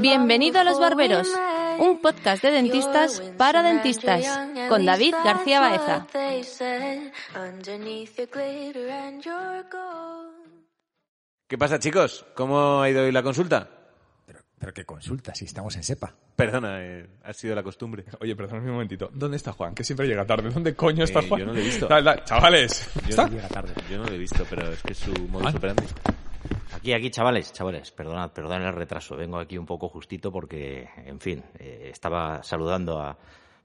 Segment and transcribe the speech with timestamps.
[0.00, 1.28] Bienvenido a Los Barberos,
[1.78, 4.26] un podcast de dentistas para dentistas,
[4.68, 6.06] con David García Baeza.
[11.48, 12.24] ¿Qué pasa, chicos?
[12.34, 13.68] ¿Cómo ha ido hoy la consulta?
[14.26, 16.14] Pero, pero qué consulta, si estamos en SEPA.
[16.34, 18.04] Perdona, eh, ha sido la costumbre.
[18.20, 19.10] Oye, perdóname un momentito.
[19.12, 19.74] ¿Dónde está Juan?
[19.74, 20.50] Que siempre llega tarde.
[20.50, 21.40] ¿Dónde coño está Eh, Juan?
[21.40, 21.86] yo no lo he visto.
[21.86, 22.88] Dale, dale, Chavales.
[23.04, 23.26] Yo ¿Está?
[23.28, 25.12] no, yo no lo he visto, pero es que es su
[25.44, 25.52] Ah.
[25.54, 25.84] operandi.
[26.82, 29.14] Aquí, aquí, chavales, chavales, perdonad, perdonad el retraso.
[29.16, 33.16] Vengo aquí un poco justito porque, en fin, eh, estaba saludando a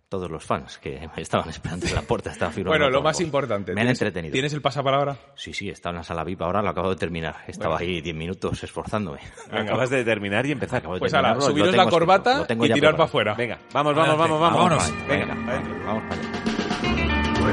[0.08, 2.30] todos los fans que me estaban esperando en la puerta.
[2.32, 3.74] Estaba firmando Bueno, lo más importante.
[3.74, 4.34] Me han ¿tienes- entretenido.
[4.34, 5.18] ¿Tienes el pasapalabra?
[5.34, 7.38] Sí, sí, estaba en la sala VIP ahora, lo acabo de terminar.
[7.48, 7.92] Estaba Bueno.
[7.92, 9.20] ahí 10 minutos esforzándome.
[9.52, 10.78] Acabas de terminar y empezar.
[10.78, 13.34] Acabo de Pues ahora, subiros la corbata y tirar para afuera.
[13.34, 14.60] Venga, vamos, vamos, vamos, vamos.
[14.60, 15.08] Vámonos.
[15.08, 15.86] Venga, Venga, adentro.
[15.88, 17.48] vamos para allá.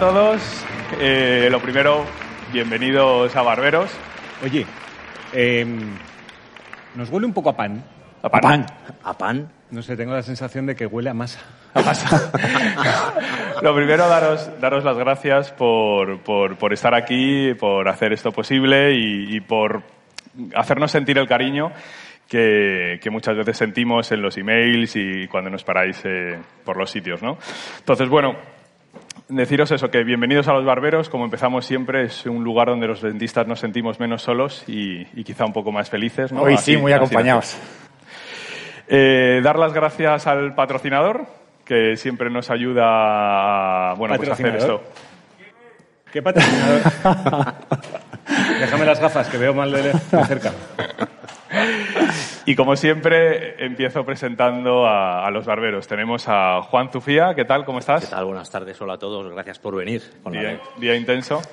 [0.00, 0.40] Todos.
[0.98, 2.06] Eh, lo primero,
[2.54, 3.90] bienvenidos a Barberos.
[4.42, 4.64] Oye,
[5.34, 5.78] em,
[6.94, 7.84] nos huele un poco a pan.
[8.22, 8.64] A pan.
[9.04, 9.52] A pan.
[9.70, 11.38] No sé, tengo la sensación de que huele a masa.
[13.62, 18.94] Lo primero, daros, daros las gracias por, por, por estar aquí, por hacer esto posible
[18.94, 19.82] y, y por
[20.56, 21.72] hacernos sentir el cariño
[22.26, 26.90] que, que muchas veces sentimos en los emails y cuando nos paráis eh, por los
[26.90, 27.36] sitios, ¿no?
[27.80, 28.36] Entonces, bueno,
[29.28, 31.08] deciros eso, que bienvenidos a los barberos.
[31.08, 35.24] Como empezamos siempre, es un lugar donde los dentistas nos sentimos menos solos y, y
[35.24, 36.42] quizá un poco más felices, ¿no?
[36.42, 37.56] Hoy Así- sí, muy acompañados.
[38.88, 41.26] eh, dar las gracias al patrocinador,
[41.64, 44.82] que siempre nos ayuda a, bueno, pues a hacer esto.
[46.12, 46.80] ¿Qué patrocinador?
[48.60, 50.52] Déjame las gafas, que veo mal de, de cerca.
[52.46, 55.86] Y como siempre, empiezo presentando a, a los barberos.
[55.86, 57.64] Tenemos a Juan Zufía, ¿qué tal?
[57.64, 58.10] ¿Cómo ¿Qué estás?
[58.10, 58.24] tal?
[58.24, 59.30] Buenas tardes, hola a todos.
[59.32, 60.02] Gracias por venir.
[60.22, 61.40] Con la- Día, día intenso.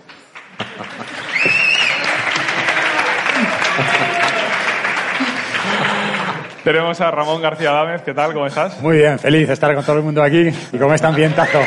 [6.64, 8.34] Tenemos a Ramón García Gámez, ¿qué tal?
[8.34, 8.80] ¿Cómo estás?
[8.82, 11.62] Muy bien, feliz de estar con todo el mundo aquí y con este ambientazo.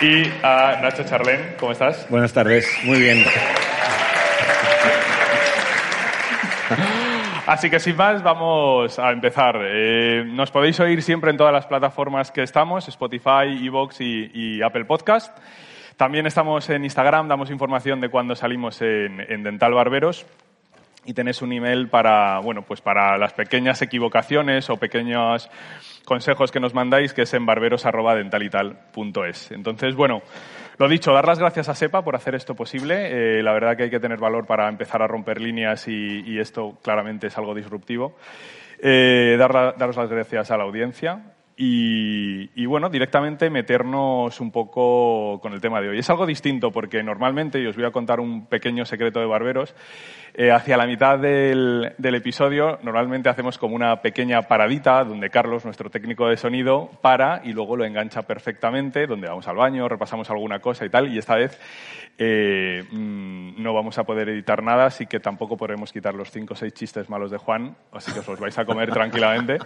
[0.00, 2.06] Y a Nacho Charlén, ¿cómo estás?
[2.10, 3.24] Buenas tardes, muy bien.
[7.46, 9.58] Así que sin más, vamos a empezar.
[9.62, 14.62] Eh, nos podéis oír siempre en todas las plataformas que estamos, Spotify, Evox y, y
[14.62, 15.36] Apple Podcast.
[15.96, 20.26] También estamos en Instagram, damos información de cuando salimos en, en Dental Barberos.
[21.04, 25.48] Y tenéis un email para, bueno, pues para las pequeñas equivocaciones o pequeños
[26.04, 29.52] consejos que nos mandáis, que es en barberos.dentalital.es.
[29.52, 30.22] Entonces, bueno,
[30.78, 33.38] lo dicho, dar las gracias a SEPA por hacer esto posible.
[33.38, 36.78] Eh, la verdad que hay que tener valor para empezar a romper líneas y, esto
[36.82, 38.16] claramente es algo disruptivo.
[38.78, 45.40] Eh, dar daros las gracias a la audiencia y, y, bueno, directamente meternos un poco
[45.40, 45.98] con el tema de hoy.
[45.98, 49.74] Es algo distinto porque normalmente, y os voy a contar un pequeño secreto de barberos,
[50.38, 55.88] eh, hacia la mitad del, episodio normalmente hacemos como una pequeña paradita donde Carlos, nuestro
[55.88, 60.58] técnico de sonido, para y luego lo engancha perfectamente, donde vamos al baño, repasamos alguna
[60.58, 61.58] cosa y tal, y esta vez
[62.18, 66.52] eh, mm, no vamos a poder editar nada, así que tampoco podremos quitar los cinco
[66.52, 69.56] o seis chistes malos de Juan, así que os los vais a comer tranquilamente.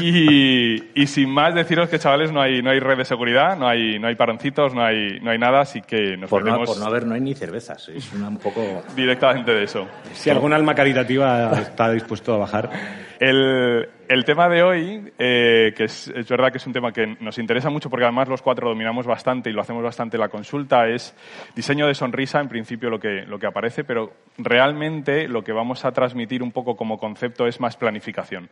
[0.00, 3.68] Y, y sin más deciros que chavales no hay no hay red de seguridad, no
[3.68, 6.78] hay no hay paroncitos, no hay no hay nada, así que nos Por no, por
[6.78, 7.88] no haber, no hay ni cervezas.
[7.88, 8.82] Es una un poco...
[8.96, 9.86] directamente de eso.
[10.12, 12.70] Si algún alma caritativa está dispuesto a bajar.
[13.20, 17.38] El, tema de hoy, eh, que es, es verdad que es un tema que nos
[17.38, 20.88] interesa mucho porque además los cuatro dominamos bastante y lo hacemos bastante en la consulta,
[20.88, 21.14] es
[21.54, 25.84] diseño de sonrisa, en principio lo que, lo que aparece, pero realmente lo que vamos
[25.84, 28.48] a transmitir un poco como concepto es más planificación.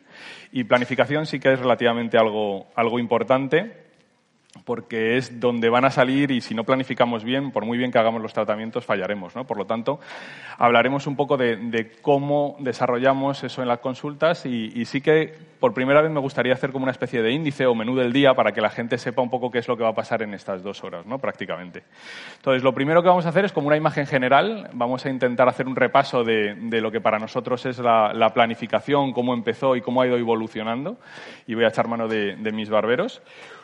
[0.52, 3.81] Y planificación sí que es relativamente algo, algo importante
[4.64, 7.98] porque es donde van a salir y si no planificamos bien, por muy bien que
[7.98, 9.34] hagamos los tratamientos, fallaremos.
[9.34, 9.46] ¿no?
[9.46, 9.98] Por lo tanto,
[10.58, 15.34] hablaremos un poco de, de cómo desarrollamos eso en las consultas y, y sí que
[15.58, 18.34] por primera vez me gustaría hacer como una especie de índice o menú del día
[18.34, 20.34] para que la gente sepa un poco qué es lo que va a pasar en
[20.34, 21.18] estas dos horas, ¿no?
[21.18, 21.84] prácticamente.
[22.36, 25.48] Entonces, lo primero que vamos a hacer es como una imagen general, vamos a intentar
[25.48, 29.76] hacer un repaso de, de lo que para nosotros es la, la, planificación, cómo empezó
[29.76, 30.98] y cómo ha ido evolucionando
[31.46, 33.22] y voy a echar mano de, de mis barberos.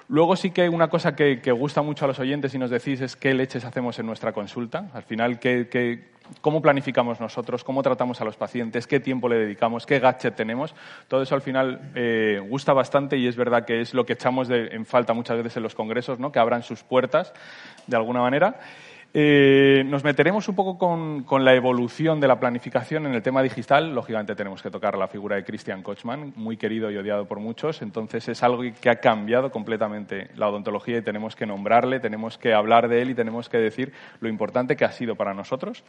[0.09, 3.15] Luego sí que una cosa que, gusta mucho a los oyentes y nos decís es
[3.15, 4.89] qué leches hacemos en nuestra consulta.
[4.95, 5.69] Al final, qué-
[6.41, 10.75] cómo planificamos nosotros, cómo tratamos a los pacientes, qué tiempo le dedicamos, qué gadget tenemos.
[11.09, 14.49] Todo eso al final eh, gusta bastante y es verdad que es lo que echamos
[14.49, 16.33] de- en falta muchas veces en los congresos, ¿no?
[16.33, 17.33] que abran sus puertas
[17.87, 18.59] de alguna manera.
[19.15, 23.43] Eh, nos meteremos un poco con, con la evolución de la planificación en el tema
[23.43, 23.95] digital.
[23.95, 27.81] Lógicamente tenemos que tocar la figura de Christian Kochman, muy querido y odiado por muchos.
[27.81, 32.53] Entonces es algo que ha cambiado completamente la odontología y tenemos que nombrarle, tenemos que
[32.53, 35.85] hablar de él y tenemos que decir lo importante que ha sido para nosotros.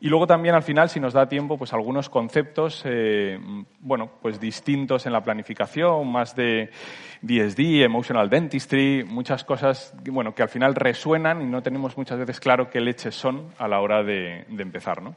[0.00, 3.38] Y luego también al final, si nos da tiempo, pues algunos conceptos, eh,
[3.80, 6.70] bueno, pues distintos en la planificación, más de
[7.22, 12.40] DSD, Emotional Dentistry, muchas cosas, bueno, que al final resuenan y no tenemos muchas veces
[12.40, 15.14] claro qué leches son a la hora de, de empezar, ¿no?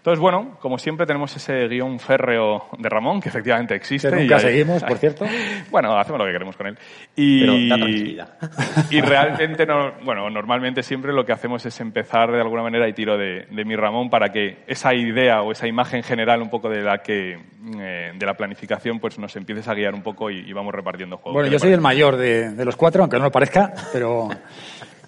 [0.00, 4.08] Entonces, bueno, como siempre tenemos ese guion férreo de Ramón, que efectivamente existe.
[4.08, 5.26] Que y nunca hay- seguimos, por cierto.
[5.70, 6.78] Bueno, hacemos lo que queremos con él.
[7.14, 8.28] Y, Pero da tranquilidad.
[8.90, 12.94] y realmente, no, bueno, normalmente siempre lo que hacemos es empezar de alguna manera y
[12.94, 16.70] tiro de, de mi Ramón para que esa idea o esa imagen general un poco
[16.70, 17.32] de la que
[17.78, 21.18] eh, de la planificación pues nos empieces a guiar un poco y, y vamos repartiendo
[21.18, 21.34] juegos.
[21.34, 24.30] Bueno, ¿Qué yo soy el mayor de, de los cuatro, aunque no lo parezca, pero...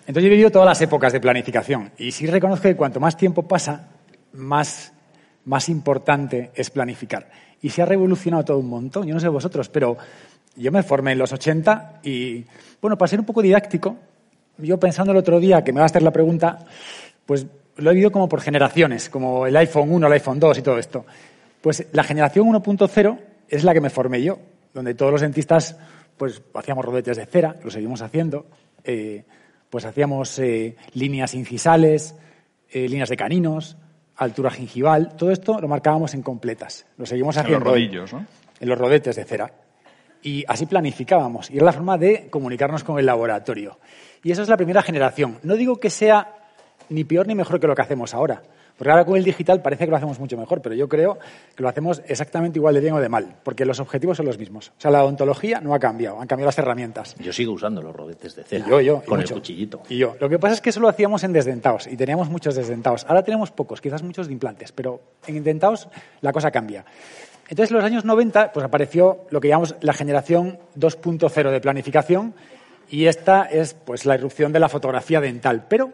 [0.04, 3.16] Entonces yo he vivido todas las épocas de planificación y sí reconozco que cuanto más
[3.16, 3.88] tiempo pasa,
[4.34, 4.92] más,
[5.44, 7.30] más importante es planificar.
[7.60, 9.06] Y se ha revolucionado todo un montón.
[9.06, 9.96] Yo no sé vosotros, pero
[10.56, 12.44] yo me formé en los 80 y,
[12.80, 13.96] bueno, para ser un poco didáctico,
[14.58, 16.58] yo pensando el otro día que me va a hacer la pregunta,
[17.24, 17.46] pues
[17.76, 20.78] lo he vivido como por generaciones, como el iPhone 1, el iPhone 2 y todo
[20.78, 21.06] esto.
[21.60, 23.18] Pues la generación 1.0
[23.48, 24.38] es la que me formé yo,
[24.74, 25.76] donde todos los dentistas
[26.16, 28.46] pues hacíamos rodetes de cera, lo seguimos haciendo,
[28.84, 29.24] eh,
[29.70, 32.14] pues hacíamos eh, líneas incisales,
[32.70, 33.76] eh, líneas de caninos,
[34.22, 38.26] altura gingival, todo esto lo marcábamos en completas, lo seguimos En los haciendo rodillos, ¿no?
[38.60, 39.52] en los rodetes de cera.
[40.22, 41.50] Y así planificábamos.
[41.50, 43.78] Y era la forma de comunicarnos con el laboratorio.
[44.22, 45.38] Y eso es la primera generación.
[45.42, 46.36] No digo que sea
[46.88, 48.42] ni peor ni mejor que lo que hacemos ahora.
[48.76, 51.18] Porque ahora con el digital parece que lo hacemos mucho mejor, pero yo creo
[51.54, 54.38] que lo hacemos exactamente igual de bien o de mal, porque los objetivos son los
[54.38, 54.72] mismos.
[54.76, 57.14] O sea, la odontología no ha cambiado, han cambiado las herramientas.
[57.18, 58.66] Yo sigo usando los rodetes de cera.
[58.66, 59.02] Y yo, yo.
[59.02, 59.82] Con el cuchillito.
[59.88, 60.16] Y yo.
[60.20, 63.04] Lo que pasa es que eso lo hacíamos en desdentados y teníamos muchos desdentados.
[63.08, 65.88] Ahora tenemos pocos, quizás muchos de implantes, pero en indentados
[66.20, 66.84] la cosa cambia.
[67.48, 72.34] Entonces, en los años 90, pues apareció lo que llamamos la generación 2.0 de planificación
[72.88, 75.66] y esta es pues la irrupción de la fotografía dental.
[75.68, 75.92] Pero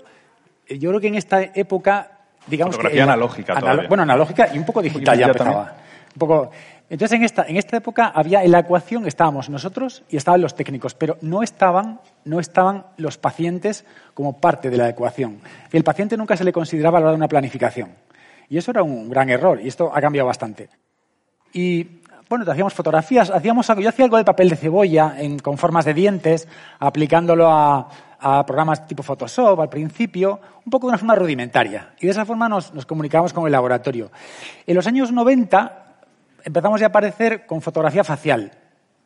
[0.67, 3.11] eh, yo creo que en esta época, digamos Fotografía que...
[3.11, 3.87] analógica.
[3.89, 5.65] Bueno, analógica y un poco digital ya ya empezaba.
[5.67, 5.85] también.
[6.15, 6.51] Un poco...
[6.91, 10.55] Entonces, en esta, en esta época había en la ecuación, estábamos nosotros y estaban los
[10.55, 15.39] técnicos, pero no estaban, no estaban los pacientes como parte de la ecuación.
[15.71, 17.91] El paciente nunca se le consideraba a la hora de una planificación.
[18.49, 20.71] Y eso era un gran error, y esto ha cambiado bastante.
[21.53, 22.01] Y
[22.31, 25.85] bueno, hacíamos fotografías, hacíamos algo, yo hacía algo de papel de cebolla en- con formas
[25.85, 26.49] de dientes,
[26.79, 27.89] aplicándolo a,
[28.21, 31.95] a programas tipo Photoshop al principio, un poco de una forma rudimentaria.
[32.01, 34.11] Y de esa forma nos, nos comunicábamos con el laboratorio.
[34.67, 35.87] En los años 90
[36.45, 38.51] empezamos a aparecer con fotografía facial,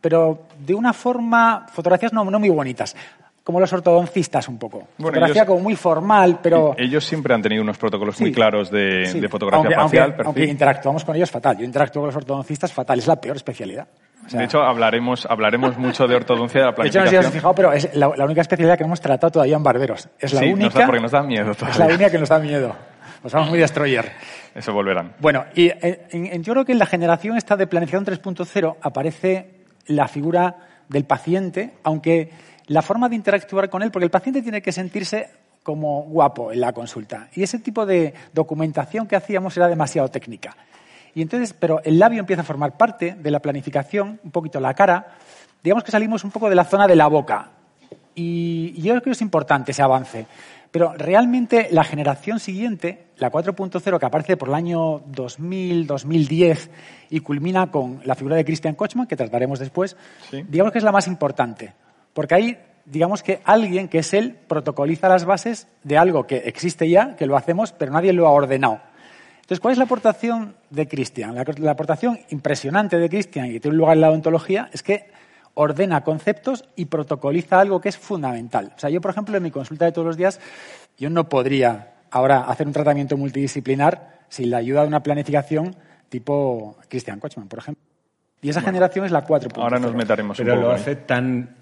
[0.00, 2.96] pero de una forma, fotografías no, no muy bonitas,
[3.44, 4.78] como los ortodoncistas un poco.
[4.98, 6.74] Bueno, fotografía ellos- como muy formal, pero...
[6.78, 9.20] Ellos siempre han tenido unos protocolos muy claros de, Sí.
[9.20, 10.10] de fotografía aunque, facial.
[10.10, 11.58] aunque- aunque interactuamos con ellos fatal.
[11.58, 13.86] Yo interactúo con los ortodoncistas fatal, es la peor especialidad.
[14.24, 17.10] O sea, de hecho, hablaremos, hablaremos mucho de ortodoncia de la de hecho, no sé
[17.10, 17.18] si planificación.
[17.26, 20.08] habéis fijado, pero es la, la única especialidad que no hemos tratado todavía en barberos.
[20.20, 20.78] Es la sí, nos única.
[20.78, 22.76] da, porque nos da miedo es la única que nos da miedo.
[23.20, 24.12] Pues somos muy destroyer.
[24.54, 25.14] Eso volverán.
[25.18, 29.50] Bueno, y en- en- yo creo que en la generación esta de planificación 3.0 aparece
[29.86, 30.56] la figura
[30.88, 32.30] del paciente, aunque
[32.72, 35.28] la forma de interactuar con él, porque el paciente tiene que sentirse
[35.62, 37.28] como guapo en la consulta.
[37.34, 40.56] Y ese tipo de documentación que hacíamos era demasiado técnica.
[41.14, 44.74] Y entonces, pero el labio empieza a formar parte de la planificación, un poquito la
[44.74, 45.08] cara.
[45.62, 47.50] Digamos que salimos un poco de la zona de la boca.
[48.14, 50.26] Y yo creo que es importante ese avance.
[50.70, 56.70] Pero realmente la generación siguiente, la 4.0, que aparece por el año 2000, 2010
[57.10, 59.96] y culmina con la figura de Christian Kochman, que trataremos después,
[60.30, 60.42] Sí.
[60.48, 61.74] digamos que es la más importante.
[62.12, 66.88] Porque ahí, digamos que alguien, que es él, protocoliza las bases de algo que existe
[66.88, 68.80] ya, que lo hacemos, pero nadie lo ha ordenado.
[69.36, 71.34] Entonces, ¿cuál es la aportación de Christian?
[71.34, 74.82] La, la aportación impresionante de Christian, y que tiene un lugar en la odontología, es
[74.82, 75.10] que
[75.54, 78.72] ordena conceptos y protocoliza algo que es fundamental.
[78.76, 80.40] O sea, yo, por ejemplo, en mi consulta de todos los días,
[80.96, 85.76] yo no podría ahora hacer un tratamiento multidisciplinar sin la ayuda de una planificación
[86.08, 87.82] tipo Christian Kochman, por ejemplo.
[88.40, 89.62] Y esa generación es la 4.0.
[89.62, 90.68] Ahora nos meteremos un Pero poco.
[90.68, 90.80] lo ahí.
[90.80, 91.56] hace tan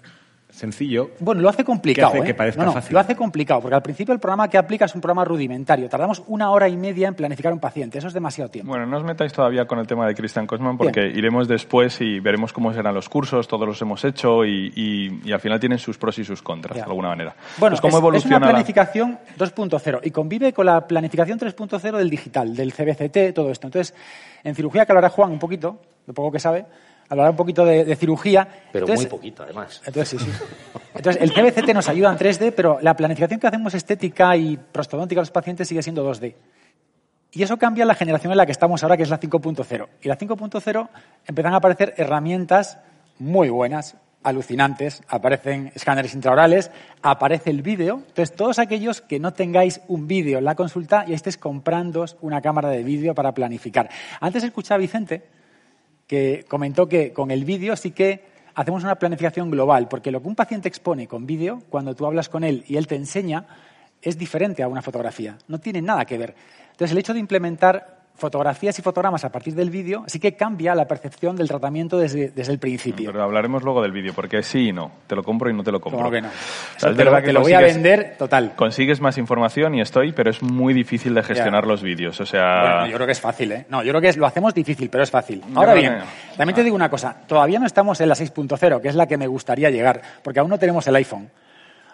[0.51, 1.11] sencillo.
[1.19, 2.11] Bueno, lo hace complicado.
[2.11, 2.27] Que hace ¿eh?
[2.31, 2.93] que parezca No, no, fácil.
[2.93, 5.89] Lo hace complicado, porque al principio el programa que aplica es un programa rudimentario.
[5.89, 7.97] Tardamos una hora y media en planificar un paciente.
[7.97, 8.69] Eso es demasiado tiempo.
[8.69, 12.19] Bueno, no os metáis todavía con el tema de Christian Kosman porque iremos después y
[12.19, 15.79] veremos cómo serán los cursos, todos los hemos hecho y, y- y al final tienen
[15.79, 16.83] sus pros y sus contras, Ya.
[16.83, 17.35] de alguna manera.
[17.57, 22.09] Bueno, Pues, ¿cómo es, una la- planificación 2.0 y convive con la planificación 3.0 del
[22.09, 23.67] digital, del CBCT, todo esto.
[23.67, 23.95] Entonces,
[24.43, 26.65] en cirugía, que hablará Juan un poquito, lo poco que sabe,
[27.11, 28.47] hablará un poquito de, de cirugía.
[28.71, 29.81] Pero Entonces- muy poquito, además.
[29.85, 30.43] Entonces, sí, sí.
[30.95, 35.19] Entonces, el CBCT nos ayuda en 3D, pero la planificación que hacemos estética y prostodóntica
[35.21, 36.33] a los pacientes sigue siendo 2D.
[37.33, 39.87] Y eso cambia la generación en la que estamos ahora, que es la 5.0.
[40.01, 40.89] Y la 5.0
[41.27, 42.79] empiezan a aparecer herramientas
[43.19, 45.01] muy buenas, alucinantes.
[45.07, 47.95] Aparecen escáneres intraorales, aparece el vídeo.
[48.07, 52.41] Entonces, todos aquellos que no tengáis un vídeo en la consulta y estéis comprando una
[52.41, 53.89] cámara de vídeo para planificar.
[54.19, 55.23] Antes escuchaba a Vicente
[56.11, 60.27] que comentó que con el vídeo sí que hacemos una planificación global, porque lo que
[60.27, 63.45] un paciente expone con vídeo, cuando tú hablas con él y él te enseña,
[64.01, 65.37] es diferente a una fotografía.
[65.47, 66.35] No tiene nada que ver.
[66.71, 70.73] Entonces, el hecho de implementar fotografías y fotogramas a partir del vídeo sí que cambia
[70.75, 73.11] la percepción del tratamiento desde, desde el principio.
[73.11, 74.91] Pero hablaremos luego del vídeo, porque sí y no.
[75.07, 75.99] Te lo compro y no te lo compro.
[75.99, 76.27] ¿Cómo que no?
[76.29, 76.39] O Eso
[76.77, 78.53] sea, es te lo- te lo voy a vender total.
[78.55, 81.67] Consigues más información y estoy, pero es muy difícil de gestionar Ya.
[81.69, 82.19] los vídeos.
[82.21, 83.65] O sea, Bueno, yo creo que es fácil, ¿eh?
[83.69, 85.43] No, yo creo que es- lo hacemos difícil, pero es fácil.
[85.55, 87.15] Ahora bien, que- también te digo una cosa.
[87.27, 90.49] Todavía no estamos en la 6.0, que es la que me gustaría llegar, porque aún
[90.49, 91.29] no tenemos el iPhone.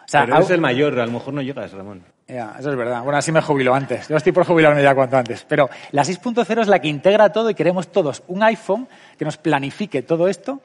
[0.08, 2.02] O sea, Pero eres el mayor, a lo mejor no llegas, Ramón.
[2.30, 3.04] Ya, eso es verdad.
[3.04, 4.08] Bueno, así me jubilo antes.
[4.08, 5.46] Yo estoy por jubilarme ya cuanto antes.
[5.46, 8.88] Pero la 6.0 es la que integra todo y queremos todos un iPhone
[9.18, 10.62] que nos planifique todo esto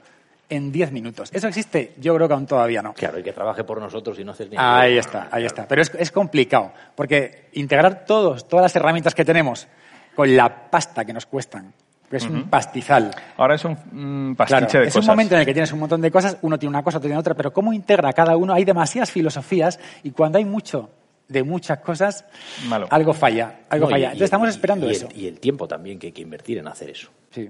[0.49, 1.31] en 10 minutos.
[1.33, 1.95] ¿Eso existe?
[1.99, 2.93] Yo creo que aún todavía no.
[2.95, 5.67] Claro, y que trabaje por nosotros y no hacer ni Ahí está, ahí está.
[5.67, 9.67] Pero es, es complicado, porque integrar todos, todas las herramientas que tenemos
[10.15, 11.73] con la pasta que nos cuestan,
[12.17, 13.11] es un pastizal.
[13.37, 15.05] ahora es un mm, pastiche Claro, de es cosas.
[15.09, 17.09] un momento en el que tienes un montón de cosas, uno tiene una cosa, otro
[17.09, 20.91] tiene otra, pero cómo integra cada uno, hay demasiadas filosofías y cuando hay mucho
[21.29, 22.25] de muchas cosas,
[22.69, 22.87] Malo.
[22.91, 24.03] algo falla, algo No, falla.
[24.03, 25.09] y- Entonces estamos esperando y el- eso.
[25.15, 27.09] y el tiempo también que hay que invertir en hacer eso.
[27.31, 27.49] Sí.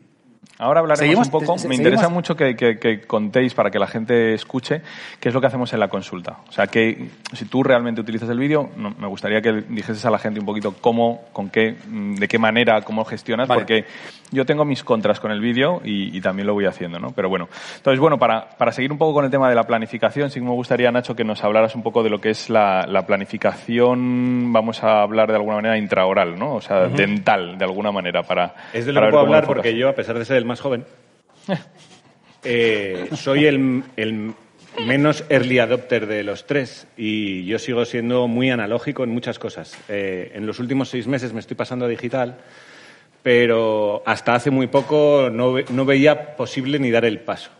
[0.58, 1.46] Ahora hablaremos Seguimos- un poco.
[1.58, 4.82] se- Me seguimos- interesa mucho que, que- que contéis para que la gente escuche
[5.18, 6.38] qué es lo que hacemos en la consulta.
[6.48, 10.10] O sea, que si tú realmente utilizas el vídeo, no- me gustaría que dijeses a
[10.10, 13.60] la gente un poquito cómo, con qué, mm, de qué manera, cómo gestionas, Vale.
[13.60, 13.84] porque
[14.32, 17.12] yo tengo mis contras con el vídeo y, y también lo voy haciendo, ¿no?
[17.12, 20.30] Pero bueno, entonces bueno, para, para seguir un poco con el tema de la planificación,
[20.30, 22.86] sí que me gustaría, Nacho, que nos hablaras un poco de lo que es la,
[22.88, 26.54] la planificación, vamos a hablar de alguna manera intraoral, ¿no?
[26.54, 28.54] O sea, dental, de alguna manera, para...
[28.72, 30.84] Es de lo que puedo hablar porque yo, a pesar de ser el más joven,
[32.44, 34.34] eh, soy el, el
[34.86, 39.78] menos early adopter de los tres y yo sigo siendo muy analógico en muchas cosas.
[39.88, 42.38] Eh, en los últimos seis meses me estoy pasando a digital,
[43.22, 47.50] pero hasta hace muy poco no, no veía posible ni dar el paso.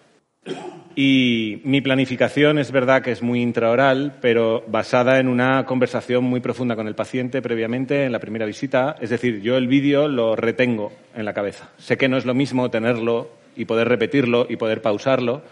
[0.95, 6.41] Y mi planificación es verdad que es muy intraoral, pero basada en una conversación muy
[6.41, 8.97] profunda con el paciente previamente en la primera visita.
[9.01, 11.71] Es decir, yo el vídeo lo retengo en la cabeza.
[11.79, 15.43] Sé que no es lo mismo tenerlo y poder repetirlo y poder pausarlo,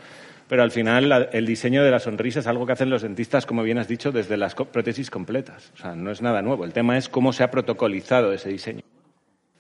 [0.47, 3.63] pero al final el diseño de la sonrisa es algo que hacen los dentistas, como
[3.63, 5.73] bien has dicho, desde las prótesis completas.
[5.75, 6.65] O sea, no es nada nuevo.
[6.65, 8.83] El tema es cómo se ha protocolizado ese diseño.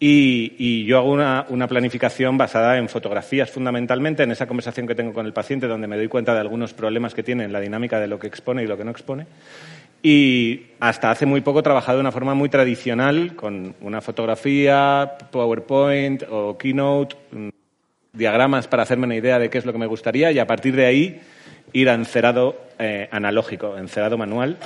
[0.02, 4.94] Y, y yo hago una, una planificación basada en fotografías fundamentalmente, en esa conversación que
[4.94, 7.60] tengo con el paciente, donde me doy cuenta de algunos problemas que tiene en la
[7.60, 9.26] dinámica de lo que expone y lo que no expone.
[10.02, 15.18] Y hasta hace muy poco he trabajado de una forma muy tradicional, con una fotografía,
[15.30, 17.48] PowerPoint o Keynote, mm,
[18.14, 20.74] diagramas para hacerme una idea de qué es lo que me gustaría y a partir
[20.74, 21.20] de ahí
[21.74, 24.56] ir a encerado eh, analógico, encerado manual.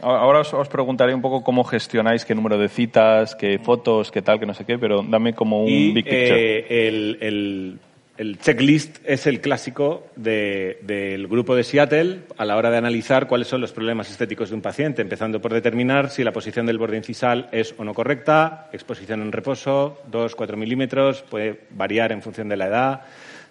[0.00, 4.22] Ahora os, os preguntaré un poco cómo gestionáis qué número de citas, qué fotos, qué
[4.22, 6.58] tal, qué no sé qué, pero dame como un y big picture.
[6.58, 7.78] eh, el, el-
[8.18, 13.28] el checklist es el clásico de- del grupo de Seattle a la hora de analizar
[13.28, 16.78] cuáles son los problemas estéticos de un paciente, empezando por determinar si la posición del
[16.78, 22.20] borde incisal es o no correcta, exposición en reposo, 2, 4 milímetros, puede variar en
[22.22, 23.00] función de la edad,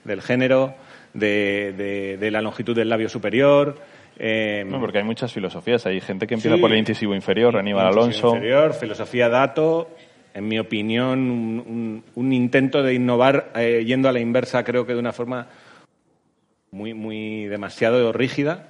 [0.03, 0.75] del género,
[1.13, 3.77] de, de- de la longitud del labio superior.
[4.19, 5.85] Eh, No, porque hay muchas filosofías.
[5.85, 6.61] Hay gente que empieza Sí.
[6.61, 8.35] por el incisivo inferior, Aníbal Alonso.
[8.35, 9.89] Inferior, filosofía dato,
[10.33, 14.85] en mi opinión, un, un- un intento de innovar eh, yendo a la inversa, creo
[14.85, 15.47] que de una forma
[16.71, 18.69] muy, muy demasiado rígida.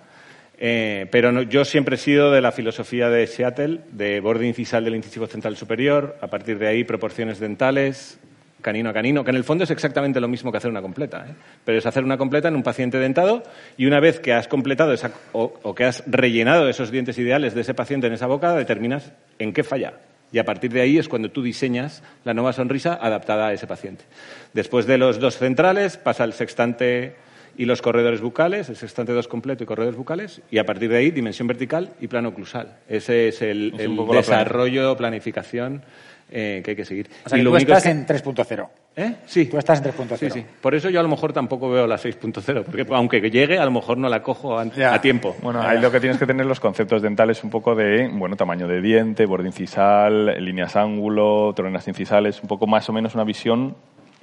[0.60, 4.84] Eh, pero no- yo siempre he sido de la filosofía de Seattle, de borde incisal
[4.86, 8.20] del incisivo central superior, a partir de ahí proporciones dentales,
[8.68, 11.26] canino a canino, que en el fondo es exactamente lo mismo que hacer una completa,
[11.26, 11.34] ¿eh?
[11.64, 13.42] pero es hacer una completa en un paciente dentado
[13.78, 17.56] y una vez que has completado esa, o, o que has rellenado esos dientes ideales
[17.56, 19.94] de ese paciente en esa boca, determinas en qué falla.
[20.34, 23.68] Y a partir de ahí es cuando tú diseñas la nueva sonrisa adaptada a ese
[23.68, 24.04] paciente.
[24.52, 27.16] Después de los dos centrales pasa el sextante
[27.58, 30.98] y los corredores bucales, el sextante 2 completo y corredores bucales, y a partir de
[30.98, 32.80] ahí dimensión vertical y plano oclusal.
[32.90, 35.84] Ese es el, Es desarrollo, planificación
[36.30, 37.10] eh, que hay que seguir.
[37.26, 38.70] O sea, Y que lo tú único es estás que- en 3.0.
[38.96, 39.14] ¿Eh?
[39.28, 39.46] Sí.
[39.46, 40.18] Tú estás en 3.0.
[40.18, 40.46] Sí, sí.
[40.60, 43.72] Por eso yo a lo mejor tampoco veo la 6.0, porque aunque llegue, a lo
[43.72, 44.94] mejor no la cojo a, Ya.
[44.94, 45.36] a tiempo.
[45.44, 48.68] Bueno, ahí lo que tienes que tener los conceptos dentales un poco de, bueno, tamaño
[48.68, 53.76] de diente, borde incisal, líneas ángulo, troneras incisales, un poco más o menos una visión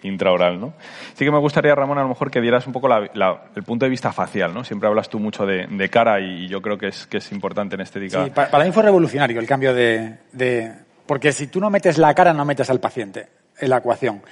[0.02, 0.74] intraoral, ¿no?
[1.14, 3.62] Sí que me gustaría, Ramón, a lo mejor que dieras un poco la- la- el
[3.62, 4.62] punto de vista facial, ¿no?
[4.64, 7.74] Siempre hablas tú mucho de, de cara y yo creo que es, que es importante
[7.76, 8.24] en estética.
[8.24, 10.72] Sí, pa- para mí fue revolucionario el cambio de, de-
[11.06, 14.22] Porque si tú no metes la cara, no metes al paciente en la ecuación.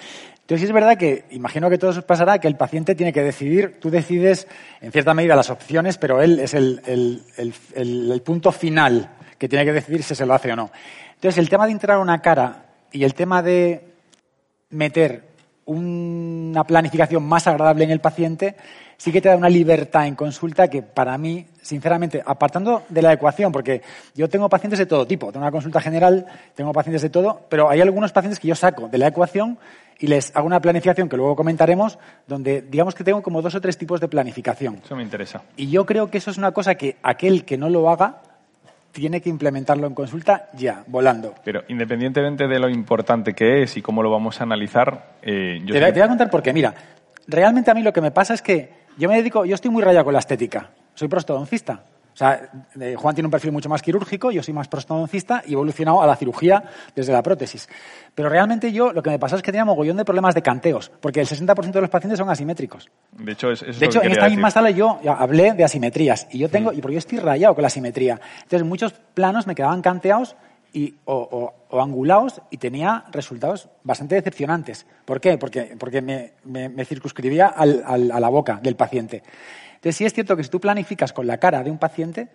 [0.40, 3.78] Entonces, es verdad que, imagino que todo os pasará, que el paciente tiene que decidir,
[3.80, 4.48] tú decides
[4.80, 10.02] en cierta medida las opciones, pero él es el punto final que tiene que decidir
[10.02, 10.70] si se lo hace o no.
[11.14, 13.92] Entonces, el tema de integrar una cara y el tema de
[14.70, 15.30] meter
[15.64, 18.56] una planificación más agradable en el paciente,
[18.96, 23.12] sí que te da una libertad en consulta que para mí, sinceramente, apartando de la
[23.12, 23.80] ecuación, porque
[24.14, 27.70] yo tengo pacientes de todo tipo, tengo una consulta general, tengo pacientes de todo, pero
[27.70, 29.58] hay algunos pacientes que yo saco de la ecuación
[29.98, 33.60] y les hago una planificación que luego comentaremos, donde digamos que tengo como dos o
[33.60, 34.80] tres tipos de planificación.
[34.84, 35.42] Eso me interesa.
[35.56, 38.16] Y yo creo que eso es una cosa que aquel que no lo haga
[38.90, 41.34] tiene que implementarlo en consulta ya, volando.
[41.44, 45.72] Pero independientemente de lo importante que es y cómo lo vamos a analizar, eh, yo
[45.72, 46.52] Te, voy a- sí- te voy a contar por qué.
[46.52, 46.74] Mira,
[47.28, 49.82] realmente a mí lo que me pasa es que yo me dedico, yo estoy muy
[49.82, 50.68] rayado con la estética.
[50.94, 51.84] Soy prostodoncista.
[52.14, 55.50] O sea, eh, Juan tiene un perfil mucho más quirúrgico, yo soy más prostodoncista y
[55.50, 56.62] he evolucionado a la cirugía
[56.94, 57.70] desde la prótesis.
[58.14, 60.92] Pero realmente yo lo que me pasa es que tenía mogollón de problemas de canteos,
[61.00, 62.90] porque el 60% de los pacientes son asimétricos.
[63.12, 64.52] de hecho, es, es De hecho, que en esta misma decir.
[64.54, 67.68] sala yo hablé de asimetrías y yo tengo, y porque yo estoy rayado con la
[67.68, 68.20] asimetría.
[68.42, 70.36] Entonces, muchos planos me quedaban canteados
[70.74, 74.84] y, o, o- o angulados y tenía resultados bastante decepcionantes.
[75.06, 75.38] ¿Por qué?
[75.38, 79.22] Porque, porque me, me- me circunscribía al- al- a la boca del paciente.
[79.82, 82.28] Entonces, sí es cierto que si tú planificas con la cara de un paciente,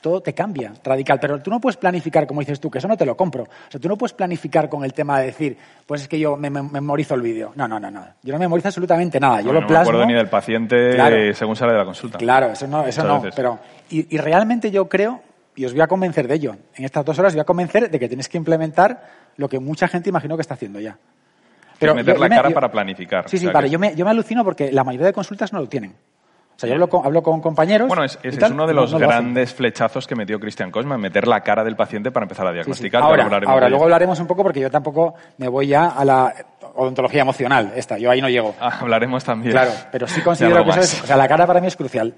[0.00, 1.18] todo te cambia, radical.
[1.20, 3.42] Pero tú no puedes planificar, como dices tú, que eso no te lo compro.
[3.42, 6.38] O sea, tú no puedes planificar con el tema de decir, pues es que yo
[6.38, 7.52] me, me- memorizo el vídeo.
[7.56, 8.06] No, no, no, no.
[8.22, 9.40] Yo no memorizo absolutamente nada.
[9.42, 9.90] Yo Bueno, lo no me plasmo.
[9.90, 11.16] acuerdo ni del paciente Claro.
[11.16, 12.16] eh, según sale de la consulta.
[12.16, 13.20] Claro, eso no, eso Muchas no.
[13.20, 13.34] veces.
[13.36, 13.58] Pero,
[13.90, 15.20] y, y realmente yo creo,
[15.56, 17.90] y os voy a convencer de ello, en estas dos horas os voy a convencer
[17.90, 19.04] de que tenéis que implementar
[19.36, 20.96] lo que mucha gente imagino que está haciendo ya.
[21.78, 23.28] Pero meter yo- la yo cara yo- para planificar.
[23.28, 23.66] Sí, O sí, sea vale.
[23.66, 25.94] que- Yo me, yo me alucino porque la mayoría de consultas no lo tienen.
[26.58, 27.86] O sea, yo hablo con, hablo con compañeros.
[27.86, 31.40] Bueno, es, es uno de los no grandes flechazos que metió Cristian Cosma, meter la
[31.42, 32.56] cara del paciente para empezar a Sí, sí.
[32.56, 33.00] diagnosticar.
[33.00, 36.34] Ahora, hablaremos ahora luego hablaremos un poco porque yo tampoco me voy ya a la
[36.74, 37.72] odontología emocional.
[37.76, 38.56] Esta, yo ahí no llego.
[38.60, 39.52] Ah, hablaremos también.
[39.52, 41.02] Claro, pero sí de considero que eso es.
[41.04, 42.12] O sea, la cara para mí es crucial.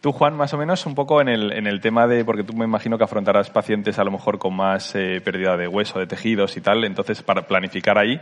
[0.00, 2.54] Tú, Juan, más o menos un poco en el, en el tema de, porque tú
[2.54, 6.06] me imagino que afrontarás pacientes a lo mejor con más eh, pérdida de hueso, de
[6.06, 8.18] tejidos y tal, entonces para planificar ahí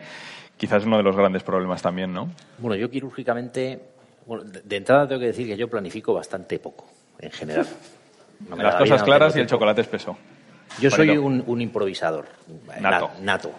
[0.58, 2.28] quizás es uno de los grandes problemas también, ¿no?
[2.58, 3.80] Bueno, yo quirúrgicamente,
[4.30, 6.86] bueno, de, entrada tengo que decir que yo planifico bastante poco,
[7.18, 7.66] en general.
[8.48, 10.16] No me Las cosas claras y el chocolate espeso.
[10.80, 12.26] Yo soy un, un improvisador.
[12.48, 13.10] eh, Nato.
[13.18, 13.50] na- nato.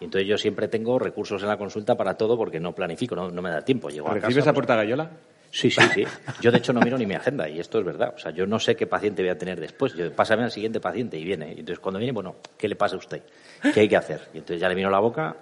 [0.00, 3.28] Y entonces yo siempre tengo recursos en la consulta para todo porque no planifico, no,
[3.28, 3.88] no me da tiempo.
[3.90, 5.10] Llego a ¿Recibes casa, a pues, puerta gallola?
[5.54, 6.04] Sí, sí, sí.
[6.40, 8.12] Yo, de hecho, no miro ni mi agenda y esto es verdad.
[8.16, 9.94] O sea, yo no sé qué paciente voy a tener después.
[9.94, 11.46] Yo, pásame al siguiente paciente y viene.
[11.54, 13.22] Y entonces, cuando viene, bueno, ¿qué le pasa a usted?
[13.72, 14.20] ¿Qué hay que hacer?
[14.34, 15.36] Y entonces ya le miro la boca,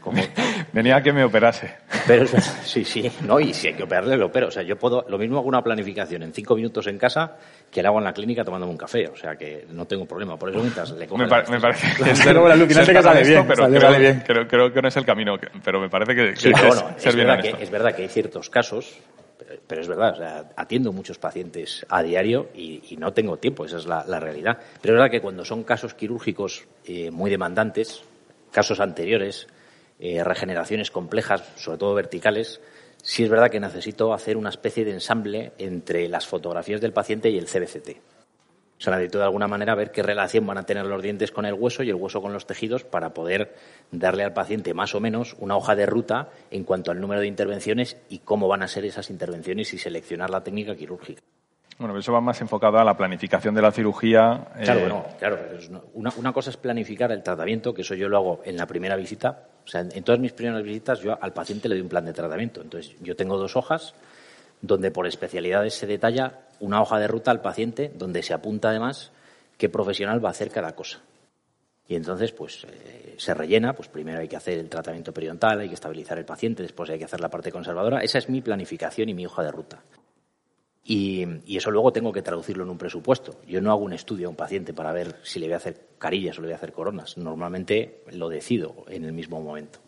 [0.00, 0.20] como...
[0.72, 1.76] Venía a que me operase.
[2.08, 2.26] Pero
[2.64, 4.48] sí, sí, no, y si hay que operarle, lo opero.
[4.48, 7.36] O sea, yo puedo, lo mismo hago una planificación en cinco minutos en casa
[7.72, 9.08] que la hago en la clínica tomándome un café.
[9.08, 10.38] O sea, que no tengo problema.
[10.38, 13.08] Por eso mientras le cojo Me, el pa- me parece que alucinante ser que sale
[13.20, 14.22] honesto, bien, pero sale- creo, sale bien.
[14.26, 16.76] Creo, creo que no es el camino, que- pero me parece que, que pero es
[16.76, 18.98] bueno, ser es bien verdad, que, es verdad que hay ciertos casos,
[19.38, 23.38] pero, pero es verdad, o sea, atiendo muchos pacientes a diario y, y no tengo
[23.38, 24.58] tiempo, esa es la, la realidad.
[24.82, 28.02] Pero es verdad que cuando son casos quirúrgicos eh, muy demandantes,
[28.50, 29.46] casos anteriores,
[29.98, 32.60] eh, regeneraciones complejas, sobre todo verticales,
[33.02, 37.28] sí es verdad que necesito hacer una especie de ensamble entre las fotografías del paciente
[37.28, 38.00] y el CBCT.
[38.78, 41.44] O sea, necesito de alguna manera ver qué relación van a tener los dientes con
[41.44, 43.54] el hueso y el hueso con los tejidos para poder
[43.92, 47.28] darle al paciente más o menos una hoja de ruta en cuanto al número de
[47.28, 51.22] intervenciones y cómo van a ser esas intervenciones y seleccionar la técnica quirúrgica.
[51.82, 54.46] Bueno, eso va más enfocado a la planificación de la cirugía.
[54.62, 55.38] Claro, eh, claro.
[55.94, 59.48] una- cosa es planificar el tratamiento, que eso yo lo hago en la primera visita.
[59.64, 62.04] O sea, en, en todas mis primeras visitas yo al paciente le doy un plan
[62.04, 62.60] de tratamiento.
[62.62, 63.94] Entonces, yo tengo dos hojas
[64.60, 69.10] donde por especialidades se detalla una hoja de ruta al paciente donde se apunta además
[69.58, 71.00] qué profesional va a hacer cada cosa.
[71.88, 75.68] Y entonces, pues, eh, se rellena, pues primero hay que hacer el tratamiento periodontal, hay
[75.68, 78.04] que estabilizar el paciente, después hay que hacer la parte conservadora.
[78.04, 79.80] Esa es mi planificación y mi hoja de ruta.
[80.84, 83.40] Y, y eso luego tengo que traducirlo en un presupuesto.
[83.46, 85.88] Yo no hago un estudio a un paciente para ver si le voy a hacer
[85.98, 87.16] carillas o le voy a hacer coronas.
[87.16, 89.78] Normalmente lo decido en el mismo momento.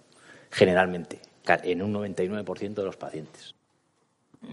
[0.51, 3.54] Generalmente, en un 99% de los pacientes.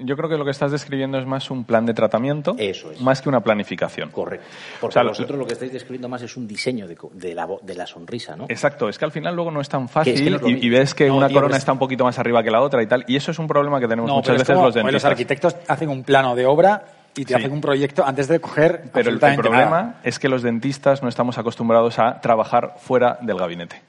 [0.04, 3.02] Yo creo que lo que estás describiendo es más un plan de tratamiento, Eso es.
[3.02, 4.10] más que una planificación.
[4.10, 4.46] Correcto.
[4.80, 7.36] Porque O sea, vosotros lo que estáis describiendo más es un diseño de, co- de
[7.36, 8.46] la, de la sonrisa, ¿no?
[8.50, 10.50] Exacto, es que al final luego no es tan fácil es que no es lo
[10.50, 12.52] y, ves que No, una tío, corona pero es- está un poquito más arriba que
[12.52, 14.66] la otra y tal, y eso es un problema que tenemos No, muchas veces como-
[14.68, 15.12] los los dentistas.
[15.12, 16.84] arquitectos hacen un plano de obra
[17.16, 17.40] y te Sí.
[17.40, 20.00] hacen un proyecto antes de coger Pero el, problema nada.
[20.04, 23.82] es que los dentistas no estamos acostumbrados a trabajar fuera del gabinete.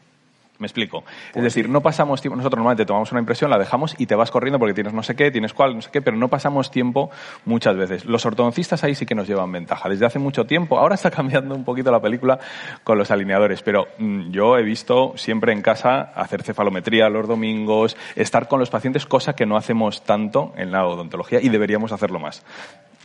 [0.63, 1.03] Me explico.
[1.03, 2.37] Pues es decir, no pasamos tiempo.
[2.37, 5.17] Nosotros normalmente tomamos una impresión, la dejamos y te vas corriendo porque tienes no sé
[5.17, 7.11] qué, tienes cuál, no sé qué, pero no pasamos tiempo
[7.45, 8.05] muchas veces.
[8.05, 9.89] Los ortodoncistas ahí sí que nos llevan ventaja.
[9.89, 12.39] Desde hace mucho tiempo, ahora está cambiando un poquito la película
[12.85, 17.97] con los alineadores, pero mm, yo he visto siempre en casa hacer cefalometría los domingos,
[18.15, 22.21] estar con los pacientes, cosa que no hacemos tanto en la odontología y deberíamos hacerlo
[22.21, 22.45] más.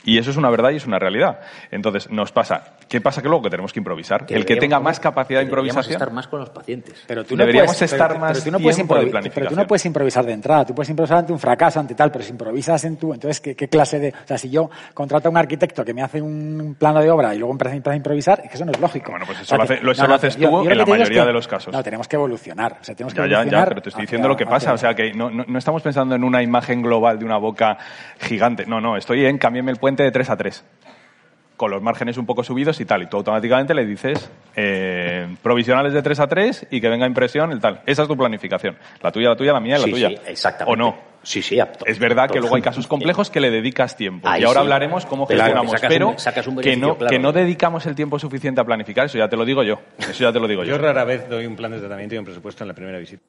[0.07, 1.41] Y eso es una verdad y es una realidad.
[1.69, 2.63] Entonces, nos pasa.
[2.87, 3.21] ¿Qué pasa?
[3.21, 4.25] Que luego que tenemos que improvisar.
[4.25, 5.91] Que el que tenga más capacidad de improvisación.
[5.95, 7.03] estar más con los pacientes.
[7.05, 9.11] Pero tú Deberíamos puedes, estar pero- más pero tú no puedes de improvi- Pero tú
[9.11, 9.59] planificación.
[9.59, 12.31] no puedes improvisar de entrada, tú puedes improvisar ante un fracaso, ante tal, pero si
[12.31, 13.13] improvisas en tu...
[13.13, 14.09] Entonces, ¿qué, qué clase de...?
[14.23, 17.35] O sea, si yo contrato a un arquitecto que me hace un plano de obra
[17.35, 19.11] y luego empieza, a improvisar, es que eso no es lógico.
[19.11, 21.21] Bueno, pues eso O sea, lo hace- lo- eso lo haces tú en la mayoría
[21.23, 21.73] que- de los casos.
[21.73, 22.77] No, tenemos que evolucionar.
[22.79, 24.45] O sea, tenemos que Ya, ya, ya, evolucionar pero te estoy hacia- diciendo lo que
[24.45, 24.71] pasa.
[24.71, 27.37] hacia- O sea, que no, no, no estamos pensando en una imagen global de una
[27.37, 27.77] boca
[28.19, 28.65] gigante.
[28.65, 30.65] No, no, estoy en cámbiame el puente de 3 a 3.
[31.57, 33.01] Con los márgenes un poco subidos y tal.
[33.01, 37.51] Y tú automáticamente le dices eh, provisionales de 3 a 3 y que venga impresión
[37.51, 37.81] y tal.
[37.87, 38.77] Esa es tu planificación.
[39.01, 40.09] La tuya, la tuya, la mía y la sí, tuya.
[40.09, 40.73] sí, exactamente.
[40.73, 40.95] ¿O no?
[41.23, 41.59] Sí, sí.
[41.59, 41.83] apto.
[41.87, 44.29] Es verdad que luego hay casos complejos que le dedicas tiempo.
[44.29, 44.63] Ahí y ahora sí.
[44.65, 45.71] hablaremos cómo Pero gestionamos.
[45.71, 47.09] sacas pero un- sacas un que, no, claro.
[47.09, 49.79] que no dedicamos el tiempo suficiente a planificar, eso ya te lo digo yo.
[49.97, 50.75] Eso ya te lo digo yo.
[50.75, 53.23] Yo rara vez doy un plan de tratamiento y un presupuesto en la primera visita.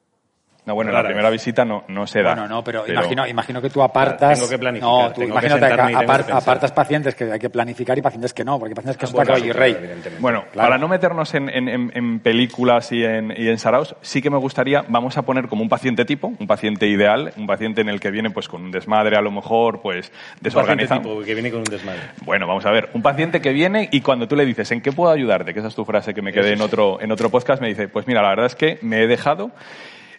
[0.69, 1.41] No, bueno, en la primera vez.
[1.41, 2.35] visita no, no se da.
[2.35, 4.37] Bueno, no, pero, Imagino, imagino que tú apartas.
[4.37, 8.01] Tengo que planificar, No, tú tengo imagínate que, apartas pacientes que hay que planificar y
[8.03, 9.77] pacientes que no, porque hay pacientes que Ah, son bueno, caballo y rey.
[10.19, 10.67] Bueno, Claro.
[10.69, 14.29] para no meternos en, en- en- en películas y en, y en saraos, sí que
[14.29, 17.89] me gustaría, vamos a poner como un paciente tipo, un paciente ideal, un paciente en
[17.89, 21.01] el que viene pues con un desmadre a lo mejor, pues Un paciente desorganizado.
[21.01, 22.01] tipo que viene con un desmadre.
[22.25, 24.91] Bueno, vamos a ver, un paciente que viene y cuando tú le dices, ¿en qué
[24.91, 25.51] puedo ayudarte?
[25.53, 27.87] Que esa es tu frase que me quedé en otro, en otro podcast, me dice,
[27.87, 29.51] pues mira, la verdad es que me he dejado,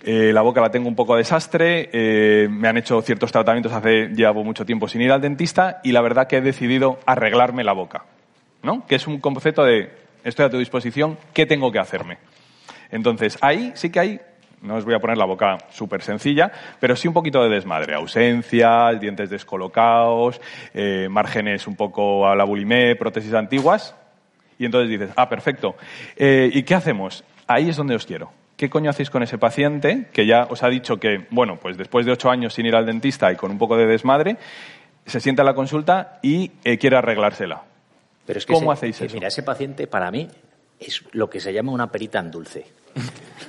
[0.02, 4.08] eh, la boca la tengo un poco desastre, eh, me han hecho ciertos tratamientos hace,
[4.08, 7.74] llevo mucho tiempo sin ir al dentista y la verdad que he decidido arreglarme la
[7.74, 8.04] boca,
[8.62, 8.86] ¿no?
[8.86, 9.90] Que es un concepto de,
[10.24, 12.16] estoy a tu disposición, ¿qué tengo que hacerme?
[12.90, 14.20] Entonces, ahí sí que hay,
[14.62, 17.94] no os voy a poner la boca súper sencilla, pero sí un poquito de desmadre.
[17.94, 20.40] Ausencias, dientes descolocados,
[20.72, 23.94] eh, márgenes un poco a la bulimé, prótesis antiguas.
[24.58, 25.76] Y entonces dices, ah, perfecto.
[26.18, 27.24] ¿Y qué hacemos?
[27.46, 28.39] Ahí es donde os quiero.
[28.60, 32.04] ¿Qué coño hacéis con ese paciente que ya os ha dicho que, bueno, pues después
[32.04, 34.36] de ocho años sin ir al dentista y con un poco de desmadre,
[35.06, 37.62] se sienta en la consulta y eh, quiere arreglársela?
[38.26, 39.14] Pero es que ¿Cómo ese- hacéis que eso?
[39.14, 40.28] Mira, ese paciente para mí
[40.78, 42.66] es lo que se llama una perita en dulce.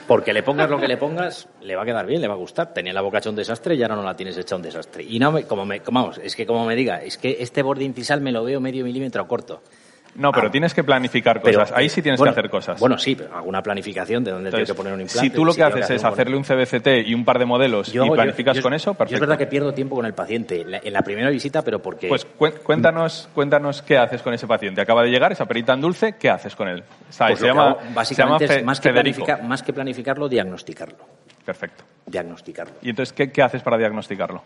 [0.08, 2.38] Porque le pongas lo que le pongas, le va a quedar bien, le va a
[2.38, 2.74] gustar.
[2.74, 5.04] Tenía la boca hecha un desastre y ahora no la tienes hecha un desastre.
[5.04, 7.64] Y no me, como me, como vamos, es que como me diga, es que este
[7.64, 9.62] borde incisal me lo veo medio milímetro corto.
[10.16, 10.52] No, pero Ah.
[10.52, 11.78] tienes que planificar Pero, cosas.
[11.78, 12.80] Ahí sí tienes bueno, que hacer cosas.
[12.80, 15.30] Bueno, sí, pero alguna planificación de dónde Entonces, tengo que poner un implante.
[15.30, 18.04] si tú lo que haces es hacerle un CBCT y un par de modelos Yo
[18.04, 19.16] y yo- planificas yo- con eso, yo perfecto.
[19.16, 21.82] es verdad que pierdo tiempo con el paciente en la, en la primera visita, pero
[21.82, 24.82] porque Pues cué- cuéntanos, cuéntanos qué haces con ese paciente.
[24.82, 26.84] Acaba de llegar esa perita en dulce, ¿qué haces con él?
[27.18, 30.98] Pues se llama, hago se llama básicamente es más que, planificar, más que planificarlo, diagnosticarlo.
[31.46, 31.84] Perfecto.
[32.06, 32.74] Diagnosticarlo.
[32.82, 34.44] ¿Y entonces qué, qué haces para diagnosticarlo?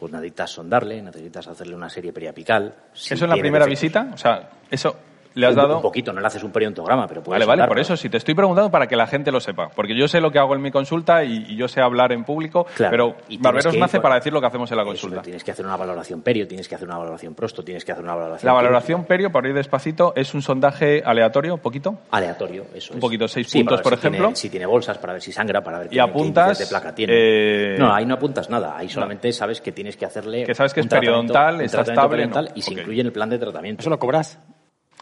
[0.00, 2.74] Pues necesitas sondarle, necesitas hacerle una serie periapical.
[2.94, 3.82] Si ¿Eso en la primera defectos.
[3.82, 4.10] visita?
[4.14, 4.96] O sea, eso
[5.34, 5.76] le has un, dado...
[5.76, 8.16] Un poquito, no le haces un periodontograma, pero puedes Vale, vale, por eso, si te
[8.16, 10.62] estoy preguntando para que la gente lo sepa, porque yo sé lo que hago en
[10.62, 14.00] mi consulta y, y yo sé hablar en público, Claro, pero y Barberos ir nace
[14.00, 15.22] para decir lo que hacemos en la Eso, consulta.
[15.22, 18.04] tienes que hacer una valoración perio, tienes que hacer una valoración prosto, tienes que hacer
[18.04, 18.46] una valoración...
[18.48, 23.00] La valoración perio, para ir despacito, es un sondaje aleatorio, poquito, Aleatorio, eso Un es.
[23.00, 24.36] poquito, seis Sí, puntos, por si tiene- ejemplo.
[24.36, 27.12] si tiene bolsas, para ver si sangra, para ver Y qué, apuntas, de placa tiene.
[27.16, 28.76] eh, No, ahí no apuntas nada.
[28.76, 30.44] Ahí solamente sabes que tienes que hacerle...
[30.44, 33.80] Que sabes que es periodontal, está estable, y se incluye en el plan de tratamiento.
[33.80, 34.38] ¿Eso lo cobras?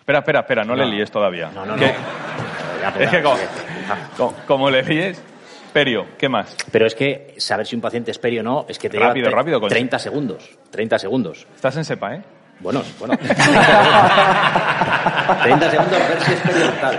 [0.09, 1.51] Espera, espera, espera, no, le líes todavía.
[1.55, 1.85] No, no, no.
[1.85, 3.23] Es que
[4.47, 5.23] como, le líes,
[5.71, 6.57] perio, ¿qué más?
[6.73, 9.27] Pero es que saber si un paciente es perio o no, es que te Rápido,
[9.27, 10.49] lleva rápido, con- 30 segundos.
[10.71, 11.47] 30 segundos.
[11.55, 12.23] Estás en sepa, ¿eh?
[12.61, 13.19] Bueno, bueno.
[15.43, 16.99] 30 segundos ver si es periodontal.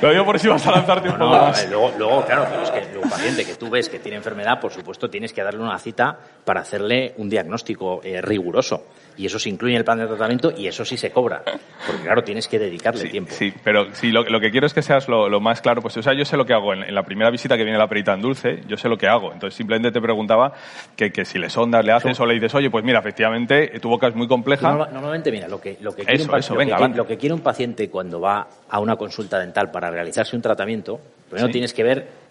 [0.00, 1.68] Lo digo por si vas a lanzarte un No, poco no, más.
[1.68, 4.72] luego, luego, claro, pero es que un paciente que tú ves que tiene enfermedad, por
[4.72, 8.86] supuesto, tienes que darle una cita para hacerle un diagnóstico eh, riguroso.
[9.14, 11.42] Y eso se incluye en el plan de tratamiento y eso sí se cobra.
[11.86, 13.32] Porque, claro, tienes que dedicarle Sí, tiempo.
[13.34, 15.82] sí, pero sí, lo, lo que quiero es que seas lo, lo más claro.
[15.82, 17.78] Pues, o sea, yo sé lo que hago en, en la primera visita que viene
[17.78, 19.32] la perita en dulce, yo sé lo que hago.
[19.34, 20.52] Entonces, simplemente te preguntaba
[20.96, 23.90] que, que si le sondas, le haces o le dices, oye, pues mira, efectivamente, tu
[23.90, 24.66] boca es muy compleja.
[24.70, 27.06] norma- Normalmente, mira, lo que, lo que quiere Eso, un pa- eso, lo que lo
[27.06, 31.46] que quiere un paciente cuando va a una consulta dental para realizarse un tratamiento, primero
[31.48, 31.52] Sí.
[31.52, 32.22] tienes que ver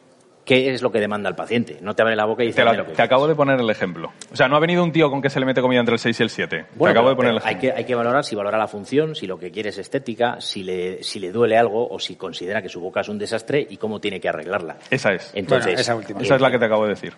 [0.44, 1.78] qué es lo que demanda el paciente.
[1.82, 3.36] No te abre la boca y dice Te, la- "Dame lo que te acabo de
[3.36, 3.38] quieres".
[3.38, 4.12] poner el ejemplo.
[4.34, 6.00] O sea, no ha venido un tío con que se le mete comida entre el
[6.00, 6.66] 6 y el 7.
[6.76, 7.62] Bueno, te acabo de poner el hay ejemplo.
[7.62, 10.64] que, hay que valorar si valora la función, si lo que quiere es estética, si
[10.64, 13.78] le, si le duele algo o si considera que su boca es un desastre y
[13.78, 14.78] cómo tiene que arreglarla.
[14.90, 15.32] Esa es.
[15.36, 16.22] Entonces, Bueno, esa última.
[16.22, 17.14] Esa es la que te acabo de decir.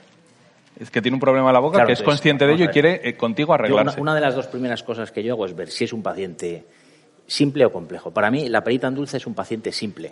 [0.80, 2.66] Es que tiene un problema en la boca, Claro, que es entonces, consciente de ello
[2.66, 4.02] y quiere eh, contigo Yo, arreglarse.
[4.02, 6.02] una, una de las dos primeras cosas que yo hago es ver si es un
[6.04, 6.66] paciente
[7.28, 8.12] simple o complejo.
[8.12, 10.12] Para mí, la perita en dulce es un paciente simple.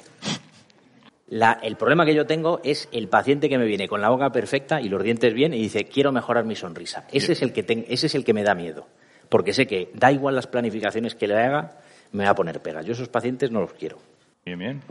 [1.30, 4.32] La- el problema que yo tengo es el paciente que me viene con la boca
[4.32, 7.06] perfecta y los dientes bien y dice, quiero mejorar mi sonrisa.
[7.12, 8.88] Ese es el que, ese es el que me da miedo.
[9.30, 11.78] Porque sé que da igual las planificaciones que le haga,
[12.12, 12.86] me va a poner pegas.
[12.86, 13.98] Yo esos pacientes no los quiero.
[14.46, 14.82] Bien, bien.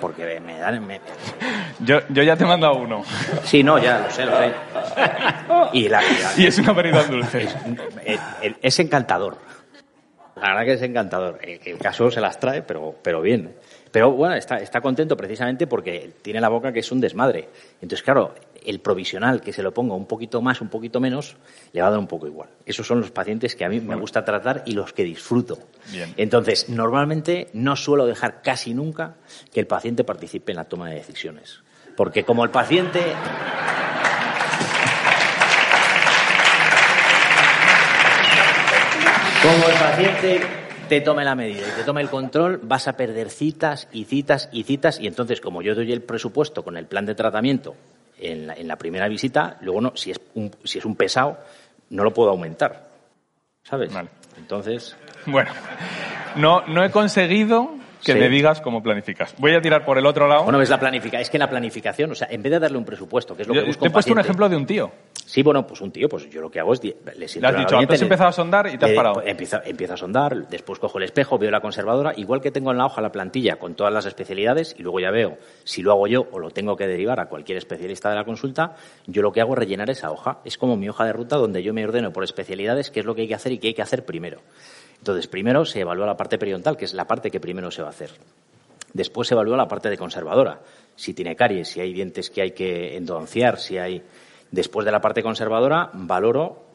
[0.00, 0.86] Porque me dan...
[0.86, 1.00] me-
[1.80, 3.02] Yo, yo ya te he mandado uno.
[3.44, 4.52] Sí, no, ya lo sé, lo sé.
[5.72, 7.42] Y la, y la- Y es una perita en dulce.
[8.04, 9.38] es, es- es encantador.
[10.40, 11.38] La verdad que es encantador.
[11.42, 13.54] El, el caso se las trae, pero, pero bien.
[13.90, 17.48] Pero bueno, está, está contento precisamente porque tiene la boca que es un desmadre.
[17.80, 21.36] Entonces, claro, el provisional que se lo ponga un poquito más, un poquito menos,
[21.72, 22.50] le va a dar un poco igual.
[22.64, 25.58] Esos son los pacientes que a mí me gusta tratar y los que disfruto.
[25.90, 26.14] Bien.
[26.16, 29.16] Entonces, normalmente no suelo dejar casi nunca
[29.52, 31.62] que el paciente participe en la toma de decisiones.
[31.96, 33.00] Porque como el paciente
[39.42, 40.40] Como el paciente
[40.88, 44.48] te tome la medida y te tome el control, vas a perder citas y citas
[44.52, 47.74] y citas y entonces como yo doy el presupuesto con el plan de tratamiento
[48.18, 51.38] en la, en la primera visita, luego no, si es un, si es un pesado,
[51.90, 52.88] no lo puedo aumentar,
[53.62, 53.92] ¿sabes?
[53.92, 54.08] Vale.
[54.36, 54.94] Entonces,
[55.26, 55.50] Bueno,
[56.36, 57.70] no, no he conseguido
[58.04, 58.18] que Sí.
[58.18, 59.34] me digas cómo planificas.
[59.38, 60.44] Voy a tirar por el otro lado.
[60.44, 62.84] bueno, ves la planificación, es que la planificación, o sea, en vez de darle un
[62.84, 64.90] presupuesto, que es lo Yo- que busca te he puesto un ejemplo de un tío.
[65.30, 66.82] Sí, bueno, pues un tío, pues yo lo que hago es...
[66.82, 69.22] Le, siento Le has dicho, le- empezado a sondar y te has parado.
[69.24, 72.78] Empieza, empiezo a sondar, después cojo el espejo, veo la conservadora, igual que tengo en
[72.78, 76.08] la hoja la plantilla con todas las especialidades y luego ya veo si lo hago
[76.08, 78.74] yo o lo tengo que derivar a cualquier especialista de la consulta,
[79.06, 80.38] yo lo que hago es rellenar esa hoja.
[80.44, 83.14] Es como mi hoja de ruta donde yo me ordeno por especialidades qué es lo
[83.14, 84.40] que hay que hacer y qué hay que hacer primero.
[84.98, 87.88] Entonces, primero se evalúa la parte periodontal, que es la parte que primero se va
[87.88, 88.10] a hacer.
[88.92, 90.58] Después se evalúa la parte de conservadora,
[90.96, 94.02] si tiene caries, si hay dientes que hay que endodonciar, si hay...
[94.50, 96.70] Después de la parte conservadora, valoro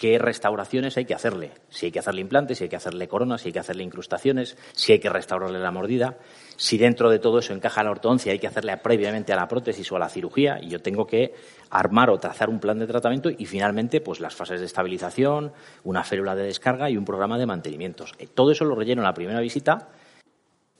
[0.00, 1.50] qué restauraciones hay que hacerle.
[1.68, 4.56] Si hay que hacerle implantes, si hay que hacerle coronas, si hay que hacerle incrustaciones,
[4.72, 6.16] si hay que restaurarle la mordida,
[6.56, 9.92] si dentro de todo eso encaja la ortodoncia, hay que hacerle previamente a la prótesis
[9.92, 11.34] o a la cirugía, y yo tengo que
[11.68, 15.52] armar o trazar un plan de tratamiento y finalmente pues las fases de estabilización,
[15.84, 18.14] una férula de descarga y un programa de mantenimientos.
[18.18, 19.88] Eh, Todo eso lo relleno en la primera visita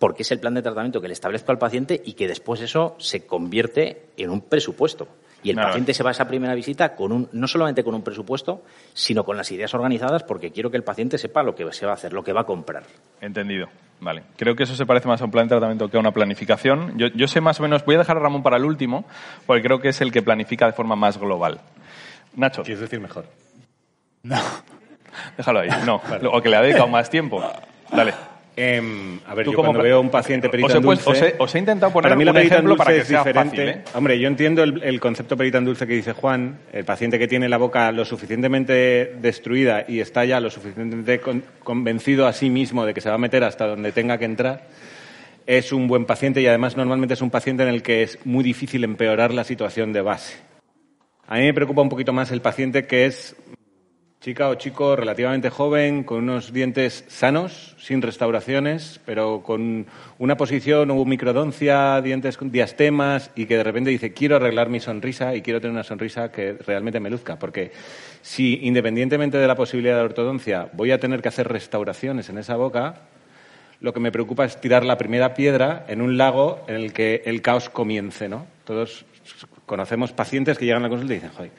[0.00, 2.96] porque es el plan de tratamiento que le establezco al paciente y que después eso
[2.98, 5.06] se convierte en un presupuesto.
[5.42, 8.02] Y el paciente se va a esa primera visita con un, no solamente con un
[8.02, 8.62] presupuesto,
[8.94, 11.92] sino con las ideas organizadas porque quiero que el paciente sepa lo que se va
[11.92, 12.84] a hacer, lo que va a comprar.
[13.20, 13.68] Entendido.
[14.00, 14.22] Vale.
[14.36, 16.96] Creo que eso se parece más a un plan de tratamiento que a una planificación.
[16.96, 19.04] Yo, yo sé más o menos, voy a dejar a Ramón para el último,
[19.46, 21.60] porque creo que es el que planifica de forma más global.
[22.36, 23.26] Nacho, Quieres decir mejor.
[25.36, 25.68] déjalo ahí.
[25.84, 26.00] No,
[26.32, 27.42] o que le ha dedicado más tiempo.
[27.90, 28.29] Dale.
[28.62, 31.08] Em, a ver, yo como cuando veo un paciente perita en dulce...
[31.10, 33.06] os he- os he intentado poner para mí la un perita para dulce que es
[33.08, 33.56] sea diferente.
[33.56, 33.82] fácil, ¿eh?
[33.94, 36.58] Hombre, yo entiendo el, el concepto perita en dulce que dice Juan.
[36.72, 41.42] El paciente que tiene la boca lo suficientemente destruida y está ya lo suficientemente con-
[41.64, 44.66] convencido a sí mismo de que se va a meter hasta donde tenga que entrar,
[45.46, 48.44] es un buen paciente y además normalmente es un paciente en el que es muy
[48.44, 50.36] difícil empeorar la situación de base.
[51.26, 53.34] A mí me preocupa un poquito más el paciente que es
[54.20, 59.86] chica o chico relativamente joven, con unos dientes sanos, sin restauraciones, pero con
[60.18, 64.78] una posición o microdoncia, dientes con diastemas, y que de repente dice, quiero arreglar mi
[64.78, 67.38] sonrisa y quiero tener una sonrisa que realmente me luzca.
[67.38, 67.72] Porque
[68.20, 72.56] si, independientemente de la posibilidad de ortodoncia, voy a tener que hacer restauraciones en esa
[72.56, 72.96] boca,
[73.80, 77.22] lo que me preocupa es tirar la primera piedra en un lago en el que
[77.24, 78.46] el caos comience, ¿no?
[78.64, 79.06] Todos
[79.64, 81.52] conocemos pacientes que llegan a la consulta y dicen, joder,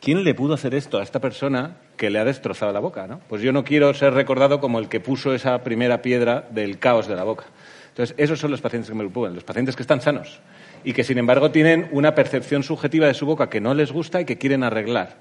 [0.00, 3.20] ¿quién le pudo hacer esto a esta persona que le ha destrozado la boca, no?
[3.28, 7.08] Pues yo no quiero ser recordado como el que puso esa primera piedra del caos
[7.08, 7.44] de la boca.
[7.88, 10.40] Entonces, esos son los pacientes que me preocupan, los pacientes que están sanos
[10.84, 14.20] y que, sin embargo, tienen una percepción subjetiva de su boca que no les gusta
[14.20, 15.16] y que quieren arreglar.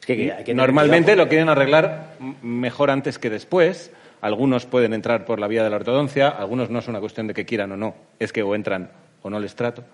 [0.00, 3.92] Es que hay que tener Normalmente lo quieren arreglar mejor antes que después.
[4.20, 7.34] Algunos pueden entrar por la vía de la ortodoncia, algunos no es una cuestión de
[7.34, 8.90] que quieran o no, es que o entran
[9.22, 9.84] o no les trato.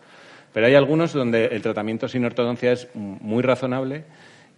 [0.55, 4.05] Pero hay algunos donde el tratamiento sin ortodoncia es muy razonable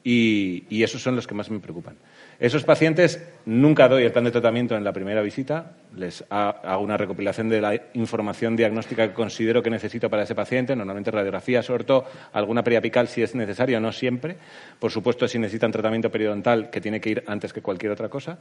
[0.06, 1.96] y, esos son los que más me preocupan.
[2.38, 6.82] Esos pacientes nunca doy el plan de tratamiento en la primera visita, les ha- hago
[6.84, 11.70] una recopilación de la información diagnóstica que considero que necesito para ese paciente, normalmente radiografías,
[11.70, 14.36] orto, alguna periapical si es necesario, no siempre.
[14.78, 18.38] Por supuesto, si necesitan tratamiento periodontal, que tiene que ir antes que cualquier otra cosa.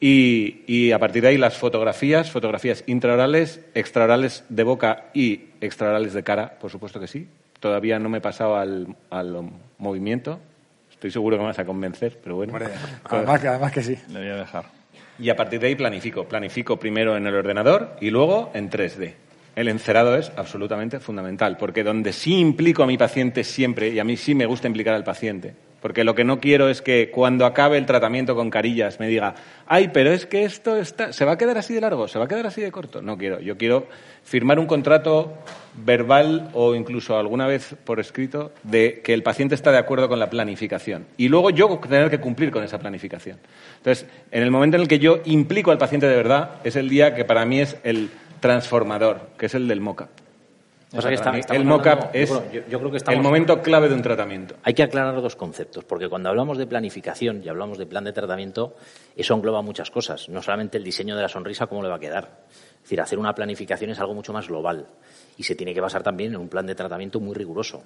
[0.00, 6.24] Y, a partir de ahí las fotografías, fotografías intraorales, extraorales de boca y extraorales de
[6.24, 7.28] cara, por supuesto que sí.
[7.60, 8.96] Todavía no me he pasado al
[9.78, 10.40] movimiento.
[10.96, 12.52] Estoy seguro que me vas a convencer, pero bueno.
[12.54, 12.68] Hombre,
[13.04, 13.96] además, que- además que sí.
[14.08, 14.64] Le voy a dejar.
[15.18, 16.24] Y a partir de ahí planifico.
[16.24, 19.14] Planifico primero en el ordenador y luego en 3D.
[19.54, 24.04] El encerado es absolutamente fundamental, porque donde sí implico a mi paciente siempre, y a
[24.04, 27.46] mí sí me gusta implicar al paciente, porque lo que no quiero es que cuando
[27.46, 29.34] acabe el tratamiento con carillas me diga,
[29.66, 32.24] ay, pero es que esto está, se va a quedar así de largo, se va
[32.24, 33.02] a quedar así de corto.
[33.02, 33.40] No quiero.
[33.40, 33.86] Yo quiero
[34.24, 35.34] firmar un contrato
[35.84, 40.18] verbal o incluso alguna vez por escrito de que el paciente está de acuerdo con
[40.18, 41.06] la planificación.
[41.16, 43.38] Y luego yo tener que cumplir con esa planificación.
[43.76, 46.88] Entonces, en el momento en el que yo implico al paciente de verdad, es el
[46.88, 48.10] día que para mí es el
[48.40, 50.25] transformador, que es el del mock-up.
[50.98, 52.96] O sea que está- Para mí, estamos el mock-up es creo- yo- yo creo que
[52.98, 54.54] estamos- el momento clave de un tratamiento.
[54.62, 58.12] Hay que aclarar dos conceptos, porque cuando hablamos de planificación y hablamos de plan de
[58.12, 58.74] tratamiento,
[59.16, 62.00] eso engloba muchas cosas, no solamente el diseño de la sonrisa, cómo le va a
[62.00, 62.44] quedar.
[62.76, 64.86] Es decir, hacer una planificación es algo mucho más global
[65.36, 67.82] y se tiene que basar también en un plan de tratamiento muy riguroso.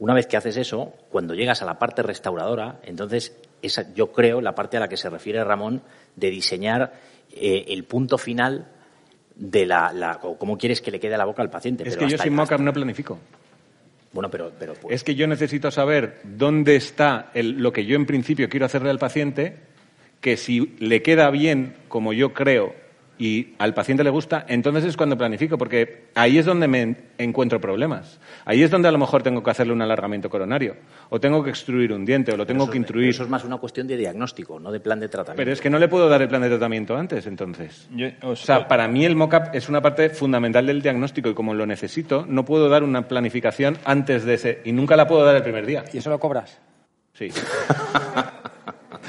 [0.00, 4.40] Una vez que haces eso, cuando llegas a la parte restauradora, entonces esa, yo creo
[4.40, 5.82] la parte a la que se refiere Ramón
[6.16, 6.92] de diseñar
[7.36, 8.66] eh, el punto final
[9.36, 11.82] de la, la- o cómo quieres que le quede a la boca al paciente.
[11.84, 13.18] Es pero que yo sin mock-up no planifico.
[14.12, 17.96] Bueno, pero, pero pues, Es que yo necesito saber dónde está el- lo que yo
[17.96, 19.56] en principio quiero hacerle al paciente,
[20.20, 22.74] que si le queda bien como yo creo
[23.18, 26.96] y al paciente le gusta, entonces es cuando planifico, porque ahí es donde me en-
[27.18, 28.18] encuentro problemas.
[28.44, 30.76] Ahí es donde a lo mejor tengo que hacerle un alargamiento coronario,
[31.10, 33.10] o tengo que extruir un diente, o lo tengo eso, que intruir.
[33.10, 35.36] eso es más una cuestión de diagnóstico, no de plan de tratamiento.
[35.40, 37.88] Pero es que no le puedo dar el plan de tratamiento antes, entonces.
[37.94, 41.54] Yo- O sea, para mí el mock-up es una parte fundamental del diagnóstico y como
[41.54, 44.60] lo necesito, no puedo dar una planificación antes de ese.
[44.64, 45.84] Y nunca la puedo dar el primer día.
[45.92, 46.58] ¿Y eso lo cobras?
[47.12, 47.28] Sí.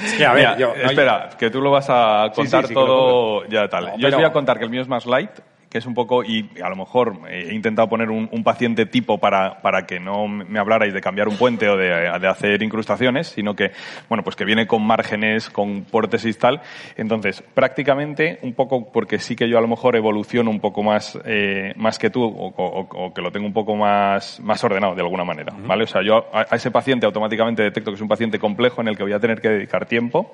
[0.02, 0.74] Es que, a ver, Mira, yo...
[0.76, 3.92] no- espera, que tú lo vas a contar sí, sí, todo ya tal.
[3.96, 5.30] Yo os voy a contar que el mío es más light,
[5.70, 8.86] que es un poco, y a lo mejor eh, he intentado poner un, un paciente
[8.86, 11.88] tipo para, para que no me hablarais de cambiar un puente o de,
[12.20, 13.72] de hacer incrustaciones, sino que,
[14.08, 16.60] bueno, pues que viene con márgenes, con prótesis tal.
[16.96, 21.18] Entonces, prácticamente, un poco, porque sí que yo a lo mejor evoluciono un poco más,
[21.24, 24.94] eh, más que tú, o, o- o que lo tengo un poco más, más ordenado
[24.94, 25.84] de alguna manera, ¿vale?
[25.84, 28.88] O sea, yo a, a ese paciente automáticamente detecto que es un paciente complejo en
[28.88, 30.30] el que voy a tener que dedicar tiempo,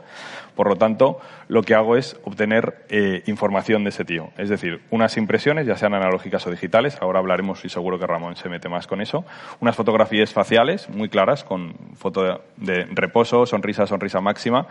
[0.55, 1.19] por lo tanto,
[1.49, 4.31] lo que hago es obtener eh, información de ese tío.
[4.37, 8.37] Es decir, unas impresiones, ya sean analógicas o digitales, ahora hablaremos y seguro que Ramón
[8.37, 9.25] se mete más con eso,
[9.61, 14.67] unas fotografías faciales muy claras, con foto de, reposo, sonrisa, sonrisa máxima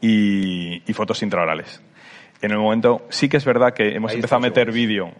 [0.00, 1.80] y, y fotos intraorales.
[2.42, 5.12] En el momento, sí que es verdad que hemos Ahí empezado a meter vídeo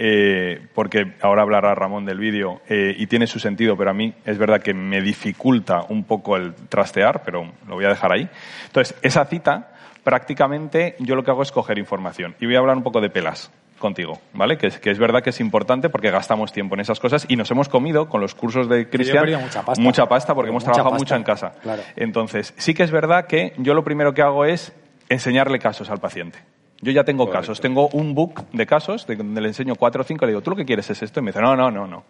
[0.00, 4.14] eh, porque ahora hablará Ramón del vídeo eh, y tiene su sentido, pero a mí
[4.24, 8.28] es verdad que me dificulta un poco el trastear, pero lo voy a dejar ahí.
[8.66, 9.72] Entonces, esa cita,
[10.04, 13.10] prácticamente yo lo que hago es coger información y voy a hablar un poco de
[13.10, 14.58] pelas contigo, ¿vale?
[14.58, 17.36] Que es, que es verdad que es importante porque gastamos tiempo en esas cosas y
[17.36, 20.34] nos hemos comido con los cursos de Cristian perdido mucha pasta.
[20.34, 21.52] porque hemos Mucha trabajado pasta, mucho en casa.
[21.62, 21.82] claro.
[21.96, 24.72] Entonces, sí que es verdad que yo lo primero que hago es
[25.08, 26.38] enseñarle casos al paciente.
[26.80, 27.40] Yo ya tengo Correcto.
[27.40, 30.42] casos, tengo un book de casos de donde le enseño cuatro o cinco, le digo,
[30.42, 31.18] ¿tú lo que quieres es esto?
[31.20, 32.04] Y me dice, no, no, no, no.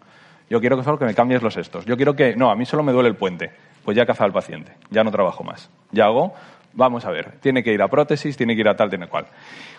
[0.50, 1.84] Yo quiero que solo que me cambies los estos.
[1.86, 3.50] Yo quiero que, no, a mí solo me duele el puente.
[3.84, 5.70] Pues ya he cazado al paciente, ya no trabajo más.
[5.92, 6.34] Ya hago,
[6.74, 9.26] vamos a ver, tiene que ir a prótesis, tiene que ir a tal, tiene cual.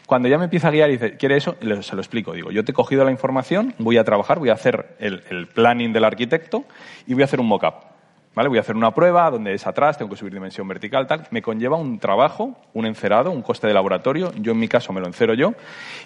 [0.09, 1.55] Cuando ya me empieza a guiar y dice, ¿quiere eso?
[1.83, 2.33] Se lo explico.
[2.33, 5.93] Digo, yo te he cogido la información, voy a trabajar, voy a hacer el, planning
[5.93, 6.65] del arquitecto
[7.05, 7.75] y voy a hacer un mock-up.
[8.33, 8.49] ¿Vale?
[8.49, 11.27] Voy a hacer una prueba donde es atrás, tengo que subir dimensión vertical, tal.
[11.29, 14.31] Me conlleva un trabajo, un encerado, un coste de laboratorio.
[14.41, 15.53] Yo, en mi caso, me lo encero yo.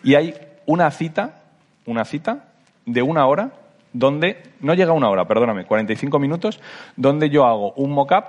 [0.03, 0.33] Y hay
[0.65, 1.41] una cita,
[1.85, 2.49] una cita
[2.85, 3.53] de una hora,
[3.93, 6.59] donde, no llega una hora, perdóname, 45 minutos,
[6.97, 8.25] donde yo hago un mock-up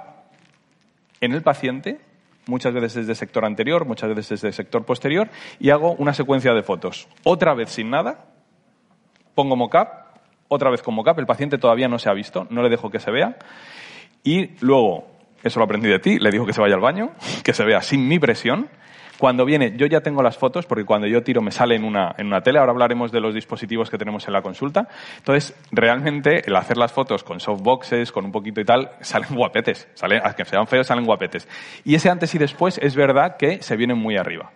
[1.20, 1.98] en el paciente,
[2.46, 5.28] muchas veces desde sector anterior, muchas veces desde sector posterior,
[5.59, 7.09] y hago una secuencia de fotos.
[7.24, 8.26] Otra vez sin nada,
[9.35, 9.88] pongo mockup,
[10.48, 13.00] otra vez con mockup, el paciente todavía no se ha visto, no le dejo que
[13.00, 13.37] se vea,
[14.22, 15.07] y luego,
[15.42, 17.12] eso lo aprendí de ti, le digo que se vaya al baño,
[17.44, 18.68] que se vea sin mi presión.
[19.24, 22.14] Cuando viene, yo ya tengo las fotos, porque cuando yo tiro me sale en una,
[22.18, 24.87] en una tele, ahora hablaremos de los dispositivos que tenemos en la consulta.
[25.16, 29.88] Entonces, realmente, el hacer las fotos con softboxes, con un poquito y tal, salen guapetes.
[29.94, 31.48] Salen, que sean feos, salen guapetes.
[31.87, 34.50] Y ese antes y después es verdad que se vienen muy arriba.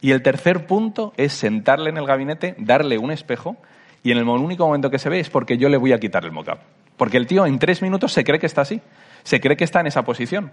[0.00, 3.56] Y el tercer punto es sentarle en el gabinete, darle un espejo,
[4.04, 6.24] y en el único momento que se ve es porque yo le voy a quitar
[6.24, 6.60] el mockup.
[6.96, 8.82] Porque el tío en tres minutos se cree que está así,
[9.24, 10.52] se cree que está en esa posición.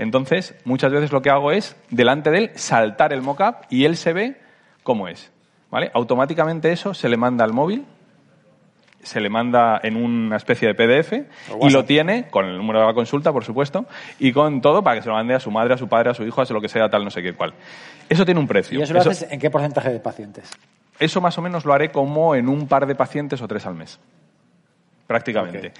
[0.00, 3.98] Entonces, muchas veces lo que hago es, delante de él, saltar el mock-up y él
[3.98, 4.40] se ve
[4.82, 5.30] cómo es.
[5.70, 5.90] ¿Vale?
[5.92, 7.84] Automáticamente eso se le manda al móvil,
[9.02, 11.12] se le manda en una especie de PDF
[11.60, 13.84] y lo tiene con el número de la consulta, por supuesto,
[14.18, 16.14] y con todo para que se lo mande a su madre, a su padre, a
[16.14, 17.52] su hijo, a lo que sea, tal, no sé qué cuál.
[18.08, 18.80] Eso tiene un precio.
[18.80, 20.50] ¿Y eso lo haces en qué porcentaje de pacientes?
[20.98, 23.74] Eso más o menos lo haré como en un par de pacientes o tres al
[23.74, 24.00] mes.
[25.10, 25.72] Prácticamente.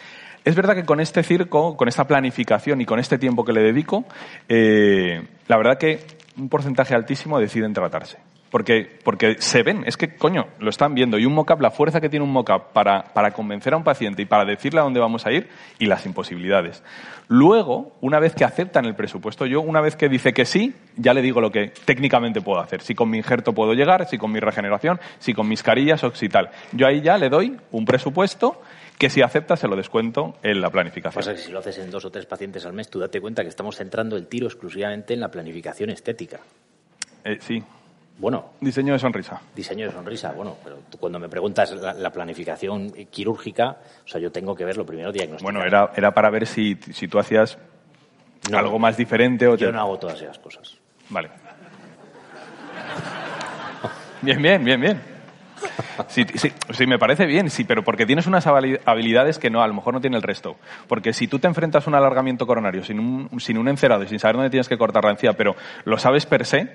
[0.44, 3.62] Es verdad que con este circo, con esta planificación y con este tiempo que le
[3.62, 4.04] dedico,
[4.48, 6.00] eh, la verdad que
[6.36, 8.18] un porcentaje altísimo deciden tratarse.
[8.50, 11.16] Porque, porque se ven, es que, coño, lo están viendo.
[11.16, 14.22] Y un mock-up, la fuerza que tiene un mock-up para, para convencer a un paciente
[14.22, 16.82] y para decirle a dónde vamos a ir y las imposibilidades.
[17.28, 21.14] Luego, una vez que aceptan el presupuesto, yo una vez que dice que sí, ya
[21.14, 22.82] le digo lo que técnicamente puedo hacer.
[22.82, 26.12] Si con mi injerto puedo llegar, si con mi regeneración, si con mis carillas o
[26.16, 26.50] si tal.
[26.72, 28.60] Yo ahí ya le doy un presupuesto
[29.00, 31.20] que si acepta se lo descuento en la planificación.
[31.24, 33.42] Pasa que si lo haces en dos o tres pacientes al mes, tú date cuenta
[33.42, 36.38] que estamos centrando el tiro exclusivamente en la planificación estética.
[37.24, 37.62] Eh, sí.
[38.18, 39.40] Bueno, Diseño de sonrisa.
[39.56, 44.20] diseño de sonrisa, bueno, pero tú cuando me preguntas la, la planificación quirúrgica, o sea,
[44.20, 45.50] yo tengo que ver lo primero diagnosticar.
[45.54, 47.56] Bueno, era, era para ver si, si tú hacías
[48.50, 48.58] No.
[48.58, 50.76] algo más diferente o te- Yo no hago todas esas cosas.
[51.08, 51.30] Vale.
[54.20, 55.19] Bien, bien, bien, bien.
[56.08, 59.62] Sí, sí, sí, me parece bien, sí, pero porque tienes unas habili- habilidades que no,
[59.62, 60.56] a lo mejor no tiene el resto.
[60.88, 64.08] Porque si tú te enfrentas a un alargamiento coronario sin un, sin un encerado y
[64.08, 66.68] sin saber dónde tienes que cortar la encía, pero lo sabes per se,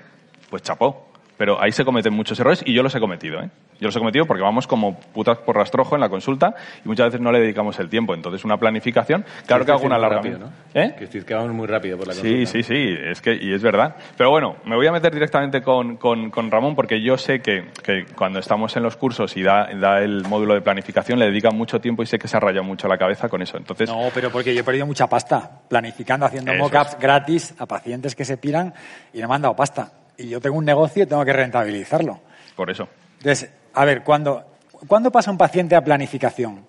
[0.50, 1.08] pues chapó.
[1.38, 3.50] Pero ahí se cometen muchos errores y yo los he cometido, ¿eh?
[3.78, 7.08] Yo los he cometido porque vamos como putas por rastrojo en la consulta y muchas
[7.08, 8.14] veces no le dedicamos el tiempo.
[8.14, 10.48] Entonces, una planificación, claro que hago un alargamiento.
[10.72, 10.94] ¿Eh?
[10.98, 12.50] Que decís que vamos muy rápido por la Sí, consulta.
[12.52, 13.96] sí, sí, es que, y es verdad.
[14.16, 17.66] Pero bueno, me voy a meter directamente con, con- con Ramón porque yo sé que,
[17.84, 21.54] que cuando estamos en los cursos y da, da el módulo de planificación le dedican
[21.54, 23.58] mucho tiempo y sé que se ha rayado mucho la cabeza con eso.
[23.58, 28.14] Entonces, No, pero porque yo he perdido mucha pasta planificando, haciendo mock-ups gratis a pacientes
[28.14, 28.72] que se piran
[29.12, 29.90] y no me han dado pasta.
[30.18, 32.20] Y yo tengo un negocio y tengo que rentabilizarlo.
[32.54, 32.88] por eso.
[33.18, 34.44] Entonces, a ver, cuando,
[34.86, 36.66] ¿cuándo pasa un paciente a planificación?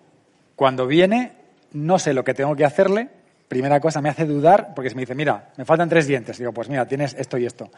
[0.56, 1.34] Cuando viene,
[1.74, 3.10] no sé lo que tengo que hacerle.
[3.48, 6.38] Primera cosa, me hace dudar porque si me dice, mira, me faltan tres dientes.
[6.38, 7.70] Digo, pues mira, tienes esto y esto.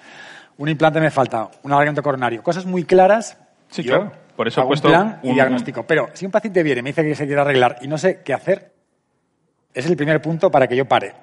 [0.57, 2.41] Un implante me falta, un alargamiento coronario.
[2.41, 3.37] Cosas muy claras.
[3.69, 4.11] Sí, yo claro.
[4.35, 5.83] Por eso he puesto un plan y diagnóstico.
[5.83, 8.21] Pero si un paciente viene y me dice que se quiere arreglar y no sé
[8.23, 8.71] qué hacer,
[9.73, 11.13] es el primer punto para que yo pare.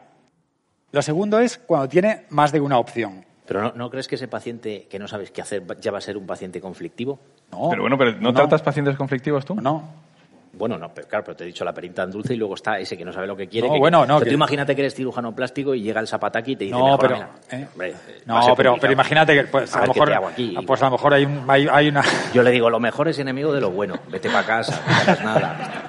[0.92, 3.25] Lo segundo es cuando tiene más de una opción.
[3.46, 6.00] Pero ¿no, ¿no crees que ese paciente que no sabes qué hacer ya va a
[6.00, 7.18] ser un paciente conflictivo?
[7.52, 9.54] No, pero bueno, pero ¿no, tratas pacientes conflictivos tú?
[9.54, 10.06] No,
[10.52, 12.78] Bueno, no, pero claro, pero te he dicho la perita en dulce y luego está
[12.78, 13.68] ese que no sabe lo que quiere.
[13.68, 16.08] No, que- bueno, no, que que- Tú imagínate que eres cirujano plástico y llega el
[16.08, 17.28] zapataki y te dice, No, "Mejora, pero, mira".
[17.62, 17.68] ¿eh?
[17.72, 17.94] Hombre,
[18.24, 20.56] No, pero, pero imagínate que pues, A lo ¿qué mejor, aquí?
[20.66, 22.02] pues a lo mejor hay, un- hay, hay una...
[22.32, 23.96] Yo le digo, lo mejor es enemigo de lo bueno.
[24.10, 25.82] Vete para casa, no hagas nada.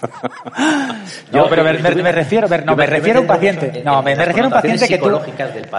[1.32, 3.72] No, pero me, yo- me- refiero, no, me refiero a un paciente.
[3.78, 5.04] en- No, me, refiero a un paciente que tú.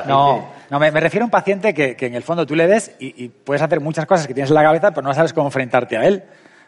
[0.09, 2.67] No, no me, me refiero a un paciente que, que en el fondo tú le
[2.67, 5.33] ves y, y puedes hacer muchas cosas que tienes en la cabeza, pero no sabes
[5.33, 6.23] cómo enfrentarte a él.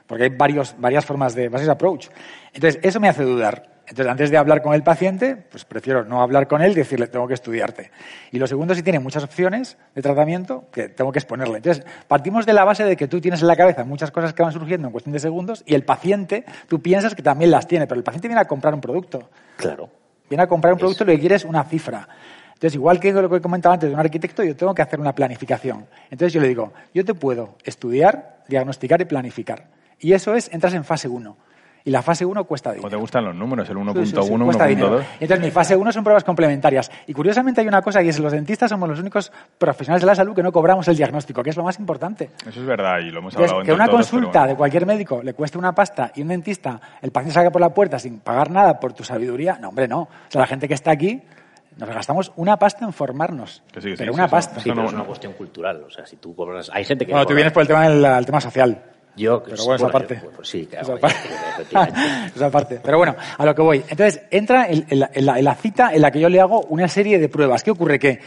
[0.08, 2.08] Porque hay varios, varias formas de, varios approach.
[2.54, 3.64] Entonces, eso me hace dudar.
[3.92, 7.08] Entonces, antes de hablar con el paciente, pues prefiero no hablar con él y decirle,
[7.08, 7.92] tengo que estudiarte.
[8.32, 11.58] Y lo segundo, si tiene muchas opciones de tratamiento, que tengo que exponerle.
[11.58, 14.44] Entonces, partimos de la base de que tú tienes en la cabeza muchas cosas que
[14.44, 17.86] van surgiendo en cuestión de segundos y el paciente, tú piensas que también las tiene,
[17.86, 19.30] pero el paciente viene a comprar un producto.
[19.58, 19.90] Claro.
[20.30, 22.08] Viene a comprar un producto y lo que quiere es una cifra.
[22.54, 25.02] Entonces, igual que lo que he comentado antes de un arquitecto, yo tengo que hacer
[25.02, 25.86] una planificación.
[26.10, 29.66] Entonces, yo le digo, yo te puedo estudiar, diagnosticar y planificar.
[30.00, 31.51] Y eso es, entras en fase 1.
[31.84, 32.84] Y la fase 1 cuesta dinero.
[32.84, 33.68] ¿Cómo te gustan los números?
[33.70, 35.00] El 1.1, Sí, sí, sí, cuesta dinero.
[35.00, 35.04] 1.2.
[35.20, 36.92] Y Entonces, mi fase 1 son pruebas complementarias.
[37.08, 40.16] Y curiosamente hay una cosa, y es los dentistas somos los únicos profesionales de la
[40.16, 42.30] salud que no cobramos el diagnóstico, que es lo más importante.
[42.48, 44.86] Eso es verdad y lo hemos hablado que entre una todos, consulta pero- de cualquier
[44.86, 48.20] médico le cueste una pasta y un dentista, el paciente salga por la puerta sin
[48.20, 50.02] pagar nada por tu sabiduría, no, hombre, no.
[50.02, 51.22] O sea, la gente que está aquí,
[51.78, 53.64] nos gastamos una pasta en formarnos.
[53.72, 54.60] Que sí, que sí, pero sí, una eso- pasta.
[54.60, 55.08] Sí, No, pero no, es una no.
[55.08, 55.84] cuestión cultural.
[55.88, 56.70] O sea, si tú cobras...
[56.74, 57.12] Hay gente que...
[57.12, 58.84] Bueno, tú vienes por el tema del el tema social.
[59.16, 60.22] Yo, Pero bueno, esa yo- parte.
[60.36, 60.88] pues sí, claro.
[60.88, 61.30] Esa parte.
[61.54, 62.00] efectivamente.
[62.36, 62.80] Esa parte.
[62.84, 63.78] Pero bueno, a lo que voy.
[63.90, 66.40] Entonces, entra en, en la, en la- en la cita en la que yo le
[66.40, 67.64] hago una serie de pruebas.
[67.64, 68.00] ¿Qué ocurre?
[68.00, 68.20] Que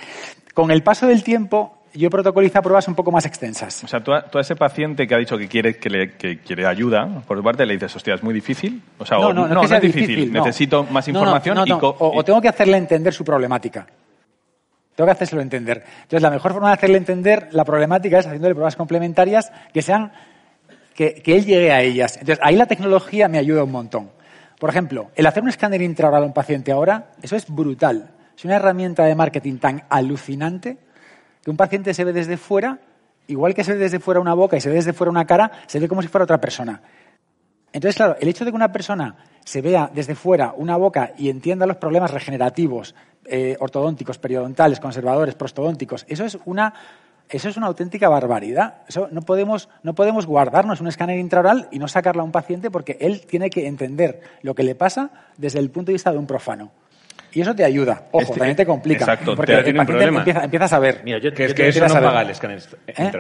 [0.53, 3.83] con el paso del tiempo, yo protocolizo pruebas un poco más extensas.
[3.85, 6.13] O sea, tú a, tú a ese paciente que ha dicho que quiere, que, le-
[6.13, 8.83] que quiere ayuda, por tu parte le dices, hostia, es muy difícil.
[8.99, 10.45] O sea, o- no, no, no, es que sea es difícil, difícil, no.
[10.45, 11.73] necesito más No, no, información no, y...
[11.73, 13.87] O, y- o tengo que hacerle entender su problemática.
[14.95, 15.83] Tengo que hacérselo entender.
[16.03, 20.13] Entonces, la mejor forma de hacerle entender la problemática es haciéndole pruebas complementarias que sean
[20.95, 22.17] que, él llegue a ellas.
[22.17, 24.11] Entonces, ahí la tecnología me ayuda un montón.
[24.59, 28.11] Por ejemplo, el hacer un escáner intraoral a un paciente ahora, eso es brutal.
[28.37, 30.79] Es una herramienta de marketing tan alucinante
[31.43, 32.79] que un paciente se ve desde fuera,
[33.27, 35.51] igual que se ve desde fuera una boca y se ve desde fuera una cara,
[35.67, 36.81] se ve como si fuera otra persona.
[37.73, 41.29] Entonces, claro, el hecho de que una persona se vea desde fuera una boca y
[41.29, 46.73] entienda los problemas regenerativos, eh, ortodónticos, periodontales, conservadores, prostodónticos, eso es una
[47.31, 48.75] eso es una auténtica barbaridad.
[48.89, 52.71] Eso no podemos, no podemos guardarnos un escáner intraoral y no sacarlo a un paciente
[52.71, 56.19] porque él tiene que entender lo que le pasa desde el punto de vista de
[56.19, 56.71] un profano.
[57.33, 58.05] Y eso te ayuda.
[58.13, 59.01] Ojo, Este- también te complica.
[59.05, 60.21] exacto, porque te el tiene un paciente problema.
[60.21, 61.01] empieza, empieza a saber.
[61.05, 62.09] Mira, yo, Que es yo que eso no saber.
[62.09, 63.11] paga el escáner ¿Eh?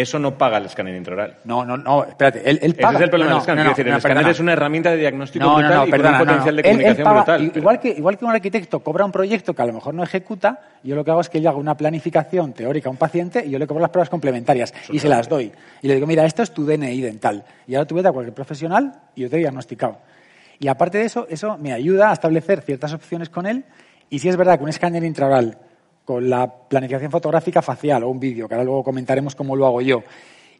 [0.00, 1.38] Eso no paga el escáner intraoral.
[1.44, 2.38] No, no, no, espérate.
[2.48, 2.98] Él, él Ese paga.
[2.98, 3.64] es el problema no, del escáner.
[3.64, 6.20] no, decir, el escáner es una herramienta de diagnóstico No, brutal no, y perdona, con
[6.20, 7.52] un potencial de Él- él comunicación paga- brutal.
[7.56, 10.60] Igual que, igual que un arquitecto cobra un proyecto que a lo mejor no ejecuta,
[10.84, 13.50] yo lo que hago es que yo hago una planificación teórica a un paciente y
[13.50, 15.50] yo le cobro las pruebas complementarias y se las doy.
[15.82, 17.42] Y le digo, mira, esto es tu DNI dental.
[17.66, 19.98] Y ahora tú vete a cualquier profesional y yo te he diagnosticado.
[20.60, 23.64] Y aparte de eso, eso me ayuda a establecer ciertas opciones con él.
[24.10, 25.58] Y si es verdad que un escáner intraoral
[26.08, 29.82] con la planificación fotográfica facial o un vídeo, que ahora luego comentaremos cómo lo hago
[29.82, 30.04] yo,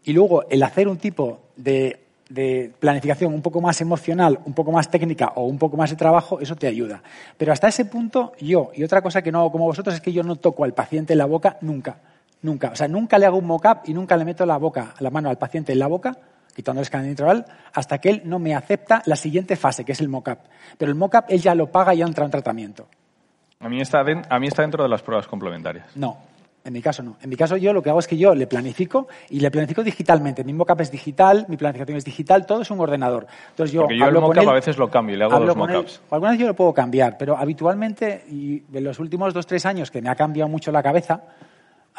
[0.05, 4.73] y luego el hacer un tipo de, de planificación un poco más emocional, un poco
[4.73, 7.03] más técnica o un poco más de trabajo, eso te ayuda.
[7.39, 10.13] Pero hasta ese punto yo, y otra cosa que no hago como vosotros es que
[10.13, 11.97] yo no toco al paciente en la boca nunca,
[12.43, 12.69] nunca.
[12.73, 15.31] O sea, nunca le hago un mock-up y nunca le meto la boca, la mano
[15.31, 16.15] al paciente en la boca,
[16.55, 20.01] quitando el escáner intraoral, hasta que él no me acepta la siguiente fase, que es
[20.03, 20.41] el mock-up.
[20.77, 22.87] Pero el mock-up él ya lo paga y ya entra en tratamiento.
[23.61, 25.97] A mí, está a mí está dentro de las pruebas complementarias.
[25.97, 26.19] No,
[26.65, 27.17] en mi caso no.
[27.21, 29.83] En mi caso yo lo que hago es que yo le planifico y le planifico
[29.83, 30.45] digitalmente.
[30.45, 33.27] Mi mockup es digital, mi planificación es digital, todo es un ordenador.
[33.51, 35.57] Entonces yo Porque yo el hablo mockup a veces lo cambio y le hago dos
[35.57, 36.03] mockups.
[36.11, 40.01] Algunas yo lo puedo cambiar, pero habitualmente, y en los últimos dos, tres años que
[40.03, 41.23] me ha cambiado mucho la cabeza,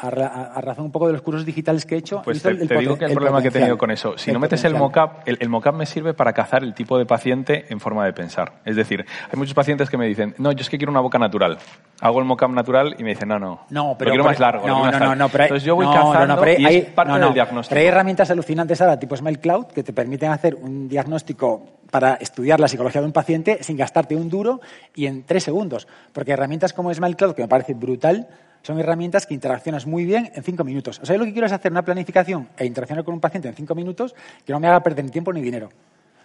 [0.02, 2.20] a, ra- a- razón un poco de los cursos digitales que he hecho...
[2.20, 4.18] he Pues te, el- te digo que el, el problema que he tenido con eso,
[4.18, 7.06] si no metes el mockup, el, el mockup me sirve para cazar el tipo de
[7.06, 8.54] paciente en forma de pensar.
[8.66, 11.20] Es decir, hay muchos pacientes que me dicen, no, yo es que quiero una boca
[11.20, 11.58] natural.
[12.02, 14.68] Hago el mockup natural y me dicen, no, no, No, lo pero quiero más largo.
[14.68, 15.18] No, quiero más no, no, tal".
[15.20, 16.86] no, pero hay, Entonces yo voy no, cazando no, no, pero hay- y hay- es
[16.86, 17.34] parte no, del no.
[17.34, 17.70] diagnóstico.
[17.76, 22.14] Pero hay herramientas alucinantes ahora, tipo Smile Cloud, que te permiten hacer un diagnóstico para
[22.16, 24.62] estudiar la psicología de un paciente sin gastarte un duro
[24.96, 25.88] y en tres segundos.
[26.14, 28.28] Porque herramientas como Smile Cloud, que me parece brutal,
[28.62, 31.00] son herramientas que interaccionas muy bien en cinco minutos.
[31.02, 33.48] O sea, yo lo que quiero es hacer una planificación e interaccionar con un paciente
[33.48, 35.70] en cinco minutos que no me haga perder ni tiempo ni dinero.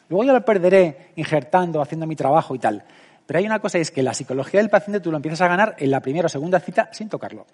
[0.08, 2.84] Luego yo lo perderé injertando, haciendo mi trabajo y tal.
[3.26, 5.48] Pero hay una cosa, y es que la psicología del paciente tú lo empiezas a
[5.48, 7.46] ganar en la primera o segunda cita sin tocarlo.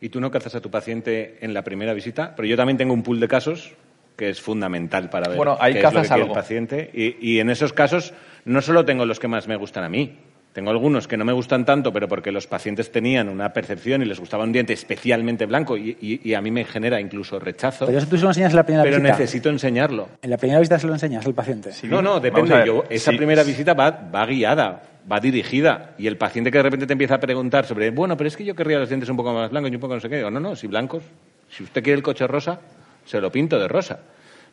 [0.00, 2.92] Y tú no cazas a tu paciente en la primera visita, pero yo también tengo
[2.94, 3.74] un pool de casos
[4.14, 6.34] que es fundamental para ver Bueno, ahí qué es lo cazas que quiere algo.
[6.34, 6.90] el paciente.
[6.94, 8.14] Y, y en esos casos
[8.44, 10.16] no solo tengo los que más me gustan a mí,
[10.56, 14.06] tengo algunos que no me gustan tanto, pero porque los pacientes tenían una percepción y
[14.06, 17.84] les gustaba un diente especialmente blanco y, y- y a mí me genera incluso rechazo.
[17.84, 19.18] Pero eso tú se lo enseñas en la primera Pero visita.
[19.18, 20.08] necesito enseñarlo.
[20.22, 21.72] En la primera visita se lo enseñas al paciente.
[21.82, 22.62] No, no, depende.
[22.66, 23.18] Yo, esa sí.
[23.18, 24.82] primera visita va, va guiada,
[25.12, 25.90] va dirigida.
[25.98, 28.44] Y el paciente que de repente te empieza a preguntar sobre, bueno, pero es que
[28.46, 30.16] yo querría los dientes un poco más blancos y un poco no sé qué.
[30.16, 31.02] Digo, no, no, si blancos,
[31.50, 32.58] si usted quiere el coche rosa,
[33.04, 33.98] se lo pinto de rosa.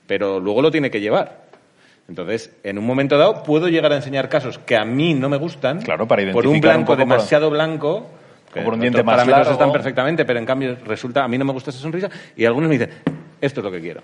[0.06, 1.44] Pero luego lo tiene que llevar.
[2.08, 5.38] Entonces, en un momento dado, puedo llegar a enseñar casos que a mí no me
[5.38, 5.82] gustan.
[5.82, 8.08] Claro, para Por un blanco demasiado blanco.
[8.54, 9.52] que por un diente más largo.
[9.52, 12.10] están perfectamente, pero en cambio resulta, a mí no me gusta esa sonrisa.
[12.36, 12.94] Y algunos me dicen,
[13.42, 14.02] esto es lo que quiero.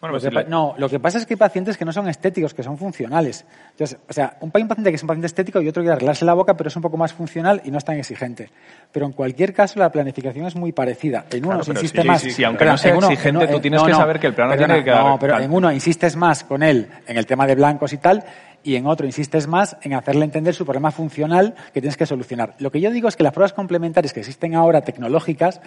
[0.00, 2.08] Bueno, Lo pues que No, lo que pasa es que hay pacientes que no son
[2.08, 3.44] estéticos, que son funcionales.
[3.70, 6.34] Entonces, o sea, un, paciente que es un paciente estético y otro que arreglarse la
[6.34, 8.50] boca, pero es un poco más funcional y no es tan exigente.
[8.92, 11.24] Pero en cualquier caso, la planificación es muy parecida.
[11.30, 12.20] En uno Claro, se insiste sí, más.
[12.20, 14.50] sí, sí, aunque no sea uno- exigente, en tú tienes que saber que el plano
[14.50, 17.46] perdona, tiene que quedar No, pero en uno insistes más con él en el tema
[17.46, 18.24] de blancos y tal,
[18.62, 22.54] y en otro insistes más en hacerle entender su problema funcional que tienes que solucionar.
[22.58, 25.60] Lo que yo digo es que las pruebas complementarias que existen ahora, tecnológicas,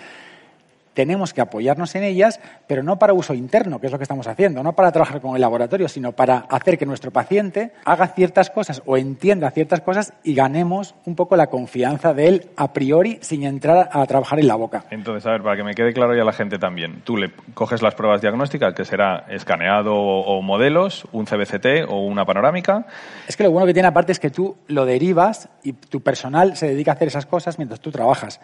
[1.00, 4.28] tenemos que apoyarnos en ellas, pero no para uso interno, que es lo que estamos
[4.28, 8.50] haciendo, no para trabajar con el laboratorio, sino para hacer que nuestro paciente haga ciertas
[8.50, 13.18] cosas o entienda ciertas cosas y ganemos un poco la confianza de él a priori
[13.22, 14.84] sin entrar a trabajar en la boca.
[14.90, 17.32] Entonces, a ver, para que me quede claro y a la gente también, tú le
[17.54, 22.88] coges las pruebas diagnósticas, que será escaneado o modelos, un CBCT o una panorámica,
[23.26, 26.58] Es que lo bueno que tiene aparte es que tú lo derivas y tu personal
[26.58, 28.42] se dedica a hacer esas cosas mientras tú trabajas.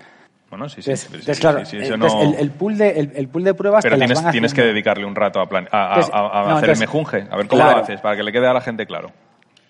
[0.57, 0.81] Bueno, sí,
[2.39, 4.61] el, pool de, el, el pool de pruebas Pero te las tienes, van tienes que
[4.61, 7.35] dedicarle un rato a, plan- a- a- Entonces, a- a no, hacer el mejunje, a
[7.37, 7.77] ver cómo claro.
[7.77, 9.11] lo haces, para que le quede a la gente claro.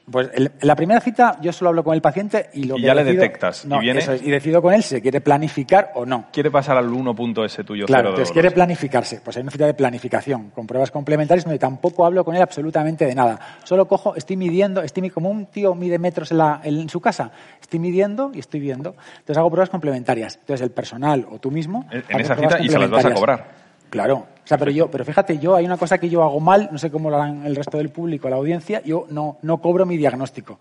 [0.09, 2.81] Pues el- en la primera cita yo solo hablo con el paciente y lo Y
[2.81, 5.01] que ya le detectas, y No, viene- eso es, y decido con él si se
[5.01, 6.25] quiere planificar o no.
[6.31, 9.21] Quiere pasar al 1.s tuyo Claro, entonces quiere planificarse.
[9.23, 13.05] Pues hay una cita de planificación con pruebas complementarias donde tampoco hablo con él absolutamente
[13.05, 13.39] de nada.
[13.63, 17.31] Solo cojo, estoy midiendo, estoy como un tío mide metros en, la- en su casa.
[17.59, 18.95] Estoy midiendo y estoy viendo.
[19.17, 20.35] Entonces hago pruebas complementarias.
[20.35, 21.87] Entonces el personal o tú mismo.
[21.89, 23.45] En- esa cita y se las vas a cobrar.
[23.89, 24.27] Claro.
[24.45, 26.77] O sea, pero yo, pero fíjate, yo hay una cosa que yo hago mal, no
[26.77, 29.97] sé cómo lo harán el resto del público, la audiencia, yo no, no cobro mi
[29.97, 30.59] diagnóstico.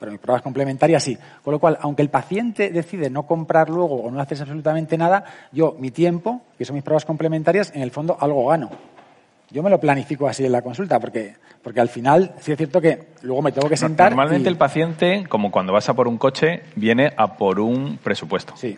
[0.00, 1.16] Pero mis pruebas complementarias sí.
[1.44, 5.24] Con lo cual, aunque el paciente decide no comprar luego o no haces absolutamente nada,
[5.52, 8.70] yo mi tiempo, que son mis pruebas complementarias, en el fondo algo gano.
[9.50, 12.80] Yo me lo planifico así en la consulta, porque, porque al final sí es cierto
[12.80, 14.10] que luego me tengo que sentar.
[14.10, 17.98] Normalmente y- el paciente, como cuando vas a por un coche, viene a por un
[18.02, 18.54] presupuesto.
[18.56, 18.76] Sí,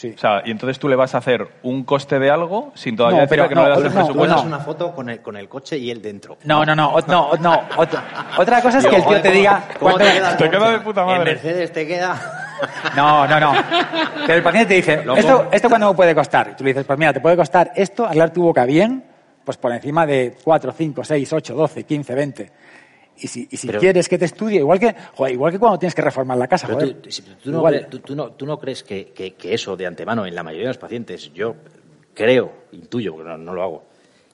[0.00, 0.14] sí.
[0.16, 3.22] O sea, y entonces tú le vas a hacer un coste de algo sin todavía
[3.22, 4.34] No, pero que no, no, le das no, el no, presupuesto.
[4.36, 6.38] Pones una foto con el, con el coche y él dentro.
[6.44, 7.68] No, no, no, no, no.
[7.76, 8.02] ot-
[8.38, 9.64] otra cosa es que el tío te diga.
[9.78, 10.36] ¿Cómo cuánto- te queda?
[10.36, 11.18] Te queda de puta madre.
[11.18, 12.46] El Mercedes te queda.
[12.96, 13.52] No, no, no.
[14.26, 15.04] Pero el paciente te dice.
[15.16, 16.50] ¿esto, ¿esto cuándo me puede costar?
[16.52, 19.04] Y tú le dices, pues mira, te puede costar esto, arreglar tu boca bien,
[19.44, 22.52] pues por encima de 4, 5, 6, 8, 12, 15, 20.
[23.22, 25.78] Y si, y si Pero- quieres que te estudie, igual que, joder, igual que cuando
[25.78, 26.94] tienes que reformar la casa, Pero joder.
[27.02, 27.08] tú,
[27.42, 30.24] tú no, crees, tú, tú no, tú no crees que, que- que eso de antemano
[30.26, 31.54] en la mayoría de los pacientes, yo
[32.14, 33.84] creo, intuyo, no, no lo hago,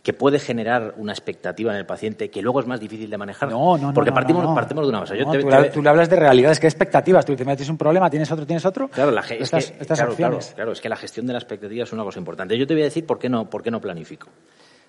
[0.02, 3.50] que puede generar una expectativa en el paciente que luego es más difícil de manejar.
[3.50, 3.92] No, no, no.
[3.92, 4.54] Porque no, partimos, no, no.
[4.54, 5.18] partimos de una base.
[5.18, 7.24] Yo te- tú, te- le, tú le hablas de realidades, que expectativas.
[7.26, 8.86] Tú dices, mira, tienes un problema, tienes otro, tienes otro.
[8.86, 10.44] Claro, la, ge- es estas, que- estas claro, opciones.
[10.44, 12.56] Claro, claro, es que la gestión de la expectativa es una cosa importante.
[12.56, 14.28] Yo te voy a decir por qué no, por qué no planifico.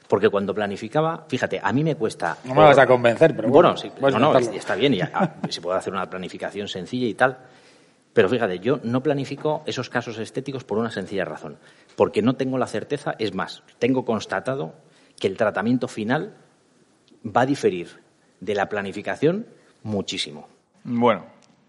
[0.08, 2.38] Porque cuando planificaba, fíjate, a mí me cuesta.
[2.46, 5.62] No me vas a convencer, pero bueno, sí, puedes no, está bien, y ah, se
[5.62, 7.38] puede hacer una planificación sencilla y tal.
[8.14, 11.58] Pero fíjate, yo no planifico esos casos estéticos por una sencilla razón.
[11.96, 14.74] Porque no tengo la certeza, es más, tengo constatado
[15.20, 16.34] que el tratamiento final
[17.24, 18.02] va a diferir
[18.40, 19.46] de la planificación
[19.84, 20.48] muchísimo.
[20.84, 21.26] Bueno,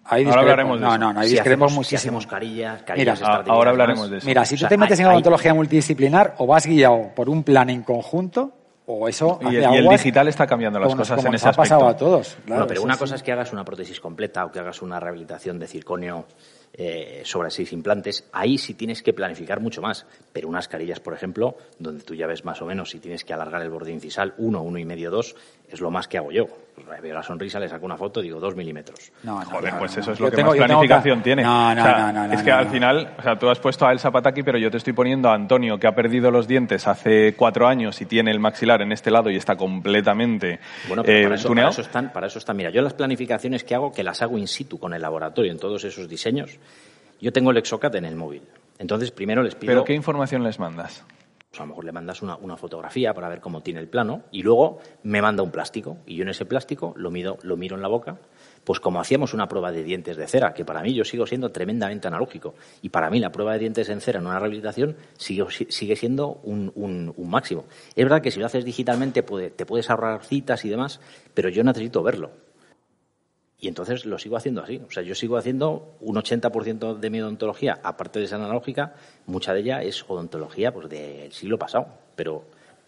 [0.09, 0.99] Ahí ahora hablaremos de No, eso.
[0.99, 4.11] no, no, ahí si discrepamos hacemos, si hacemos carillas, Mira, carillas a- estratégicas ahora hablaremos
[4.11, 4.27] de eso.
[4.27, 7.29] Mira, si O tú te metes hay- en hay- odontología multidisciplinar, o vas guiado por
[7.29, 8.53] un plan en conjunto,
[8.91, 11.53] o eso Y hace el- digital está cambiando las como cosas como en ese ha
[11.53, 12.07] pasado aspecto.
[12.07, 12.37] a todos.
[12.47, 13.01] Bueno, pero sí, una sí.
[13.01, 16.25] cosa es que hagas una prótesis completa o que hagas una rehabilitación de circonio
[16.75, 18.25] eh, sobre seis implantes.
[18.33, 20.07] Ahí sí tienes que planificar mucho más.
[20.33, 23.33] Pero unas carillas, por ejemplo, donde tú ya ves más o menos si tienes que
[23.33, 25.35] alargar el borde incisal uno, uno y medio, dos,
[25.71, 26.47] es lo más que hago yo.
[26.75, 29.11] Pues veo la sonrisa, le saco una foto, digo dos milímetros.
[29.25, 30.01] No, no, Joder, no, pues no.
[30.03, 31.43] eso es Yo lo que tengo- más tengo planificación que- tiene.
[31.43, 33.51] No, no, O sea, no, no, no, Es que no, al final, o sea, tú
[33.51, 36.31] has puesto a Elsa Pataki, pero yo te estoy poniendo a Antonio, que ha perdido
[36.31, 40.61] los dientes hace cuatro años y tiene el maxilar en este lado y está completamente
[40.87, 41.71] Bueno, pero eh, para, eso, para tuneado.
[41.71, 42.57] eso están, para eso están.
[42.57, 45.59] Mira, yo las planificaciones que hago, que las hago in situ con el laboratorio en
[45.59, 46.59] todos esos diseños,
[47.21, 48.43] yo tengo el Exocat en el móvil.
[48.79, 49.73] Entonces, primero les pido...
[49.73, 51.05] ¿Pero qué información les mandas?
[51.51, 54.43] Pues a lo mejor le mandas una, fotografía para ver cómo tiene el plano y
[54.43, 57.81] luego me manda un plástico y yo en ese plástico lo miro, lo miro en
[57.83, 58.19] la boca,
[58.65, 61.51] pues como hacíamos una prueba de dientes de cera, que para mí yo sigo siendo
[61.51, 65.47] tremendamente analógico y para mí la prueba de dientes en cera en una rehabilitación sigue,
[65.71, 67.65] sigue siendo un, un- un máximo.
[67.97, 71.01] Es verdad que si lo haces digitalmente puede- te puedes ahorrar citas y demás,
[71.33, 72.31] pero yo necesito verlo.
[73.61, 74.81] Y entonces lo sigo haciendo así.
[74.87, 78.95] O sea, yo sigo haciendo un 80% de mi odontología, aparte de esa analógica,
[79.27, 81.89] mucha de ella es odontología pues del siglo pasado.
[82.15, 82.45] Pero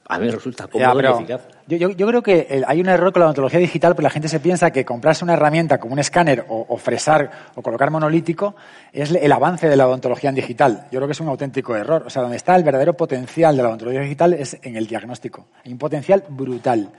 [0.07, 1.43] a mí me resulta cómodo pero y eficaz.
[1.69, 4.11] yo, yo- yo creo que el- hay un error con la odontología digital, porque la
[4.11, 7.91] gente se piensa que comprarse una herramienta como un escáner o, o fresar o colocar
[7.91, 8.55] monolítico
[8.93, 10.87] es el avance de la odontología en digital.
[10.93, 12.05] Yo creo que es un auténtico error.
[12.07, 15.47] O sea, donde está el verdadero potencial de la odontología digital es en el diagnóstico.
[15.65, 16.91] Hay un potencial brutal.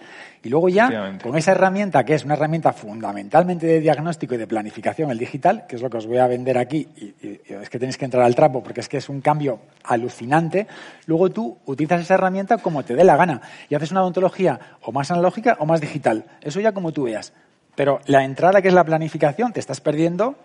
[0.43, 0.89] Y luego ya,
[1.21, 5.65] con esa herramienta, que es una herramienta fundamentalmente de diagnóstico y de planificación, el digital,
[5.67, 7.97] que es lo que os voy a vender aquí, y, y- y es que tenéis
[7.97, 10.65] que entrar al trapo porque es que es un cambio alucinante,
[11.05, 14.91] luego tú utilizas esa herramienta como te dé la gana y haces una odontología o
[14.91, 16.25] más analógica o más digital.
[16.41, 17.33] Eso ya como tú veas.
[17.75, 20.35] Pero la entrada que es la planificación, te estás perdiendo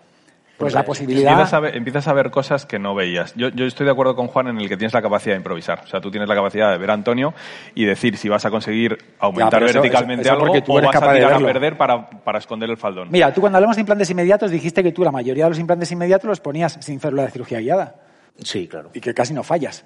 [0.57, 1.31] pues la posibilidad...
[1.33, 3.33] Empiezas a, ver, empiezas a ver cosas que no veías.
[3.35, 5.81] Yo, yo estoy de acuerdo con Juan en el que tienes la capacidad de improvisar.
[5.83, 7.33] O sea, tú tienes la capacidad de ver a Antonio
[7.75, 10.87] y decir si vas a conseguir aumentar eso- verticalmente eso- eso algo tú o eres
[10.87, 13.09] vas a capaz tirar a perder para, para esconder el faldón.
[13.11, 15.91] Mira, tú cuando hablamos de implantes inmediatos dijiste que tú la mayoría de los implantes
[15.91, 17.95] inmediatos los ponías sin célula de cirugía guiada
[18.43, 18.89] Sí, claro.
[18.93, 19.85] y que casi no fallas.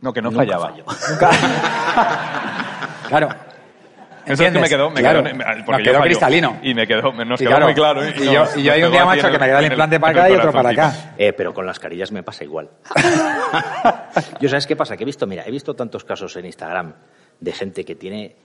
[0.00, 0.70] No, que no Nunca fallaba.
[0.70, 0.84] fallo.
[1.10, 1.30] Nunca.
[3.08, 3.28] claro.
[4.32, 4.70] Eso es que me ¿Entiendes?
[4.70, 5.22] quedó, me Claro.
[5.24, 6.58] quedó, porque quedó yo cristalino.
[6.62, 8.04] Y me quedó, nos quedó claro, muy claro.
[8.04, 8.14] ¿eh?
[8.16, 10.12] y yo- Nos- y yo hay un día, macho, que me queda el implante para
[10.12, 11.14] acá el y otro para acá.
[11.18, 12.70] Eh, pero con las carillas me pasa igual.
[14.40, 14.96] Yo, ¿sabes qué pasa?
[14.96, 16.94] Que he visto, mira, he visto tantos casos en Instagram
[17.40, 18.36] de gente que tiene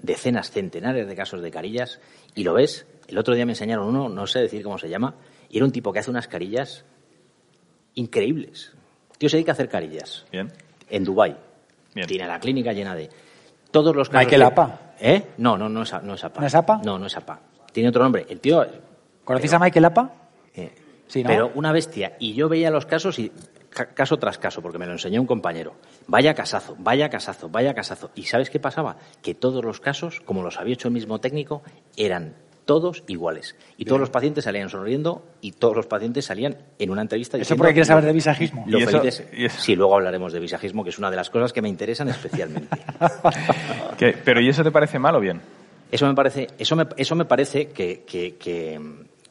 [0.00, 2.00] decenas, centenares de casos de carillas
[2.34, 2.86] y lo ves.
[3.08, 5.14] El otro día me enseñaron uno, no sé decir cómo se llama,
[5.48, 6.84] y era un tipo que hace unas carillas
[7.94, 8.72] increíbles.
[9.18, 10.52] Tío se dedica a hacer carillas Bien.
[10.90, 11.36] en Dubai.
[11.94, 12.06] Bien.
[12.06, 13.08] Tiene la clínica llena de
[13.70, 14.24] todos los casos.
[14.26, 14.80] Michael Apa.
[15.00, 15.22] ¿Eh?
[15.38, 16.40] No, no, no es, no es APA.
[16.40, 16.80] ¿No es APA?
[16.84, 17.40] No, no es APA.
[17.72, 18.26] Tiene otro nombre.
[18.28, 18.66] El tío
[19.24, 20.12] ¿Conocéis a Michael Apa?
[20.54, 20.74] eh,
[21.06, 21.28] Sí, ¿no?
[21.28, 22.16] Pero una bestia.
[22.18, 23.30] Y yo veía los casos y
[23.70, 25.74] ca- caso tras caso, porque me lo enseñó un compañero.
[26.06, 28.10] Vaya casazo, vaya casazo, vaya casazo.
[28.14, 28.96] ¿Y sabes qué pasaba?
[29.22, 31.62] Que todos los casos, como los había hecho el mismo técnico,
[31.96, 32.34] eran
[32.68, 33.56] todos iguales.
[33.78, 37.40] Y todos los pacientes salían sonriendo y todos los pacientes salían en una entrevista ¿Eso
[37.44, 38.64] diciendo porque quieres saber de visajismo?
[38.68, 41.16] Lo Y eso- felices- y eso- Sí, luego hablaremos de visajismo, que es una de
[41.16, 42.68] las cosas que me interesan especialmente.
[43.98, 44.14] ¿Qué?
[44.22, 45.40] ¿Pero y eso te parece mal o bien?
[45.90, 48.78] Eso me parece, eso me, eso me parece que, que- que,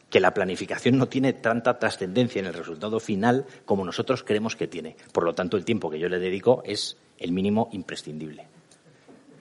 [0.10, 4.66] que la planificación no tiene tanta trascendencia en el resultado final como nosotros creemos que
[4.68, 4.96] tiene.
[5.12, 8.48] Por lo tanto, el tiempo que yo le dedico es el mínimo imprescindible.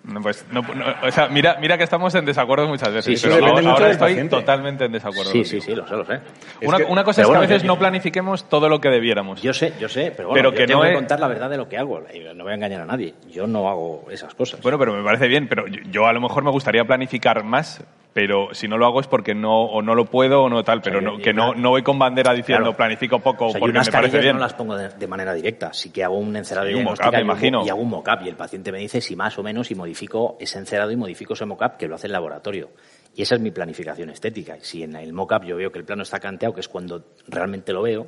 [0.07, 3.05] No, Pues, no, no, o sea, mira, mira que estamos en desacuerdo muchas veces.
[3.21, 4.37] Sí, sí, pero ahora, ahora estoy paciente.
[4.37, 5.33] totalmente en desacuerdo.
[5.33, 6.21] Sí, sí, sí, lo sé, lo sé.
[6.63, 9.43] Una, que- una cosa es que a veces yo- no planifiquemos todo lo que debiéramos.
[9.43, 11.27] Yo sé, yo sé, pero bueno, Pero yo que tengo no que es- contar la
[11.29, 12.03] verdad de lo que hago.
[12.35, 13.15] No voy a engañar a nadie.
[13.33, 14.61] Yo no hago esas cosas.
[14.63, 17.83] Bueno, pero me parece bien, pero yo, yo a lo mejor me gustaría planificar más,
[18.17, 20.81] pero si no lo hago es porque no o no lo puedo o no tal,
[20.81, 22.77] pero no, yo que no, no voy con bandera diciendo Claro.
[22.79, 24.37] planifico poco O sea, porque unas me parece bien.
[24.37, 25.75] no las pongo de, de manera directa.
[25.75, 27.67] Sí que hago un encerado Sí, un y me un- imagino.
[27.67, 30.39] Y hago un mock-up y el paciente me dice si más o menos y modifico
[30.41, 32.71] ese encerado y modifico ese mock-up que lo hace el laboratorio.
[33.15, 34.57] Y esa es mi planificación estética.
[34.57, 37.05] Y si en el mock-up yo veo que el plano está canteado, que es cuando
[37.29, 38.07] realmente lo veo,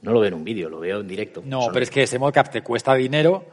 [0.00, 1.42] no lo veo en un vídeo, lo veo en directo.
[1.44, 3.44] No, Son- pero es que ese mockup te cuesta dinero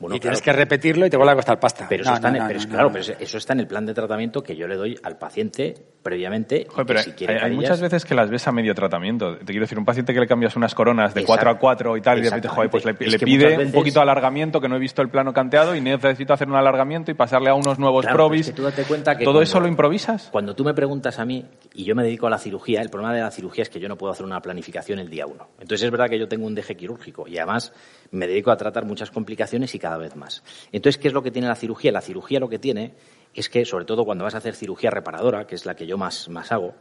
[0.00, 1.86] Bueno, y tienes que repetirlo y te vuelve a costar pasta.
[1.88, 3.66] Pero eso, No, está, no, en, no, pero es- claro, pero eso- está en el
[3.66, 6.66] plan de tratamiento que yo le doy al paciente previamente.
[6.70, 9.36] Joder, pero si hay, quiere hay muchas veces que las ves a medio tratamiento.
[9.38, 11.26] Te quiero decir, un paciente que le cambias unas coronas de Exacto.
[11.44, 14.02] 4 a 4 y tal, y de repente, joder, pues le, pide un poquito de
[14.04, 17.50] alargamiento, que no he visto el plano canteado y necesito hacer un alargamiento y pasarle
[17.50, 18.42] a unos nuevos Claro, probis.
[18.42, 20.28] es que tú date cuenta que ¿Todo cuando- eso lo improvisas?
[20.30, 21.44] Cuando tú me preguntas a mí,
[21.74, 23.88] y yo me dedico a la cirugía, el problema de la cirugía es que yo
[23.88, 25.48] no puedo hacer una planificación el día uno.
[25.60, 27.72] Entonces es verdad que yo tengo un deje quirúrgico y además
[28.10, 30.42] me dedico a tratar muchas complicaciones y cada vez más.
[30.72, 31.92] Entonces, ¿qué es lo que tiene la cirugía?
[31.92, 32.94] La cirugía lo que tiene
[33.34, 35.98] es que, sobre todo cuando vas a hacer cirugía reparadora, que es la que yo
[35.98, 36.74] más, más hago,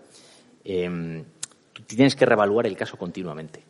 [0.63, 3.63] tú tienes que reevaluar el caso continuamente.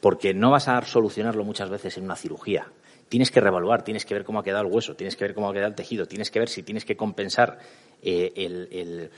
[0.00, 2.66] Porque no vas a solucionarlo muchas veces en una cirugía.
[3.08, 5.48] Tienes que reevaluar, tienes que ver cómo ha quedado el hueso, tienes que ver cómo
[5.48, 7.58] ha quedado el tejido, tienes que ver si tienes que compensar
[8.02, 9.10] eh, el, el-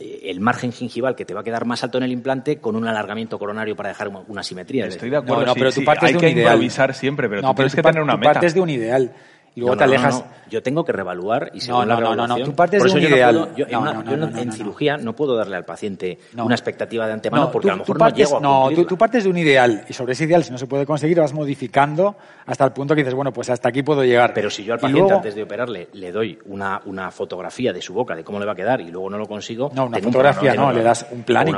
[0.00, 2.86] el margen gingival que te va a quedar más alto en el implante con un
[2.86, 4.84] alargamiento coronario para dejar una, simetría.
[4.86, 5.40] Es Estoy decir, de acuerdo.
[5.42, 6.52] No, no, sí, pero tú sí, partes hay de un que ideal.
[6.54, 8.32] improvisar siempre, pero no, tú pero tienes tú que tener una tú meta.
[8.34, 9.12] partes de un ideal
[9.58, 10.20] y luego No, te no, no, alejas.
[10.20, 10.48] no.
[10.50, 12.22] Yo tengo que reevaluar y según No, la no, no, no, no.
[12.36, 13.34] reevaluación- Tú partes Por de un yo no ideal.
[13.36, 14.52] puedo- yo en No, una- no, yo no, no- no, en no.
[14.54, 16.44] cirugía no puedo darle al paciente No.
[16.46, 18.40] una expectativa de antemano No, porque tú- a lo mejor tú no partes, llego a
[18.40, 20.86] no, tú, tú partes de un ideal y sobre ese ideal, si no se puede
[20.86, 22.14] conseguir, vas modificando
[22.46, 24.32] hasta el punto que dices, bueno, pues hasta aquí puedo llegar.
[24.32, 27.82] Pero si yo al paciente luego- antes de operarle le doy una, una fotografía de
[27.82, 29.70] su boca de cómo le va a quedar y luego no lo consigo.
[29.74, 31.56] No, una fotografía no, le das un planning.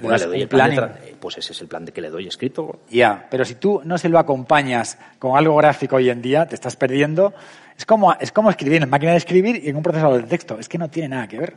[0.00, 2.26] Le doy el plan de eh, Pues ese es el plan de que le doy
[2.26, 2.80] escrito.
[2.90, 6.54] Ya, pero si tú no se lo acompañas con algo gráfico hoy en día, te
[6.54, 7.34] estás perdiendo.
[7.76, 10.58] Es como, es como escribir en máquina de escribir y en un procesador de texto.
[10.58, 11.54] Es que no tiene nada que ver.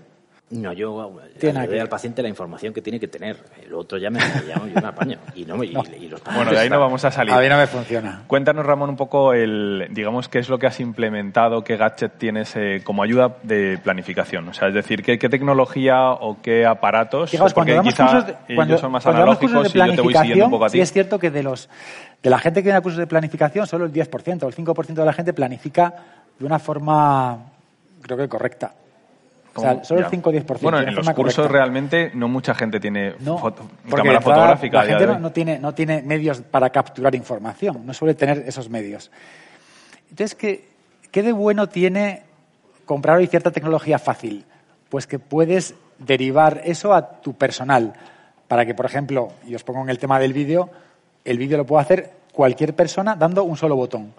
[0.52, 3.38] No, yo Tiene doy al paciente la información que tiene que tener.
[3.64, 5.20] El otro ya me, ya yo me apaño.
[5.36, 7.34] Y, no, y, y los Bueno, de ahí no vamos a salir.
[7.34, 8.24] A mí no me funciona.
[8.26, 12.56] Cuéntanos, Ramón, un poco el, digamos, qué es lo que has implementado, qué gadget tienes
[12.56, 14.50] eh, como ayuda de planificación.
[14.50, 18.06] O sea, es decir, qué, qué tecnología o qué aparatos, Fijaos, cuando porque damos quizá
[18.06, 20.66] cursos de, ellos cuando, son más cuando analógicos y yo te voy siguiendo un poco
[20.66, 20.78] a planificación, ti.
[20.78, 21.70] sí es cierto que de los
[22.24, 24.94] de la gente que viene a cursos de planificación, solo el 10% o el 5%
[24.94, 25.94] de la gente planifica
[26.40, 27.38] de una forma,
[28.02, 28.74] creo que correcta.
[29.60, 30.06] O sea, solo Ya.
[30.08, 30.60] el 5 o 10%.
[30.62, 31.54] Bueno, en los cursos correcta.
[31.54, 34.84] realmente no mucha gente tiene No, foto- cámara fotográfica.
[34.84, 39.12] La gente no, tiene, no tiene medios para capturar información, no suele tener esos medios.
[40.10, 40.68] Entonces, ¿qué,
[41.12, 42.24] qué de bueno tiene
[42.86, 44.46] comprar hoy cierta tecnología fácil?
[44.90, 47.94] Pues que puedes derivar eso a tu personal.
[48.48, 50.70] Para que, por ejemplo, y os pongo en el tema del vídeo,
[51.24, 54.14] el vídeo lo puede hacer cualquier persona dando un solo botón.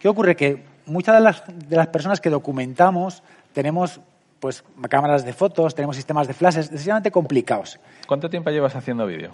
[0.00, 0.36] ¿Qué ocurre?
[0.36, 3.22] Que muchas de las, de las personas que documentamos
[3.52, 4.00] tenemos
[4.44, 7.80] pues cámaras de fotos, tenemos sistemas de flashes excesivamente complicados.
[8.06, 9.32] ¿Cuánto tiempo llevas haciendo vídeo?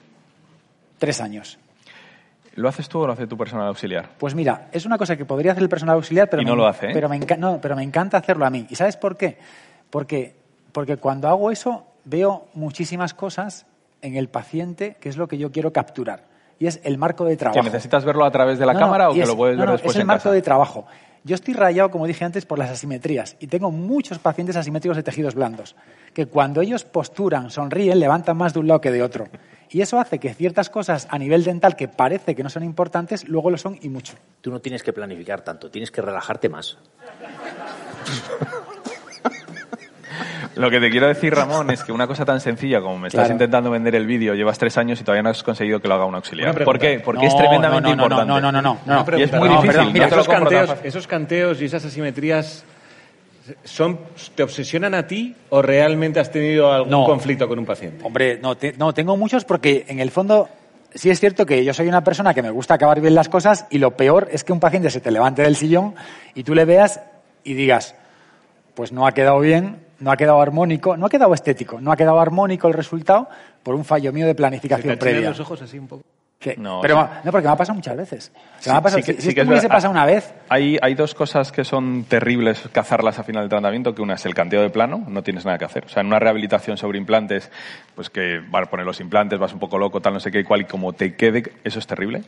[0.99, 1.59] Tres años.
[2.55, 4.11] ¿Lo haces tú o lo hace tu personal auxiliar?
[4.19, 6.57] Pues mira, es una cosa que podría hacer el personal auxiliar, pero, Y me, no
[6.57, 6.95] lo hace, ¿eh?
[6.95, 8.69] pero, me no, pero me encanta hacerlo a mí.
[8.71, 9.37] ¿Y sabes por qué?
[9.91, 10.37] Porque,
[10.71, 13.67] porque cuando hago eso veo muchísimas cosas
[14.03, 16.23] en el paciente que es lo que yo quiero capturar.
[16.61, 17.59] Y es el marco de trabajo.
[17.59, 19.37] ¿Que necesitas verlo a través de la No, no, cámara o y que es- lo
[19.37, 20.35] puedes no, ver no, después es el en marco casa?
[20.35, 20.87] de trabajo.
[21.23, 25.03] Yo estoy rayado, como dije antes, por las asimetrías y tengo muchos pacientes asimétricos de
[25.03, 25.77] tejidos blandos
[26.15, 29.29] que cuando ellos posturan, sonríen, levantan más de un lado que de otro.
[29.71, 33.29] Y eso hace que ciertas cosas a nivel dental que parece que no son importantes,
[33.29, 34.15] luego lo son y mucho.
[34.41, 36.79] Tú no tienes que planificar tanto, tienes que relajarte más.
[40.57, 43.21] Lo que te quiero decir, Ramón, es que una cosa tan sencilla como me estás
[43.27, 43.33] Claro.
[43.35, 46.05] intentando vender el vídeo, llevas tres años y todavía no has conseguido que lo haga
[46.07, 46.65] un auxiliar.
[46.65, 47.01] ¿Por qué?
[47.05, 48.27] Porque No, es tremendamente no, no, no, importante.
[48.33, 49.19] no, no, no, no, no.
[49.19, 49.71] Y es muy No, difícil.
[49.77, 52.65] perdón, mira, esos, canteos, esos canteos y esas asimetrías
[53.65, 53.99] son,
[54.35, 57.05] ¿te obsesionan a ti o realmente has tenido algún No.
[57.05, 58.05] conflicto con un paciente?
[58.05, 60.49] Hombre, no, te- no, tengo muchos porque en el fondo
[60.95, 63.67] sí es cierto que yo soy una persona que me gusta acabar bien las cosas
[63.71, 65.95] y lo peor es que un paciente se te levante del sillón
[66.35, 67.01] y tú le veas
[67.45, 67.95] y digas,
[68.75, 71.97] pues no ha quedado bien, no ha quedado armónico, no ha quedado estético, no ha
[71.97, 73.29] quedado armónico el resultado
[73.63, 75.29] por un fallo mío de ¿Se te planificación previa.
[75.31, 76.03] los ojos así un poco?
[76.57, 77.21] No, pero sí.
[77.25, 78.33] no, porque me ha pasado muchas veces.
[78.61, 79.77] Se me ha pasado, Sí que- si sí que esto es me hubiese verdad.
[79.77, 83.95] pasado una vez, Hay, hay dos cosas que son terribles cazarlas a final del tratamiento,
[83.95, 85.85] que una es el canteo de plano, no tienes nada que hacer.
[85.85, 87.51] O sea, en una rehabilitación sobre implantes,
[87.95, 90.41] pues que vas a poner los implantes, vas un poco loco, tal, no sé qué,
[90.41, 92.23] y cual, y como te quede, eso es terrible.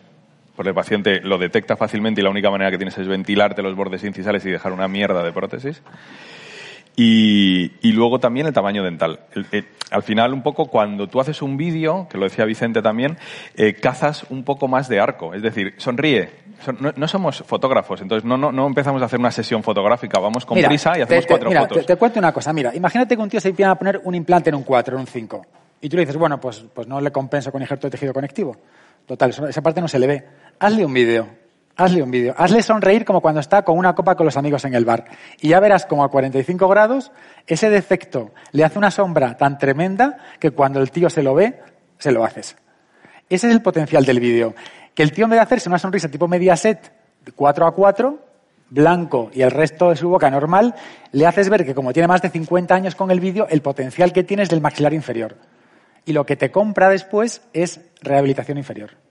[0.54, 3.74] porque el paciente lo detecta fácilmente y la única manera que tienes es ventilarte los
[3.74, 5.80] bordes incisales y dejar una mierda de prótesis.
[6.96, 9.20] Y, y luego también el tamaño dental.
[9.34, 12.80] El- el- al final, un poco, cuando tú haces un vídeo, que lo decía Vicente
[12.80, 13.18] también,
[13.56, 15.34] eh, cazas un poco más de arco.
[15.34, 16.30] Es decir, sonríe.
[16.64, 20.18] Son- no, no somos fotógrafos, entonces no, no, no empezamos a hacer una sesión fotográfica.
[20.18, 21.78] Vamos con Mira, prisa y hacemos te- cuatro mira, fotos.
[21.78, 22.52] Te, te cuento una cosa.
[22.52, 25.00] Mira, imagínate que un tío se empieza a poner un implante en un 4, en
[25.00, 25.44] un 5.
[25.82, 28.56] Y tú le dices, bueno, pues, pues no le compenso con injerto de tejido conectivo.
[29.06, 30.24] Total, esa parte no se le ve.
[30.60, 31.26] Hazle un vídeo.
[31.76, 32.34] Hazle un vídeo.
[32.36, 35.04] Hazle sonreír como cuando está con una copa con los amigos en el bar.
[35.40, 37.12] Y ya verás como a 45 grados
[37.46, 41.60] ese defecto le hace una sombra tan tremenda que cuando el tío se lo ve,
[41.98, 42.56] se lo haces.
[43.28, 44.54] Ese es el potencial del vídeo.
[44.94, 46.92] Que el tío en vez de hacerse una sonrisa tipo Mediaset
[47.24, 48.18] de 4 a 4,
[48.68, 50.74] blanco y el resto de su boca normal,
[51.12, 54.12] le haces ver que como tiene más de 50 años con el vídeo, el potencial
[54.12, 55.36] que tiene es del maxilar inferior.
[56.04, 59.01] Y lo que te compra después es rehabilitación inferior.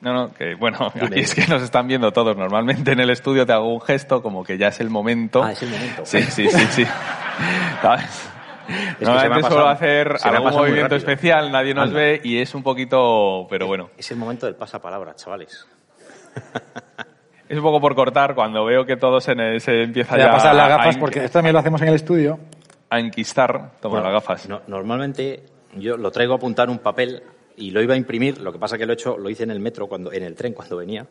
[0.00, 2.36] No, no, que bueno, aquí es que nos están viendo todos.
[2.36, 5.42] Normalmente en el estudio te hago un gesto como que ya es el momento.
[5.42, 6.02] Ah, es el momento.
[6.06, 6.84] Sí, sí, sí, sí.
[7.82, 8.30] ¿Sabes?
[8.68, 11.72] que se me ha Normalmente pasado- suelo hacer se me ha algún movimiento especial, nadie
[11.72, 11.98] nos Anda.
[12.00, 13.88] ve y es un poquito, pero bueno.
[13.96, 15.66] Es el momento del pasapalabra, chavales.
[17.48, 20.54] Es un poco por cortar cuando veo que todo se, se empieza ya a pasar
[20.54, 22.38] las gafas a, porque esto también lo hacemos en el estudio.
[22.90, 23.70] a enquistar.
[23.80, 24.46] Toma Bueno, las gafas.
[24.50, 25.44] no- normalmente
[25.74, 27.22] yo lo traigo a apuntar un papel
[27.58, 29.50] y lo iba a imprimir, lo que pasa que lo he hecho, lo hice en
[29.50, 31.06] el metro, cuando, en el tren cuando venía,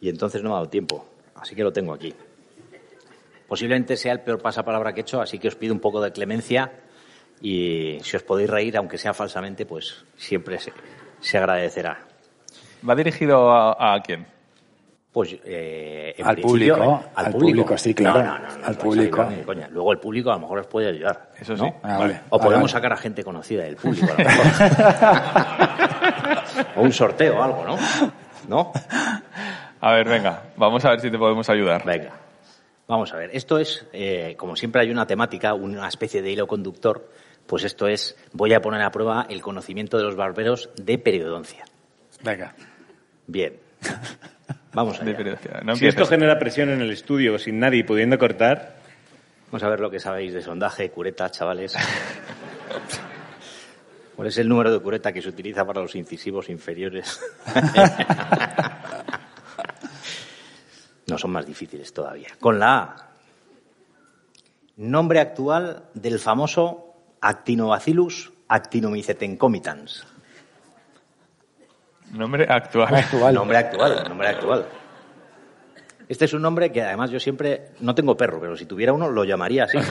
[0.00, 1.06] y entonces no me ha dado tiempo.
[1.34, 2.14] Así que lo tengo aquí.
[3.46, 6.10] Posiblemente sea el peor pasapalabra que he hecho, así que os pido un poco de
[6.12, 6.72] clemencia
[7.40, 12.06] y si os podéis reír, aunque sea falsamente, pues siempre se, agradecerá.
[12.88, 14.35] ¿Va dirigido a quién?
[15.16, 18.76] Pues eh, en Al público, eh, al público, sí, claro, No, no, no, no al
[18.76, 19.22] público.
[19.22, 19.68] ayudar coña.
[19.70, 21.30] Luego el público a lo mejor os puede ayudar.
[21.40, 21.64] Eso ¿no?
[21.64, 21.72] sí.
[21.82, 22.20] Ah, vale.
[22.28, 22.72] O podemos vale.
[22.72, 24.52] sacar a gente conocida del público, a lo mejor.
[26.76, 27.78] o un sorteo o algo, ¿no?
[28.46, 28.72] ¿No?
[29.80, 31.82] A ver, venga, vamos a ver si te podemos ayudar.
[31.82, 32.12] Venga.
[32.86, 33.30] Vamos a ver.
[33.32, 37.08] Esto es, eh, como siempre hay una temática, una especie de hilo conductor,
[37.46, 41.64] pues esto es, voy a poner a prueba el conocimiento de los barberos de periodoncia.
[42.22, 42.54] Venga.
[43.26, 43.54] Bien.
[44.76, 45.38] Vamos De allá.
[45.64, 48.76] No Si esto genera presión en el estudio sin nadie pudiendo cortar,
[49.50, 51.74] Vamos a ver lo que sabéis de sondaje, cureta, chavales.
[54.16, 57.20] ¿Cuál es el número de cureta que se utiliza para los incisivos inferiores?
[61.06, 62.28] no son más difíciles todavía.
[62.38, 62.96] Con la A.
[64.76, 70.06] Nombre actual del famoso Actinobacillus actinomycetencomitans.
[72.12, 72.94] Nombre actual.
[72.94, 73.34] Actual.
[73.34, 74.66] Nombre actual, nombre actual.
[76.08, 79.08] Este es un nombre que además yo siempre no tengo perro, pero si tuviera uno
[79.10, 79.78] lo llamaría así.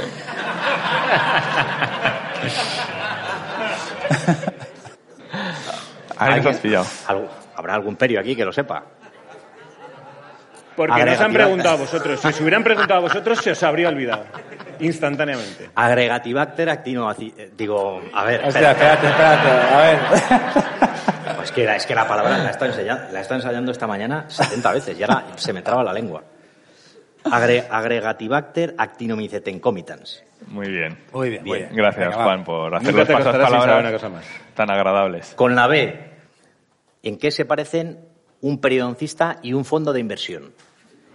[6.18, 6.58] Ahí nos has ¿Alguien?
[6.60, 6.86] pillado.
[7.08, 8.84] Algo- ¿Habrá algún perio aquí que lo sepa?
[10.76, 12.20] porque nos han preguntado a vosotros.
[12.20, 14.26] Si os hubieran preguntado a vosotros, se os habría olvidado.
[14.82, 15.70] Instantáneamente.
[15.74, 17.34] Agregatibacter actinobaci...
[17.38, 18.72] eh, Digo, a ver, espera.
[18.72, 19.50] espérate, espérate.
[19.74, 20.00] A ver.
[21.36, 24.72] Pues que, es que la palabra la he estado ensayando, la ensayando esta mañana 70
[24.74, 26.24] veces y ahora se me traba la lengua.
[27.24, 30.24] Agre- agregatibacter actinomycetencomitans.
[30.48, 30.98] Muy bien.
[31.12, 31.70] Muy bien, muy bien.
[31.74, 32.24] Gracias, Venga.
[32.24, 34.26] Juan, por hacer las palabras una cosa más.
[34.54, 35.34] tan agradables.
[35.36, 36.12] Con la B,
[37.02, 38.00] ¿en qué se parecen
[38.42, 40.54] un periodoncista y un fondo de inversión?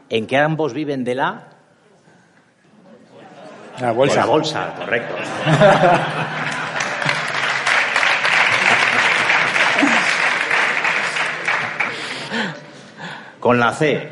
[0.08, 1.44] En que ambos viven de la
[3.80, 4.16] La bolsa.
[4.20, 5.14] La bolsa, correcto.
[13.40, 14.10] Con la C.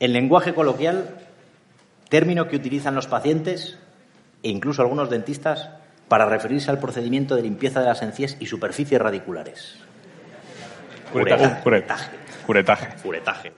[0.00, 1.16] El lenguaje coloquial,
[2.08, 3.78] término que utilizan los pacientes
[4.42, 5.70] e incluso algunos dentistas
[6.08, 9.76] para referirse al procedimiento de limpieza de las encías y superficies radiculares.
[11.12, 11.62] Curetaje.
[12.46, 12.88] Curetaje.
[13.02, 13.52] Curetaje.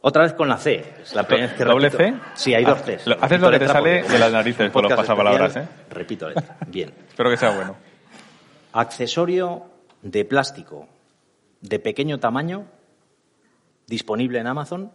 [0.00, 0.94] Otra vez con la C.
[1.02, 1.90] Es la primera vez que ¿Doble.
[1.90, 2.14] C?
[2.34, 3.06] Sí, hay Ah, dos Cs.
[3.08, 5.56] lo- haces lo que te sale de las narices con los pasapalabras.
[5.56, 5.68] ¿eh?
[5.90, 6.56] Repito letra.
[6.68, 6.92] Bien.
[7.08, 7.76] Espero que sea bueno.
[8.72, 9.66] Accesorio
[10.02, 10.88] de plástico
[11.60, 12.66] de pequeño tamaño,
[13.86, 14.92] disponible en Amazon,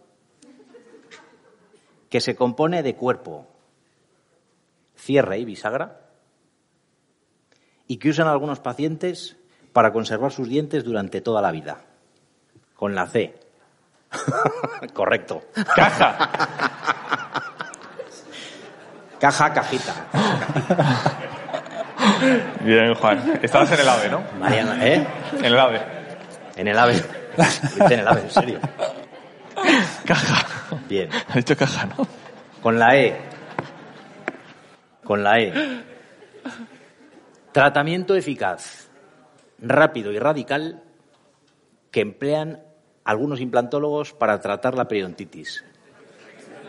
[2.10, 3.48] que se compone de cuerpo,
[4.96, 6.00] cierre y bisagra,
[7.88, 9.36] y que usan algunos pacientes
[9.74, 11.86] para conservar sus dientes durante toda la vida.
[12.76, 13.34] Con la C.
[14.94, 15.44] Correcto.
[15.76, 16.18] ¡Caja!
[19.20, 21.30] Caja, cajita.
[22.62, 23.40] Bien, Juan.
[23.42, 24.24] Estabas en el AVE, ¿no?
[24.40, 25.06] Mariana, ¿eh?
[25.38, 25.82] En el AVE.
[26.56, 27.04] En el AVE.
[27.80, 28.60] En el AVE, en serio.
[30.06, 30.46] Caja.
[30.88, 31.10] Bien.
[31.30, 32.08] Ha dicho caja, ¿no?
[32.62, 33.18] Con la E.
[35.04, 35.54] Con la E.
[37.52, 38.90] Tratamiento eficaz
[39.60, 40.84] rápido y radical
[41.92, 42.64] que emplean
[43.04, 45.64] algunos implantólogos para tratar la periodontitis.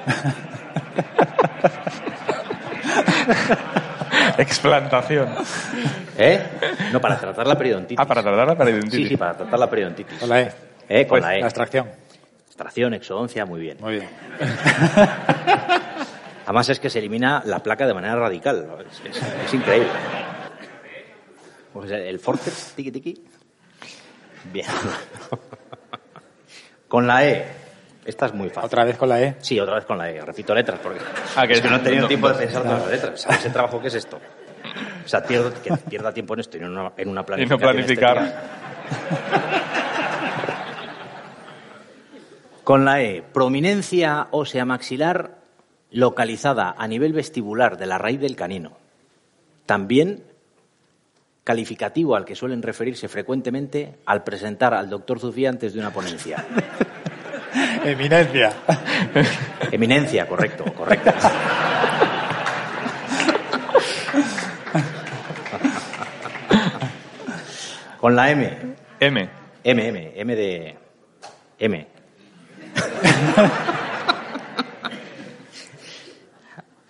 [4.39, 5.28] Explantación.
[6.18, 6.43] ¿Eh?
[6.93, 7.99] No, para tratar la periodontitis.
[7.99, 8.99] Ah, para tratar la periodontitis.
[9.05, 10.18] Sí, sí, para tratar la periodontitis.
[10.18, 10.53] Con la E.
[10.89, 11.07] ¿Eh?
[11.07, 11.41] Con Pues, la E.
[11.41, 11.91] La extracción.
[12.47, 13.78] Extracción, exodoncia, muy bien.
[13.80, 14.09] Muy bien.
[16.45, 18.68] Además es que se elimina la placa de manera radical.
[18.91, 19.89] Es, es- es increíble.
[21.72, 23.24] Pues el forceps, tiki tiki.
[24.53, 24.66] Bien.
[26.89, 27.47] Con la E.
[28.05, 28.67] Esta es muy fácil.
[28.67, 29.37] Otra vez con la E.
[29.41, 30.21] Sí, otra vez con la E.
[30.21, 31.01] Repito letras porque
[31.37, 33.21] Ah, que es que no he tenido no- tiempo de pensar todas las letras.
[33.23, 34.21] ¿Sabes ese trabajo qué es esto?
[35.05, 37.23] O sea, pierdo, que pierda tiempo en esto y no en una, en una Y
[37.23, 37.61] no planificación.
[37.61, 38.17] planificar.
[38.19, 38.43] estética.
[42.63, 45.37] Con la E, prominencia ósea maxilar
[45.91, 48.73] localizada a nivel vestibular de la raíz del canino.
[49.67, 50.25] También
[51.45, 56.43] calificativo al que suelen referirse frecuentemente al presentar al doctor Zufía antes de una ponencia.
[57.85, 58.53] Eminencia.
[59.70, 61.12] Eminencia, correcto, correcto.
[68.01, 68.74] Con la M.
[69.01, 69.30] M.
[69.64, 70.78] M, M, M de...
[71.59, 71.87] M.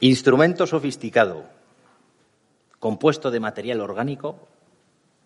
[0.00, 1.44] Instrumento sofisticado,
[2.78, 4.48] compuesto de material orgánico,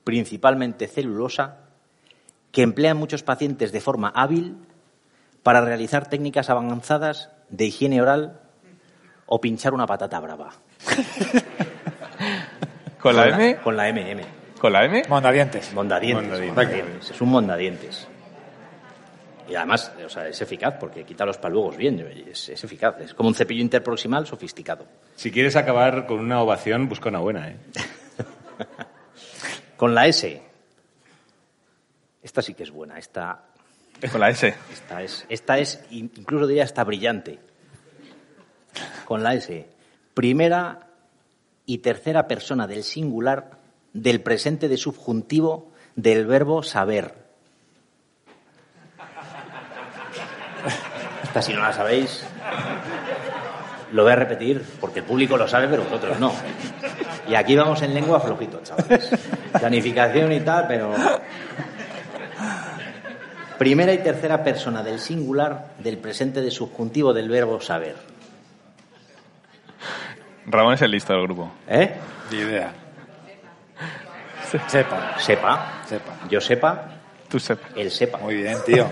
[0.04, 1.68] principalmente celulosa,
[2.52, 4.56] que emplean muchos pacientes de forma hábil
[5.48, 8.38] para realizar técnicas avanzadas de higiene oral
[9.24, 10.52] o pinchar una patata brava.
[13.00, 13.56] ¿Con la M?
[13.56, 14.22] Con la M, M.
[14.60, 15.04] ¿Con la M?
[15.08, 15.72] Mondadientes.
[15.72, 16.22] Mondadientes.
[16.22, 16.54] Mondadientes.
[16.54, 17.10] mondadientes.
[17.12, 18.08] Es un mondadientes.
[19.48, 21.98] Y además, o sea, es eficaz porque quita los palugos bien.
[22.30, 23.00] Es, es eficaz.
[23.00, 24.84] Es como un cepillo interproximal sofisticado.
[25.16, 27.56] Si quieres acabar con una ovación, busca una buena, ¿eh?
[29.78, 30.42] Con la S.
[32.22, 32.98] Esta sí que es buena.
[32.98, 33.48] Esta,
[34.12, 34.54] Con la S.
[34.72, 37.38] esta es, esta es, in- incluso diría, hasta brillante.
[39.04, 39.66] Con la S.
[40.14, 40.86] Primera
[41.66, 43.50] y tercera persona del singular
[43.92, 47.14] del presente de subjuntivo del verbo saber.
[51.24, 52.24] Esta si no la sabéis,
[53.92, 56.32] lo voy a repetir porque el público lo sabe, pero vosotros no.
[57.28, 59.10] Y aquí vamos en lengua flojito, chavales.
[59.58, 60.94] Planificación y tal, pero
[63.58, 67.96] Primera y tercera persona del singular del presente de subjuntivo del verbo saber.
[70.46, 71.50] Ramón es el listo del grupo.
[71.68, 71.92] ¿Eh?
[72.30, 72.72] Ni idea.
[74.68, 75.18] Sepa.
[75.18, 75.82] Sepa.
[75.86, 76.12] Sepa.
[76.30, 76.84] Yo sepa,
[77.28, 77.68] Tú sepa.
[77.76, 78.18] él sepa.
[78.18, 78.86] Muy bien, tío.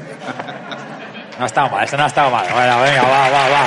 [1.39, 2.47] No ha estado mal, esto no ha estado mal.
[2.53, 3.65] Bueno, venga, va, va, va.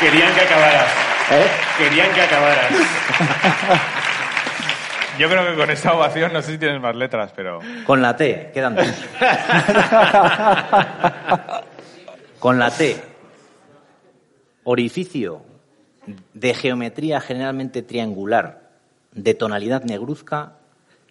[0.00, 0.86] Querían que acabaras.
[1.30, 1.46] ¿Eh?
[1.78, 2.72] Querían que acabaras.
[5.18, 7.58] Yo creo que con esta ovación, no sé si tienes más letras, pero...
[7.84, 8.86] Con la T, quedan dos.
[12.38, 12.96] Con la T,
[14.64, 15.42] orificio
[16.34, 18.70] de geometría generalmente triangular,
[19.12, 20.52] de tonalidad negruzca,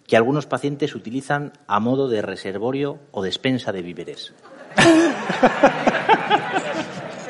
[0.06, 4.32] que algunos pacientes utilizan a modo de reservorio o despensa de víveres.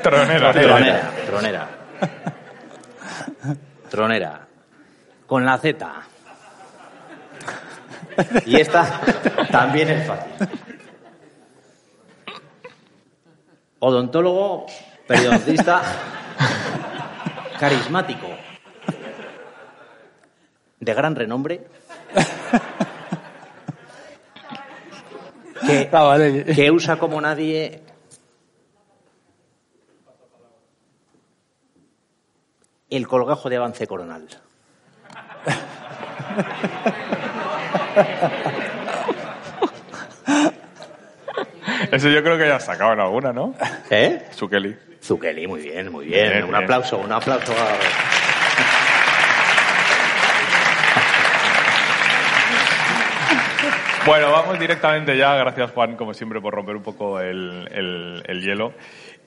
[0.03, 0.53] Tronera.
[0.53, 1.69] Tronera, tronera.
[3.91, 4.47] Tronera.
[5.27, 5.93] Con la Z.
[8.47, 9.01] Y esta
[9.51, 10.33] también es fácil.
[13.81, 14.67] Odontólogo,
[15.07, 15.83] periodoncista,
[17.61, 18.27] carismático,
[20.81, 21.67] de gran renombre,
[25.67, 26.45] que, Ah, vale.
[26.45, 27.83] que usa como nadie
[32.91, 34.27] el colgajo de avance coronal.
[41.93, 42.59] Eso yo creo que ya
[42.93, 43.55] en alguna, ¿no?
[43.91, 44.23] ¿Eh?
[44.31, 44.77] Sukeli.
[45.03, 46.31] Zuccheli, muy bien, muy bien.
[46.31, 46.63] Bien, un bien.
[46.65, 47.55] aplauso, un aplauso.
[54.07, 55.35] Bueno, vamos directamente ya.
[55.37, 58.73] Gracias, Juan, como siempre, por romper un poco el, el- el hielo.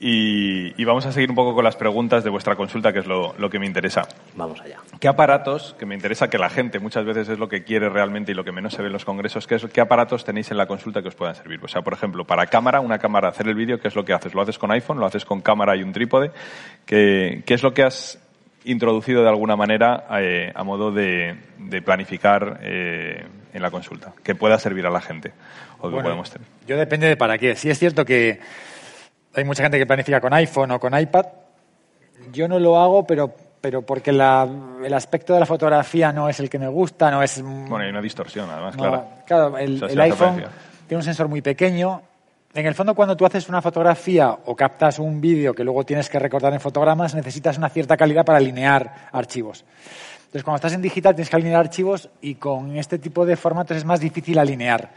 [0.04, 3.06] Y, y vamos a seguir un poco con las preguntas de vuestra consulta, que es
[3.06, 4.02] lo, lo que me interesa.
[4.36, 4.80] Vamos allá.
[5.00, 8.32] ¿Qué aparatos, que me interesa que la gente muchas veces es lo que quiere realmente
[8.32, 10.58] y lo que menos se ve en los congresos, ¿qué, es, qué aparatos tenéis en
[10.58, 11.60] la consulta que os puedan servir?
[11.62, 14.14] O sea, por ejemplo, para cámara, una cámara, hacer el vídeo, ¿qué es lo que
[14.14, 14.34] haces?
[14.34, 14.98] ¿Lo haces con iPhone?
[14.98, 16.32] ¿Lo haces con cámara y un trípode?
[16.88, 18.20] ¿Qué, qué es lo que has
[18.64, 23.24] introducido de alguna manera eh, a modo de, de planificar eh,
[23.54, 24.14] en la consulta?
[24.24, 25.32] Que pueda servir a la gente
[25.78, 26.48] o que Bueno, podemos tener.
[26.66, 27.56] Yo depende de para qué.
[27.56, 28.40] Sí es cierto que
[29.36, 31.26] hay mucha gente que planifica con iPhone o con iPad.
[32.32, 34.48] Yo no lo hago, pero pero porque la-
[34.84, 37.44] el aspecto de la fotografía no es el que me gusta, no es...
[37.44, 39.06] Bueno, hay una distorsión, además, no, claro.
[39.28, 40.38] claro, el, el iPhone
[40.88, 42.02] tiene un sensor muy pequeño.
[42.56, 46.10] En el fondo, cuando tú haces una fotografía o captas un vídeo que luego tienes
[46.10, 49.64] que recortar en fotogramas, necesitas una cierta calidad para alinear archivos.
[50.18, 53.78] Entonces, cuando estás en digital tienes que alinear archivos y con este tipo de formatos
[53.78, 54.90] es más difícil alinear.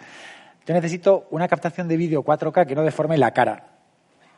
[0.67, 3.63] Yo necesito una captación de vídeo 4K que no deforme la cara.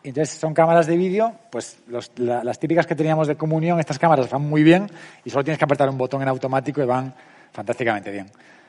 [0.08, 3.98] Entonces, son cámaras de vídeo, pues los- la- las típicas que teníamos de comunión, estas
[3.98, 4.90] cámaras van muy bien
[5.24, 7.12] y solo tienes que apretar un botón en automático y van
[7.52, 8.26] fantásticamente bien.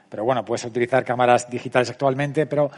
[0.10, 2.72] Pero bueno, puedes utilizar cámaras digitales actualmente, pero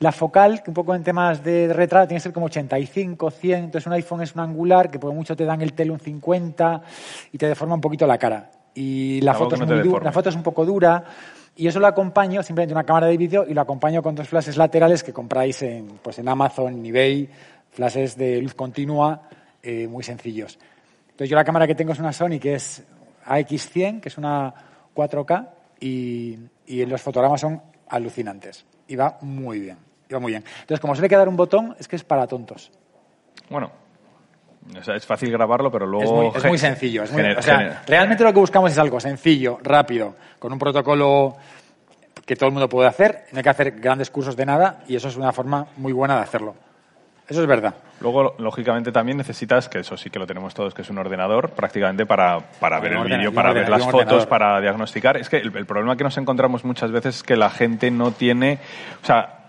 [0.00, 3.64] la focal, que un poco en temas de retrato, tiene que ser como 85, 100.
[3.64, 6.82] Entonces, un iPhone es un angular, que por mucho te dan el tele un 50
[7.32, 8.50] y te deforma un poquito la cara.
[8.74, 9.68] Y la, Algo foto es, muy
[10.04, 11.04] la foto es un poco dura.
[11.54, 14.56] Y eso lo acompaño simplemente una cámara de vídeo y lo acompaño con dos flashes
[14.56, 17.28] laterales que compráis en, pues en Amazon, en eBay,
[17.72, 19.28] flashes de luz continua
[19.62, 20.58] eh, muy sencillos.
[21.10, 22.84] Entonces yo la cámara que tengo es una Sony que es
[23.26, 24.52] AX100, que es una
[24.94, 25.48] 4K
[25.80, 28.64] y, y los fotogramas son alucinantes.
[28.88, 30.44] Y va muy bien, y va muy bien.
[30.60, 32.70] Entonces como suele quedar un botón, es que es para tontos.
[33.50, 33.70] Bueno,
[34.78, 36.04] o sea, es fácil grabarlo, pero luego...
[36.04, 37.02] Es muy, es ge- muy sencillo.
[37.04, 41.36] es muy- o sea, realmente lo que buscamos es algo sencillo, rápido, con un protocolo
[42.26, 43.24] que todo el mundo puede hacer.
[43.32, 46.16] No hay que hacer grandes cursos de nada y eso es una forma muy buena
[46.16, 46.54] de hacerlo.
[47.32, 47.74] Eso es verdad.
[48.02, 51.48] Luego, lógicamente, también necesitas, que eso sí que lo tenemos todos, que es un ordenador
[51.48, 54.28] prácticamente para, para ver el vídeo, para ver las fotos, ordenador.
[54.28, 55.16] para diagnosticar.
[55.16, 58.12] Es que el, el problema que nos encontramos muchas veces es que la gente no
[58.12, 58.58] tiene,
[59.02, 59.46] o sea,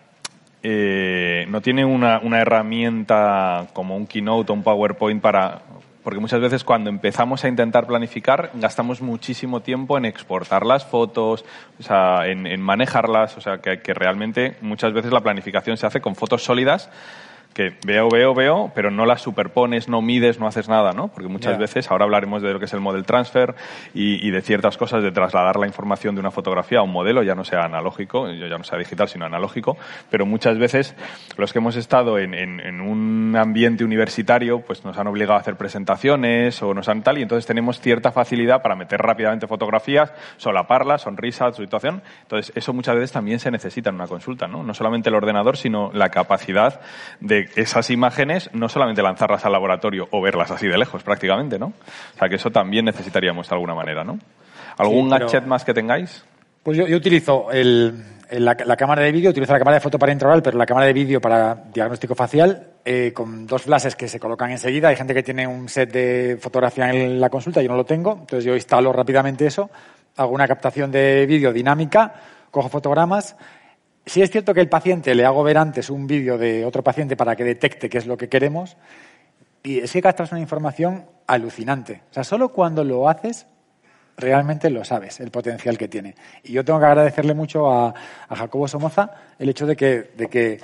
[0.63, 5.59] eh, no tiene una, una herramienta como un Keynote o un PowerPoint para...
[6.01, 11.43] Porque muchas veces cuando empezamos a intentar planificar gastamos muchísimo tiempo en exportar las fotos,
[11.77, 15.85] o sea, en, en manejarlas, o sea, que, que realmente muchas veces la planificación se
[15.85, 16.89] hace con fotos sólidas
[17.53, 21.09] que veo, veo, veo, pero no las superpones, no mides, no haces nada, ¿no?
[21.09, 23.53] Porque muchas veces, ahora hablaremos de lo que es el model transfer
[23.93, 27.21] y, y de ciertas cosas de trasladar la información de una fotografía a un modelo,
[27.23, 29.77] ya no sea analógico, ya no sea digital, sino analógico,
[30.09, 30.95] pero muchas veces
[31.37, 35.41] los que hemos estado en, en- en un ambiente universitario, pues nos han obligado a
[35.41, 40.11] hacer presentaciones o nos han tal, y entonces tenemos cierta facilidad para meter rápidamente fotografías,
[40.37, 42.01] solaparlas, sonrisas, situación.
[42.23, 44.63] Entonces, eso muchas veces también se necesita en una consulta, ¿no?
[44.63, 46.81] No solamente el ordenador, sino la capacidad
[47.19, 51.67] de esas imágenes, no solamente lanzarlas al laboratorio o verlas así de lejos prácticamente, ¿no?
[51.67, 54.19] O sea, que eso también necesitaríamos de alguna manera, ¿no?
[54.77, 56.25] ¿Algún Sí, pero- gadget más que tengáis?
[56.63, 57.93] Pues yo, yo utilizo el-
[58.29, 60.65] el- la, la cámara de vídeo, utilizo la cámara de foto para intraoral, pero la
[60.65, 64.87] cámara de vídeo para diagnóstico facial, eh, con dos flashes que se colocan enseguida.
[64.87, 68.13] Hay gente que tiene un set de fotografía en la consulta, yo no lo tengo,
[68.21, 69.69] entonces yo instalo rápidamente eso,
[70.15, 72.13] hago una captación de vídeo dinámica,
[72.49, 73.35] cojo fotogramas.
[74.05, 77.15] Si es cierto que el paciente le hago ver antes un vídeo de otro paciente
[77.15, 78.77] para que detecte qué es lo que queremos,
[79.63, 82.01] y es que captas una información alucinante.
[82.11, 83.47] O sea, solo cuando lo haces
[84.17, 86.15] realmente lo sabes, el potencial que tiene.
[86.43, 87.93] Y yo tengo que agradecerle mucho a,
[88.27, 90.59] a Jacobo Somoza el hecho de que, de que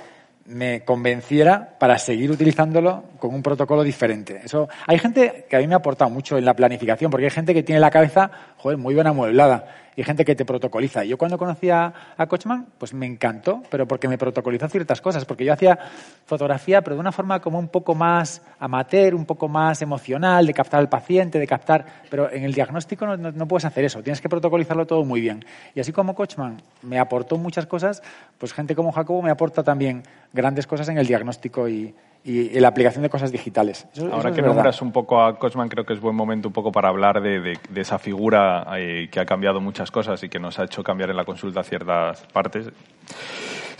[0.46, 4.40] me convenciera para seguir utilizándolo con un protocolo diferente.
[4.44, 7.30] Eso, hay gente que a mí me ha aportado mucho en la planificación, porque hay
[7.30, 9.66] gente que tiene la cabeza, joder, muy bien amueblada,
[10.00, 11.04] y gente que te protocoliza.
[11.04, 15.26] Yo cuando conocí a, a Kochman, pues me encantó, pero porque me protocolizó ciertas cosas,
[15.26, 15.78] porque yo hacía
[16.24, 20.54] fotografía, pero de una forma como un poco más amateur, un poco más emocional, de
[20.54, 24.22] captar al paciente, de captar, pero en el diagnóstico no, no- puedes hacer eso, tienes
[24.22, 25.44] que protocolizarlo todo muy bien.
[25.74, 28.02] Y así como Kochman me aportó muchas cosas,
[28.38, 31.94] pues gente como Jacobo me aporta también grandes cosas en el diagnóstico y,
[32.24, 33.86] y la aplicación de cosas digitales.
[33.92, 36.70] Eso- Ahora que nombras un poco a Kochman, creo que es buen momento un poco
[36.70, 40.38] para hablar de, de- de esa figura eh, que ha cambiado muchas cosas y que
[40.38, 42.68] nos ha hecho cambiar en la consulta ciertas partes.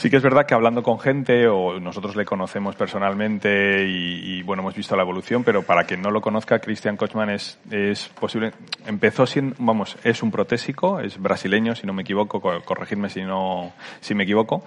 [0.01, 4.63] Sí que es verdad que hablando con gente, o nosotros le conocemos personalmente y, bueno,
[4.63, 8.53] hemos visto la evolución, pero para quien no lo conozca, Christian Kochman es, es posible,
[8.87, 13.21] empezó siendo, vamos, es un protésico, es brasileño, si no me equivoco, co- corregidme si
[13.21, 14.65] no, si me equivoco,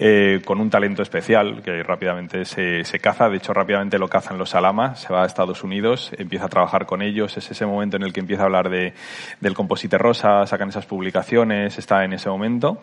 [0.00, 4.36] eh, con un talento especial que rápidamente se, se caza, de hecho rápidamente lo cazan
[4.36, 7.98] los Alama, se va a Estados Unidos, empieza a trabajar con ellos, es ese momento
[7.98, 8.94] en el que empieza a hablar de,
[9.38, 12.82] del composite rosa, sacan esas publicaciones, está en ese momento.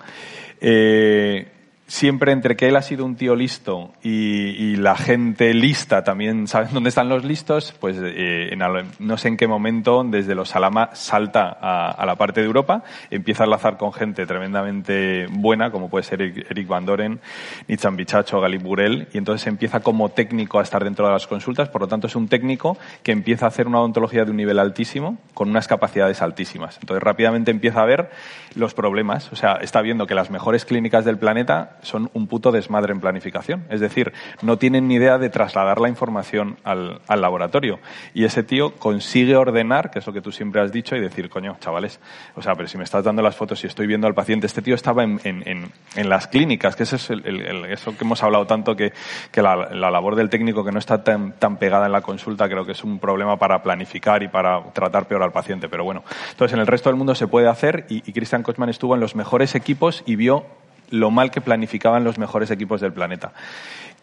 [0.61, 1.58] Eh,
[1.89, 6.47] siempre entre que él ha sido un tío listo y, y la gente lista también
[6.47, 8.59] saben dónde están los listos, pues eh, en
[8.99, 12.83] no sé en qué momento desde los Alama salta a, a la parte de Europa,
[13.09, 17.19] empieza a enlazar con gente tremendamente buena, como puede ser Eric Van Doren,
[17.67, 21.69] Nitzan Bichacho, Galip Burel, y entonces empieza como técnico a estar dentro de las consultas,
[21.69, 24.59] por lo tanto es un técnico que empieza a hacer una odontología de un nivel
[24.59, 26.77] altísimo, con unas capacidades altísimas.
[26.79, 28.11] Entonces rápidamente empieza a ver
[28.53, 32.51] los problemas, o sea, está viendo que las mejores clínicas del planeta son un puto
[32.51, 33.65] desmadre en planificación.
[33.69, 37.79] Es decir, no tienen ni idea de trasladar la información al, al laboratorio.
[38.13, 41.29] Y ese tío consigue ordenar, que es lo que tú siempre has dicho, y decir,
[41.29, 41.99] coño, chavales,
[42.35, 44.61] o sea, pero si me estás dando las fotos y estoy viendo al paciente, este
[44.61, 48.21] tío estaba en, en, en, las clínicas, que eso es el- el- eso que hemos
[48.23, 48.93] hablado tanto, que,
[49.31, 52.47] que la, la labor del técnico que no está tan, tan pegada en la consulta,
[52.49, 55.69] creo que es un problema para planificar y para tratar peor al paciente.
[55.69, 58.69] Pero bueno, entonces en el resto del mundo se puede hacer y, y Christian Kochman
[58.69, 60.45] estuvo en los mejores equipos y vio
[60.89, 63.33] lo mal que planificaban los mejores equipos del planeta.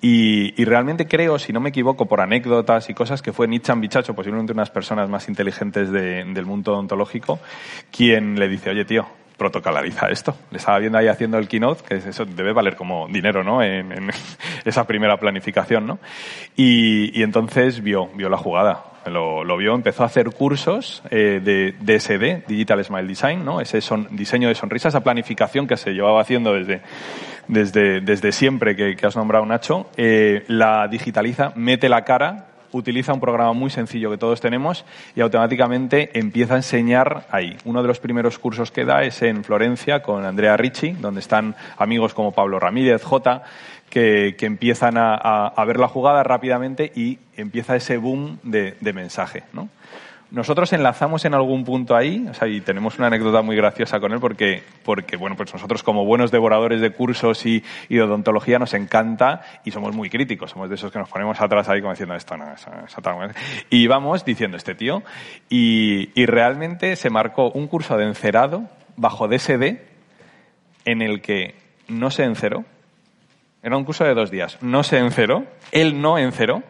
[0.03, 3.81] Y, y realmente creo, si no me equivoco, por anécdotas y cosas, que fue Nichan
[3.81, 7.39] Bichacho, posiblemente una de las personas más inteligentes de- del mundo odontológico,
[7.91, 9.07] quien le dice, oye tío,
[9.37, 10.35] protocolariza esto.
[10.51, 13.63] Le estaba viendo ahí haciendo el keynote, que eso debe valer como dinero, ¿no?
[13.63, 14.11] En,
[14.65, 15.99] esa primera planificación, ¿no?
[16.57, 18.85] Y, entonces vio, vio la jugada.
[19.07, 23.61] Lo, vio, empezó a hacer cursos eh, de DSD, Digital Smile Design, ¿no?
[23.61, 26.81] Ese son, diseño de sonrisa, esa planificación que se llevaba haciendo desde,
[27.47, 32.47] desde, desde siempre que, que has nombrado Nacho, eh, la digitaliza, mete la cara,
[32.77, 34.85] utiliza un programa muy sencillo que todos tenemos
[35.15, 37.57] y automáticamente empieza a enseñar ahí.
[37.65, 41.55] Uno de los primeros cursos que da es en Florencia con Andrea Ricci, donde están
[41.77, 43.43] amigos como Pablo Ramírez, J,
[43.91, 48.93] que, que empiezan a, a- ver la jugada rápidamente y empieza ese boom de, de
[48.93, 49.69] mensaje, ¿no?
[50.37, 54.13] Nosotros enlazamos en algún punto ahí, o sea, y tenemos una anécdota muy graciosa con
[54.13, 58.75] él porque, porque bueno, pues nosotros como buenos devoradores de cursos y, de odontología nos
[58.75, 62.15] encanta y somos muy críticos, somos de esos que nos ponemos atrás ahí como diciendo
[62.15, 63.35] esto no, eso, eso tal".
[63.71, 65.03] y vamos diciendo este tío
[65.49, 68.65] y, y realmente se marcó un curso de encerado
[68.97, 69.79] bajo DSD
[70.85, 71.55] en el que
[71.89, 72.67] no se enceró,
[73.63, 76.63] era un curso de dos días, no se enceró, él no enceró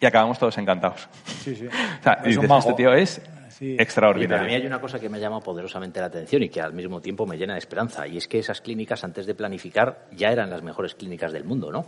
[0.00, 1.08] y acabamos todos encantados.
[1.42, 1.66] Sí, sí.
[2.00, 3.64] O sea, Es y dices, este tío es Sí.
[3.64, 4.46] Oye, pero a extraordinario.
[4.48, 7.24] mí hay una cosa que me llama poderosamente la atención y que al mismo tiempo
[7.26, 10.62] me llena de esperanza, y es que esas clínicas, antes de planificar, ya eran las
[10.62, 11.86] mejores clínicas del mundo, ¿no?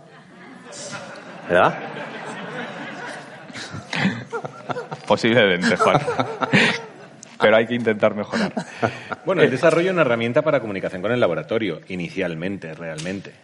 [1.46, 1.78] ¿Verdad?
[5.06, 6.00] Posiblemente, Juan.
[7.40, 8.50] Pero hay que intentar mejorar.
[9.26, 13.34] Bueno, el desarrollo de una herramienta para comunicación con el laboratorio, inicialmente, realmente.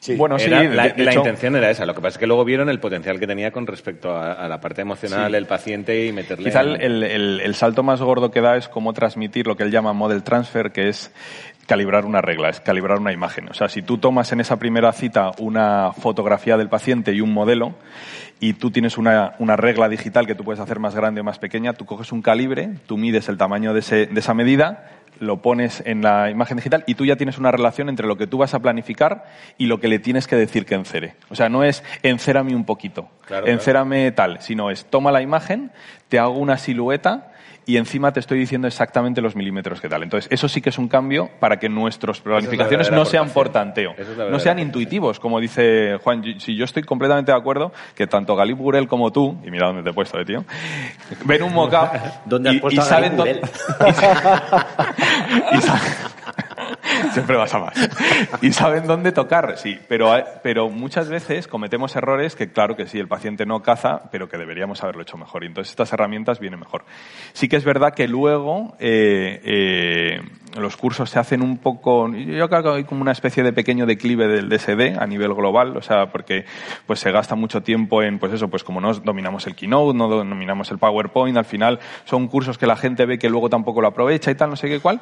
[0.00, 0.14] Sí.
[0.14, 1.84] Bueno, sí, Era- la, de la hecho- intención era esa.
[1.84, 4.48] Lo que pasa es que luego vieron el potencial que tenía con respecto a, a
[4.48, 5.32] la parte emocional Sí.
[5.32, 6.44] del paciente y meterle.
[6.44, 9.56] Quizá el, en- el- el- el salto más gordo que da es cómo transmitir lo
[9.56, 11.12] que él llama model transfer, que es
[11.66, 13.48] calibrar una regla, es calibrar una imagen.
[13.50, 17.32] O sea, si tú tomas en esa primera cita una fotografía del paciente y un
[17.34, 17.74] modelo,
[18.40, 21.40] y tú tienes una, una regla digital que tú puedes hacer más grande o más
[21.40, 24.88] pequeña, tú coges un calibre, tú mides el tamaño de, ese- de esa medida,
[25.20, 28.26] lo pones en la imagen digital y tú ya tienes una relación entre lo que
[28.26, 29.26] tú vas a planificar
[29.56, 31.14] y lo que le tienes que decir que encere.
[31.30, 35.70] O sea, no es encérame un poquito, Claro, encérame tal, sino es toma la imagen,
[36.08, 37.32] te hago una silueta
[37.68, 40.02] y encima te estoy diciendo exactamente los milímetros que tal.
[40.02, 43.94] Entonces, eso sí que es un cambio para que nuestras planificaciones no sean por tanteo,
[43.98, 46.24] es no sean intuitivos, como dice Juan.
[46.40, 49.82] Si yo estoy completamente de acuerdo que tanto Galip Burel como tú, y mira dónde
[49.82, 50.46] te he puesto, eh, tío,
[51.26, 51.90] ven un mock-up
[52.24, 53.42] ¿Dónde has y, y dónde...
[55.52, 55.80] y sa-
[57.12, 57.90] Siempre vas a más.
[58.42, 59.78] Y saben dónde tocar, sí.
[59.88, 60.12] Pero,
[60.42, 64.38] pero muchas veces cometemos errores que, claro que sí, el paciente no caza, pero que
[64.38, 65.44] deberíamos haberlo hecho mejor.
[65.44, 66.84] Y entonces estas herramientas vienen mejor.
[67.32, 70.20] Sí que es verdad que luego eh, eh,
[70.56, 72.08] los cursos se hacen un poco.
[72.12, 75.76] Yo creo que hay como una especie de pequeño declive del DSD a nivel global,
[75.76, 76.44] o sea, porque
[76.86, 80.08] pues se gasta mucho tiempo en, pues eso, pues como no dominamos el Keynote, no
[80.08, 83.88] dominamos el PowerPoint, al final son cursos que la gente ve que luego tampoco lo
[83.88, 85.00] aprovecha y tal, no sé qué cuál.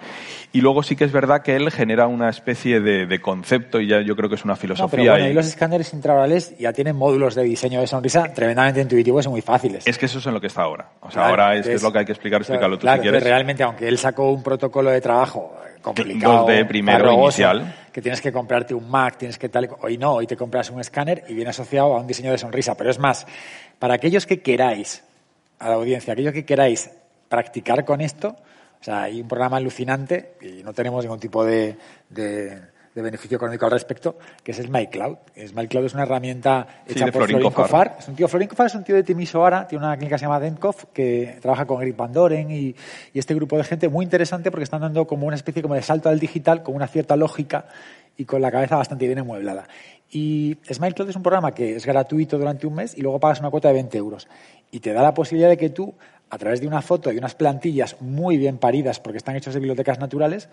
[0.52, 3.86] Y luego sí que es verdad que él genera una especie de, de concepto y
[3.88, 4.88] ya yo creo que es una No, filosofía.
[4.98, 8.80] pero bueno, y- y los escáneres intraorales ya tienen módulos de diseño de sonrisa tremendamente
[8.80, 9.86] intuitivos y muy fáciles.
[9.86, 10.90] Es que eso es en lo que está ahora.
[11.00, 13.02] O sea, Claro, ahora es, lo que hay que explicar, claro, explícalo tú claro, si
[13.02, 13.18] quieres.
[13.18, 15.35] entonces, realmente, aunque él sacó un protocolo de trabajo
[15.66, 17.74] eh, complicado, 2D primero, farragoso, inicial.
[17.92, 20.80] que tienes que comprarte un Mac, tienes que tal, hoy no, hoy te compras un
[20.80, 22.74] escáner y viene asociado a un diseño de sonrisa.
[22.76, 23.26] Pero es más,
[23.78, 25.02] para aquellos que queráis,
[25.58, 26.90] a la audiencia, aquellos que queráis
[27.28, 28.36] practicar con esto,
[28.80, 31.76] o sea, hay un programa alucinante y no tenemos ningún tipo de,
[32.10, 32.60] de-
[32.96, 35.18] de beneficio económico al respecto, que es Smilecloud.
[35.36, 37.50] Smilecloud es una herramienta hecha por Florin.
[37.50, 37.96] Cofar.
[37.98, 40.40] Es un tío, Florin es un tío de Timisoara, tiene una clínica que se llama
[40.40, 42.74] Denkoff, que trabaja con Eric Van Doren y,
[43.12, 45.82] y este grupo de gente muy interesante porque están dando como una especie como de
[45.82, 47.66] salto al digital con una cierta lógica
[48.16, 49.68] y con la cabeza bastante bien amueblada.
[50.10, 53.50] Y Smilecloud es un programa que es gratuito durante un mes y luego pagas una
[53.50, 54.26] cuota de 20 euros.
[54.70, 55.94] Y te da la posibilidad de que tú,
[56.30, 59.60] a través de una foto y unas plantillas muy bien paridas, porque están hechos de
[59.60, 60.48] bibliotecas naturales,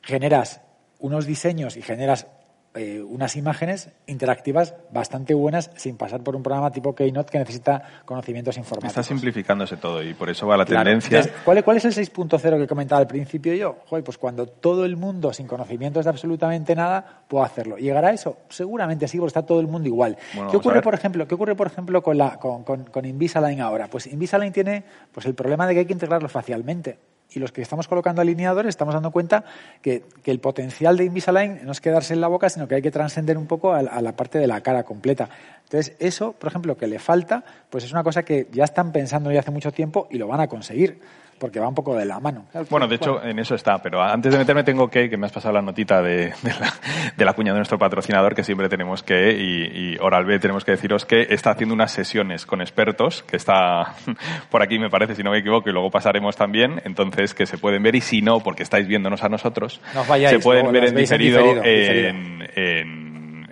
[0.00, 0.62] generas
[1.02, 2.26] unos diseños y generas
[2.74, 7.82] eh, unas imágenes interactivas bastante buenas sin pasar por un programa tipo Keynote que necesita
[8.06, 8.98] conocimientos informáticos.
[8.98, 10.84] Está simplificándose todo y por eso va la Claro.
[10.84, 11.18] tendencia.
[11.18, 13.76] Entonces, ¿cuál, cuál es el 6.0 que comentaba al principio yo?
[13.84, 17.76] Joder, pues cuando todo el mundo sin conocimientos de absolutamente nada puede hacerlo.
[17.76, 18.38] ¿Llegará a eso?
[18.48, 20.16] Seguramente sí, porque está todo el mundo igual.
[20.32, 23.60] Bueno, ¿Qué ocurre, por ejemplo, ¿Qué ocurre, por ejemplo, con, la, con, con- con Invisalign
[23.60, 23.88] ahora?
[23.88, 26.98] Pues Invisalign tiene pues, el problema de que hay que integrarlo facialmente.
[27.34, 29.44] Y los que estamos colocando alineadores estamos dando cuenta
[29.80, 32.82] que, que el potencial de Invisalign no es quedarse en la boca, sino que hay
[32.82, 35.28] que trascender un poco a, la parte de la cara completa.
[35.64, 39.30] Entonces, eso, por ejemplo, que le falta, pues es una cosa que ya están pensando
[39.30, 41.00] ya hace mucho tiempo y lo van a conseguir,
[41.42, 42.46] porque va un poco de la mano.
[42.70, 45.32] Bueno, de hecho, en eso está, pero antes de meterme tengo que, que me has
[45.32, 46.72] pasado la notita de, de la,
[47.16, 50.64] de la cuña de nuestro patrocinador, que siempre tenemos que, y, y Oral B tenemos
[50.64, 53.94] que deciros que está haciendo unas sesiones con expertos, que está
[54.50, 57.58] por aquí me parece, si no me equivoco, y luego pasaremos también, entonces que se
[57.58, 60.94] pueden ver, y si no, porque estáis viéndonos a nosotros, vayáis, se pueden ver en
[60.94, 63.01] veis en diferido, diferido, en, en-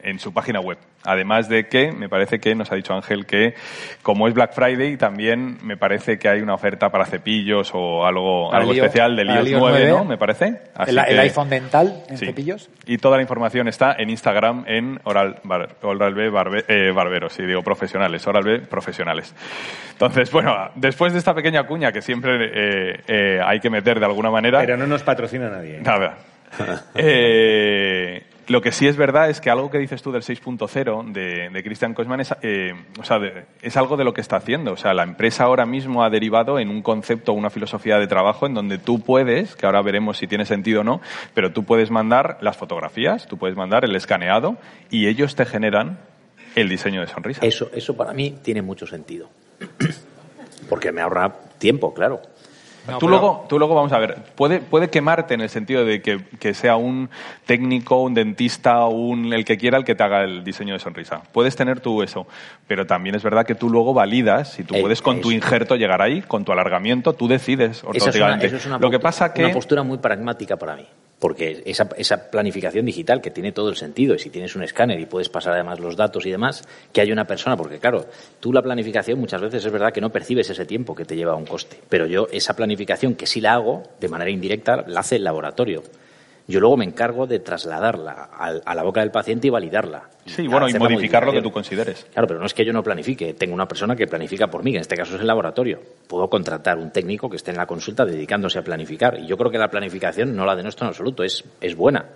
[0.05, 0.79] en su página web.
[1.05, 3.55] Además de que me parece que nos ha dicho Ángel que
[4.03, 8.53] como es Black Friday también me parece que hay una oferta para cepillos o algo,
[8.53, 10.05] algo especial del iOS el iOS 9, 9, ¿no?
[10.05, 10.61] Me parece.
[10.75, 12.27] Así el, el que- iPhone dental en sí.
[12.27, 12.69] cepillos.
[12.87, 17.39] Y toda la información está en Instagram en Oral, Bar- Oral B Barbe- eh, Barberos,
[17.39, 19.35] y digo profesionales, Oral B Profesionales.
[19.93, 24.05] Entonces, bueno, después de esta pequeña cuña que siempre eh, eh, hay que meter de
[24.07, 24.61] alguna manera.
[24.61, 25.81] Pero no nos patrocina nadie.
[25.81, 26.17] Nada.
[26.97, 31.51] Eh, lo que sí es verdad es que algo que dices tú del 6.0 de,
[31.51, 33.21] de Christian Koisman es, eh, o sea,
[33.63, 34.73] es algo de lo que está haciendo.
[34.73, 38.47] O sea, la empresa ahora mismo ha derivado en un concepto, una filosofía de trabajo
[38.47, 41.01] en donde tú puedes, que ahora veremos si tiene sentido o no,
[41.35, 44.57] pero tú puedes mandar las fotografías, tú puedes mandar el escaneado
[44.91, 45.99] y ellos te generan
[46.55, 47.45] el diseño de sonrisa.
[47.45, 49.29] Eso, eso para mí tiene mucho sentido.
[50.69, 52.21] Porque me ahorra tiempo, claro.
[52.99, 56.21] Tú, luego, tú luego, vamos a ver, puede, puede quemarte en el sentido de que,
[56.39, 57.11] que sea un
[57.47, 61.23] técnico, un dentista, un, el que quiera el que te haga el diseño de sonrisa.
[61.33, 62.27] Puedes tener tú eso,
[62.67, 65.77] pero también es verdad que tú luego validas, si tú Eh, puedes con tu injerto
[65.77, 69.33] llegar ahí, con tu alargamiento, tú decides es una, eso es una Lo que pasa
[69.33, 69.45] que...
[69.45, 70.87] una postura muy pragmática para mí.
[71.21, 74.99] Porque esa, esa planificación digital que tiene todo el sentido, y si tienes un escáner
[74.99, 78.07] y puedes pasar además los datos y demás, que haya una persona, porque claro,
[78.41, 81.35] tú la planificación muchas veces es verdad que no percibes ese tiempo que te lleva
[81.35, 85.01] a un coste, pero yo esa planificación que sí la hago de manera indirecta la
[85.01, 85.83] hace el laboratorio.
[86.51, 88.29] Yo luego me encargo de trasladarla
[88.65, 90.03] a la boca del paciente y validarla.
[90.27, 92.07] Sí, bueno, y modificar lo que tú consideres.
[92.13, 93.35] Claro, pero no es que yo no planifique.
[93.35, 95.81] Tengo una persona que planifica por mí, que en este caso es el laboratorio.
[96.09, 99.19] Puedo contratar un técnico que esté en la consulta dedicándose a planificar.
[99.19, 102.07] Y yo creo que la planificación no la denuestro en absoluto, es, es buena.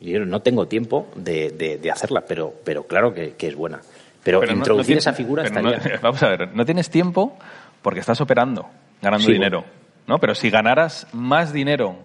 [0.00, 3.54] Y yo no tengo tiempo de, de- de hacerla, pero, pero claro que, que es
[3.54, 3.80] buena.
[4.22, 5.98] Pero, Pero no- no introducir tienes- esa figura no- estaría...
[6.02, 7.36] vamos a ver, no tienes tiempo
[7.82, 8.66] porque estás operando,
[9.02, 9.64] ganando Sí, dinero.
[10.06, 10.18] ¿no?
[10.18, 11.96] Pero si ganaras más dinero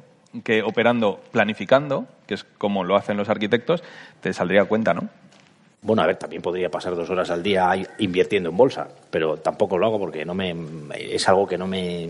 [0.43, 3.83] que operando, planificando, que es como lo hacen los arquitectos,
[4.21, 5.09] te saldría cuenta, ¿no?
[5.81, 9.77] Bueno, a ver, también podría pasar dos horas al día invirtiendo en bolsa, pero tampoco
[9.77, 10.53] lo hago porque no me,
[10.99, 12.09] es algo que no me...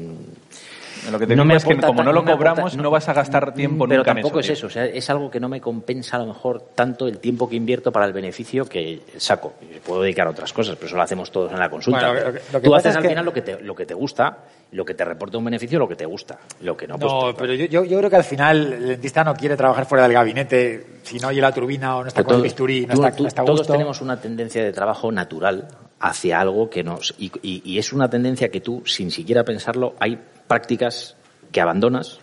[1.11, 3.13] Lo que te no digo me es que como no lo cobramos, no vas a
[3.13, 5.47] gastar tiempo pero nunca en tampoco eso, es eso, o sea, es algo que no
[5.49, 9.53] me compensa a lo mejor tanto el tiempo que invierto para el beneficio que saco.
[9.85, 12.11] Puedo dedicar a otras cosas, pero eso lo hacemos todos en la consulta.
[12.11, 13.75] Bueno, lo que- lo que Tú haces es al que- final lo que, te, lo
[13.75, 14.37] que te gusta,
[14.71, 16.37] lo que te reporta un beneficio, lo que te gusta.
[16.61, 18.87] Lo que no, pues, No, pues, pero yo, yo, yo creo que al final el
[18.89, 22.17] dentista no quiere trabajar fuera del gabinete si no oye la turbina o no está
[22.19, 23.73] Pero con el todo- bisturí, no tú- está, tú- no está a todos gusto.
[23.73, 25.67] tenemos una tendencia de trabajo natural
[26.01, 27.13] hacia algo que nos...
[27.17, 30.17] Y, y- y es una tendencia que tú, sin siquiera pensarlo, hay
[30.49, 31.15] prácticas
[31.53, 32.19] que abandonas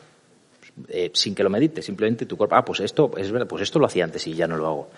[0.89, 1.87] eh, sin que lo medites.
[1.87, 4.47] Simplemente tu cuerpo, ah, pues esto, es verdad, pues esto lo hacía antes y ya
[4.47, 4.91] no lo hago.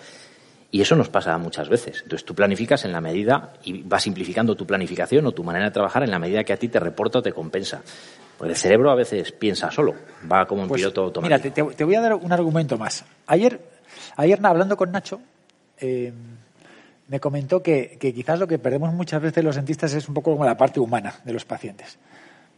[0.70, 2.00] Y eso nos pasa muchas veces.
[2.02, 5.70] Entonces tú planificas en la medida y vas simplificando tu planificación o tu manera de
[5.70, 7.80] trabajar en la medida que a ti te reporta o te compensa.
[8.36, 9.94] Porque el cerebro a veces piensa solo,
[10.30, 11.54] va como en Pues, piloto Mira, automático.
[11.54, 13.04] te, te- te voy a dar un argumento más.
[13.26, 13.60] Ayer,
[14.16, 15.20] ayer hablando con Nacho,
[15.80, 16.12] eh,
[17.08, 20.32] me comentó que, que quizás lo que perdemos muchas veces los dentistas es un poco
[20.32, 21.98] como la parte humana de los pacientes.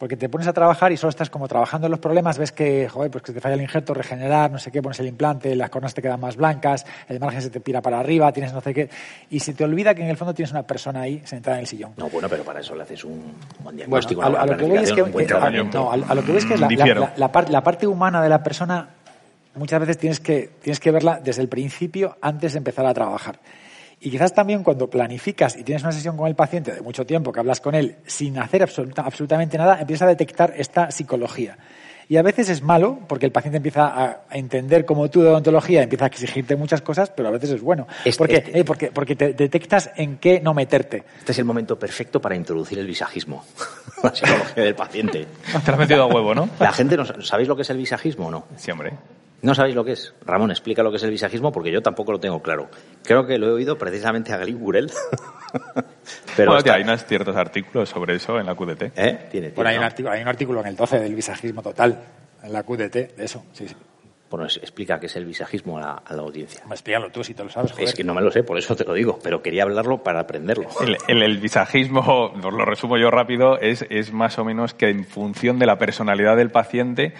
[0.01, 2.89] Porque te pones a trabajar y solo estás como trabajando en los problemas, ves que,
[2.89, 5.69] joder, pues que te falla el injerto, regenerar, no sé qué, pones el implante, las
[5.69, 8.73] coronas te quedan más blancas, el margen se te pira para arriba, tienes no sé
[8.73, 8.89] qué.
[9.29, 11.67] Y se te olvida que en el fondo tienes una persona ahí sentada en el
[11.67, 11.93] sillón.
[11.99, 14.79] No, bueno, pero para eso le haces un buen Bueno, diagnóstico, a, lo que voy
[14.79, 15.79] es que, planificación, un buen que- a- tratamiento.
[15.79, 17.01] no, a, a lo que voy es que la, la- Difiero.
[17.03, 18.89] la- la par- la parte humana de la persona
[19.55, 23.39] muchas veces tienes que, tienes que verla desde el principio antes de empezar a trabajar.
[24.01, 27.33] Y quizás también cuando planificas y tienes una sesión con el paciente de mucho tiempo,
[27.33, 31.59] que hablas con él sin hacer absoluta- absolutamente nada, empiezas a detectar esta psicología.
[32.09, 35.83] Y a veces es malo, porque el paciente empieza a entender como tú de odontología,
[35.83, 37.87] empieza a exigirte muchas cosas, pero a veces es bueno.
[38.05, 41.05] Este- porque, este- eh, porque, porque te detectas en qué no meterte.
[41.21, 43.45] Este es el momento perfecto para introducir el visajismo,
[44.03, 45.27] la psicología del paciente.
[45.65, 46.49] Te lo has metido a huevo, ¿no?
[46.59, 48.47] La gente no sa- ¿Sabéis lo que es el visajismo o no?
[48.57, 48.93] Sí, hombre.
[49.43, 50.15] ¿No sabéis lo que es?
[50.25, 52.69] Ramón, explica lo que es el visajismo porque yo tampoco lo tengo claro.
[53.03, 54.91] Creo que lo he oído precisamente a Galí Gurel.
[56.37, 58.83] Pero bueno, hay unos ciertos artículos sobre eso en la QDT.
[58.97, 59.29] ¿Eh?
[59.31, 61.99] Tiene, bueno, hay, un artículo, hay un artículo en el 12 del visajismo total,
[62.43, 63.75] en la QDT, de eso, sí, sí.
[64.31, 66.63] Bueno, explica qué es el visajismo a la, a la audiencia.
[66.71, 67.73] Explícalo tú si te lo sabes.
[67.73, 67.89] Joder.
[67.89, 70.21] Es que no me lo sé, por eso te lo digo, pero quería hablarlo para
[70.21, 70.69] aprenderlo.
[70.81, 74.89] El, el, el visajismo, os lo resumo yo rápido, es, es más o menos que
[74.89, 77.15] en función de la personalidad del paciente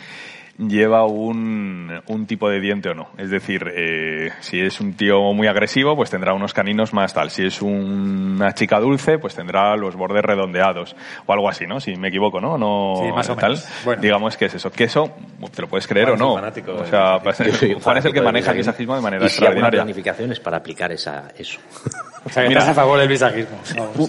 [0.69, 3.09] lleva un, un, tipo de diente o no.
[3.17, 7.31] Es decir, eh, si es un tío muy agresivo, pues tendrá unos caninos más tal.
[7.31, 10.95] Si es una chica dulce, pues tendrá los bordes redondeados
[11.27, 11.81] o algo así, ¿no?
[11.81, 12.59] Si me equivoco, ¿no?
[12.59, 13.53] no sí, más o tal.
[13.53, 13.69] Menos.
[13.85, 14.03] Bueno.
[14.03, 14.71] Digamos que es eso.
[14.71, 15.11] Que eso,
[15.55, 16.35] te lo puedes creer o no.
[16.35, 19.81] Fanático, o sea, Juan es el que maneja el visajismo de manera y extraordinaria.
[19.81, 21.59] Si planificaciones para aplicar esa, eso.
[22.25, 23.59] o sea, que Mira, estás a favor del visajismo.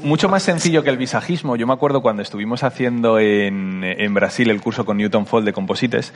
[0.04, 1.56] Mucho más sencillo que el visajismo.
[1.56, 5.54] Yo me acuerdo cuando estuvimos haciendo en, en Brasil el curso con Newton Fold de
[5.54, 6.14] composites.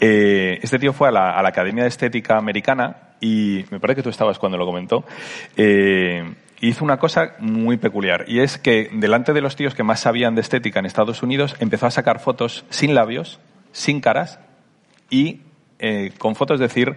[0.00, 4.10] Eh, este tío fue a la, Academia de Estética Americana y me parece que tú
[4.10, 5.04] estabas cuando lo comentó.
[5.56, 6.24] Eh,
[6.60, 10.34] hizo una cosa muy peculiar y es que delante de los tíos que más sabían
[10.34, 13.38] de estética en Estados Unidos empezó a sacar fotos sin labios,
[13.72, 14.38] sin caras
[15.10, 15.40] y
[15.78, 16.96] eh, con fotos decir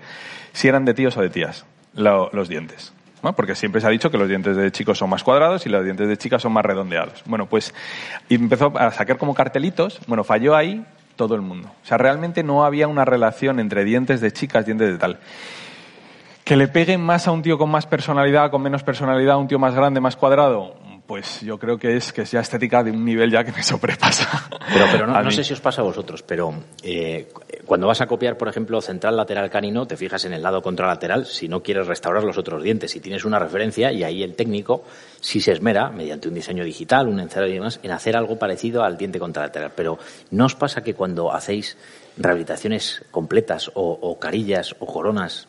[0.54, 2.94] si eran de tíos o de tías lo, los dientes.
[3.24, 3.34] ¿no?
[3.34, 5.84] Porque siempre se ha dicho que los dientes de chicos son más cuadrados y los
[5.84, 7.24] dientes de chicas son más redondeados.
[7.26, 7.74] Bueno, pues
[8.30, 10.00] empezó a sacar como cartelitos.
[10.08, 10.86] Bueno, falló ahí
[11.20, 11.68] todo el mundo.
[11.84, 15.20] O sea, realmente no había una relación entre dientes de chicas, dientes de tal.
[16.46, 19.50] Que le peguen más a un tío con más personalidad, con menos personalidad, a un
[19.50, 22.92] tío más grande, más cuadrado, pues yo creo que es que es ya estética de
[22.92, 24.48] un nivel ya que me sobrepasa.
[24.72, 27.28] Pero, pero no, no sé si os pasa a vosotros, pero eh,
[27.66, 31.26] cuando vas a copiar, por ejemplo, central lateral canino, te fijas en el lado contralateral
[31.26, 34.84] si no quieres restaurar los otros dientes, si tienes una referencia y ahí el técnico
[35.22, 38.84] si se esmera, mediante un diseño digital, un encerado y demás, en hacer algo parecido
[38.84, 39.72] al diente contralateral.
[39.76, 40.00] Pero
[40.32, 41.78] ¿no os pasa que cuando hacéis
[42.18, 45.48] rehabilitaciones completas o, o carillas o coronas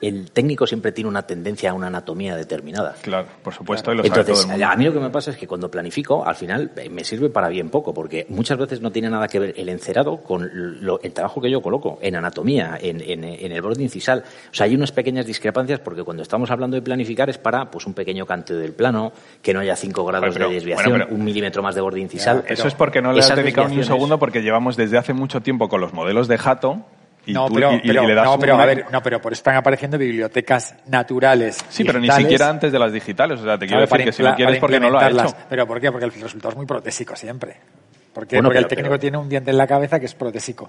[0.00, 2.94] el técnico siempre tiene una tendencia a una anatomía determinada.
[3.02, 4.72] Claro, por supuesto, y lo Entonces, sabe todo el mundo.
[4.72, 7.30] a mí lo que me pasa es que cuando planifico, al final eh, me sirve
[7.30, 11.00] para bien poco, porque muchas veces no tiene nada que ver el encerado con lo,
[11.00, 14.22] el trabajo que yo coloco en anatomía, en, en, en, el borde incisal.
[14.50, 17.86] O sea, hay unas pequeñas discrepancias porque cuando estamos hablando de planificar es para pues
[17.86, 19.12] un pequeño canteo del plano,
[19.42, 22.00] que no haya 5 grados pero, de desviación, bueno, pero, un milímetro más de borde
[22.00, 22.44] incisal.
[22.46, 25.12] Ya, eso es porque no le has dedicado ni un segundo, porque llevamos desde hace
[25.12, 26.84] mucho tiempo con los modelos de jato
[27.26, 28.62] y no, tú, pero, y, pero, y le das no, pero una...
[28.62, 31.58] a ver, no, pero por eso están apareciendo bibliotecas naturales.
[31.68, 33.40] Sí, pero ni siquiera antes de las digitales.
[33.40, 35.36] O sea, te quiero claro, decir que si lo quieres porque no lo ha hecho.
[35.48, 35.92] Pero ¿por qué?
[35.92, 37.56] Porque el resultado es muy protésico siempre.
[38.18, 38.34] ¿Por qué?
[38.34, 40.68] Bueno, Porque pero, el técnico pero, tiene un diente en la cabeza que es protésico.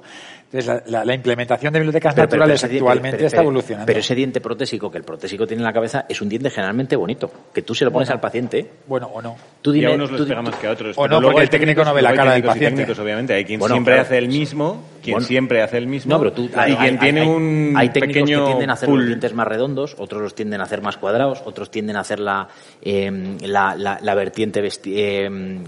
[0.51, 3.87] Entonces, la, la, la implementación de bibliotecas pero, naturales actualmente está evolucionando.
[3.87, 6.95] Pero ese diente protésico que el protésico tiene en la cabeza es un diente generalmente
[6.95, 8.69] bonito, que tú se lo pones bueno, al paciente.
[8.85, 9.35] Bueno, o no.
[9.63, 10.95] Tú dime, y a unos les tú, pega más que a otros.
[10.95, 12.69] O no, porque el técnico no ve la cara del paciente.
[12.83, 13.33] Técnicos, obviamente.
[13.33, 14.05] Hay quien bueno, siempre claro.
[14.05, 15.27] hace el mismo, quien Bueno.
[15.27, 16.11] siempre hace el mismo.
[16.13, 18.69] No, pero tú, y hay, quien hay- tiene hay- un hay técnicos pequeño que tienden
[18.69, 18.99] a hacer pool.
[18.99, 22.19] los dientes más redondos, otros los tienden a hacer más cuadrados, otros tienden a hacer
[22.19, 22.47] la,
[22.83, 25.59] eh, la, la, la vertiente vesti- eh,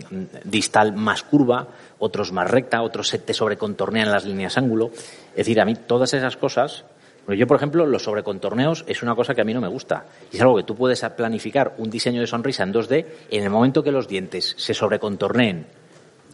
[0.43, 1.67] distal más curva,
[2.01, 4.91] otros más recta, otros se te sobrecontornean las líneas ángulo.
[5.31, 6.83] Es decir, a mí todas esas cosas,
[7.29, 10.05] yo por ejemplo, los sobrecontorneos es una cosa que a mí no me gusta.
[10.33, 13.49] Y es algo que tú puedes planificar un diseño de sonrisa en 2D, en el
[13.49, 15.67] momento que los dientes se sobrecontorneen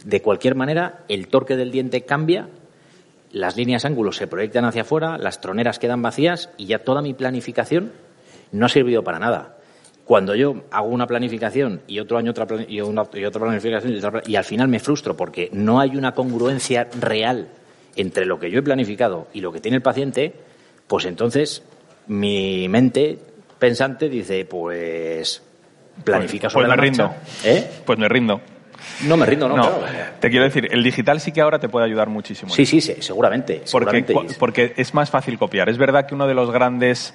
[0.04, 2.48] de cualquier manera, el torque del diente cambia
[3.32, 7.12] las líneas ángulos se proyectan hacia afuera, las troneras quedan vacías y ya toda mi
[7.12, 7.92] planificación
[8.52, 9.57] no ha servido para nada.
[10.08, 13.98] Cuando yo hago una planificación y otro año otra, y una- y otra planificación y,
[13.98, 17.48] otra pla- y al final me frustro porque no hay una congruencia real
[17.94, 20.32] entre lo que yo he planificado y lo que tiene el paciente,
[20.86, 21.62] pues entonces
[22.06, 23.18] mi mente
[23.58, 25.42] pensante dice, pues
[26.02, 27.02] planifica Pues- sobre pues la me marcha.
[27.42, 27.58] rindo.
[27.58, 27.70] ¿Eh?
[27.84, 28.40] Pues me rindo.
[29.06, 29.56] No me rindo, no.
[29.58, 30.12] No, claro.
[30.20, 32.54] te quiero decir, el digital sí que ahora te puede ayudar muchísimo.
[32.54, 33.62] Sí, sí, sí, seguramente.
[33.70, 34.14] Porque, seguramente.
[34.38, 35.68] porque es más fácil copiar.
[35.68, 37.12] Es verdad que uno de los grandes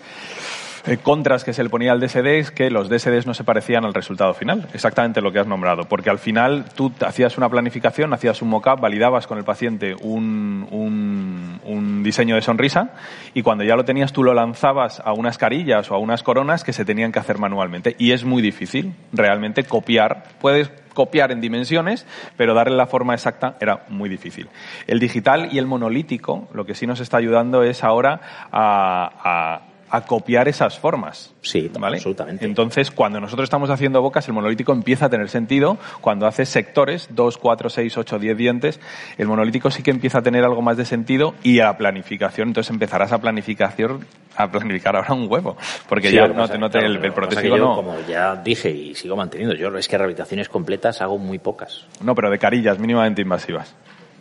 [0.86, 3.86] eh, contras que se le ponía al DSD es que los DSDs no se parecían
[3.86, 8.14] al resultado final, exactamente lo que has nombrado, porque al final tú hacías una planificación,
[8.14, 12.92] hacías un mock-up, validabas con el paciente un, un, un diseño de sonrisa
[13.34, 16.64] y cuando ya lo tenías tú lo lanzabas a unas carillas o a unas coronas
[16.64, 20.24] que se tenían que hacer manualmente y es muy difícil realmente copiar.
[20.42, 22.06] Puedes copiar en dimensiones,
[22.38, 24.48] pero darle la forma exacta era muy difícil.
[24.86, 28.20] El digital y el monolítico, lo que sí nos está ayudando es ahora
[28.52, 29.62] a, a-
[29.96, 31.32] a copiar esas formas.
[31.44, 31.98] Sí, ¿vale?
[31.98, 32.44] absolutamente.
[32.46, 35.78] Entonces, cuando nosotros estamos haciendo bocas, el monolítico empieza a tener sentido.
[36.02, 38.80] Cuando haces sectores, 2, 4, 6, 8, 10 dientes,
[39.20, 42.48] el monolítico sí que empieza a tener algo más de sentido y a planificación.
[42.48, 44.04] Entonces empezarás a planificación,
[44.36, 45.56] a planificar ahora un huevo.
[45.88, 47.76] Porque Sí, ya no pasa- te, no te- claro, el, protésico no.
[47.76, 51.86] Como ya dije y sigo manteniendo, yo es que rehabilitaciones completas hago muy pocas.
[52.02, 53.76] No, pero de carillas mínimamente invasivas.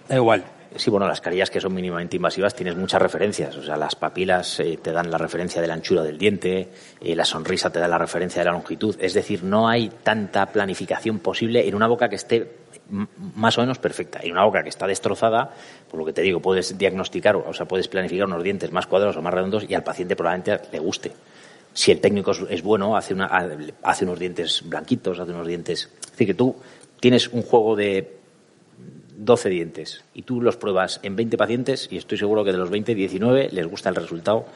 [0.07, 0.44] Da igual.
[0.77, 3.57] Sí, bueno, las carillas que son mínimamente invasivas tienes muchas referencias.
[3.57, 6.69] O sea, las papilas eh, te dan la referencia de la anchura del diente,
[7.01, 8.97] eh, la sonrisa te da la referencia de la longitud.
[9.01, 12.62] Es decir, no hay tanta planificación posible en una boca que esté
[13.35, 14.20] más o menos perfecta.
[14.23, 15.51] En una boca que está destrozada,
[15.90, 19.16] por lo que te digo, puedes diagnosticar, o sea, puedes planificar unos dientes más cuadrados
[19.16, 21.12] o más redondos y al paciente probablemente le guste.
[21.74, 23.27] Si el técnico es bueno, hace, una,
[23.82, 25.89] hace unos dientes blanquitos, hace unos dientes...
[26.03, 26.55] Es decir, que tú
[27.01, 28.22] tienes un juego de
[29.16, 32.70] 12 dientes y tú los pruebas en 20 pacientes y estoy seguro que de los
[32.70, 34.47] 20, 19 les gusta el resultado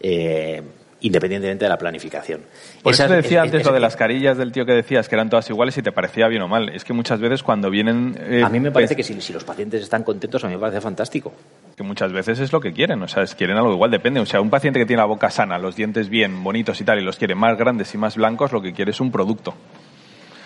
[0.00, 0.62] eh,
[1.04, 2.42] independientemente de la planificación.
[2.82, 5.08] Por eso te decía es- antes es- lo de las carillas del tío que decías,
[5.08, 6.68] que eran todas iguales y te parecía bien o mal.
[6.68, 8.16] Es que muchas veces cuando vienen...
[8.20, 10.60] eh, A mí me parece que si, si los pacientes están contentos, a mí me
[10.60, 11.32] parece fantástico.
[11.76, 14.20] que muchas veces es lo que quieren, o sea, es, quieren algo igual, depende.
[14.20, 17.00] O sea, un paciente que tiene la boca sana, los dientes bien, bonitos y tal,
[17.00, 19.54] y los quiere más grandes y más blancos, lo que quiere es un producto.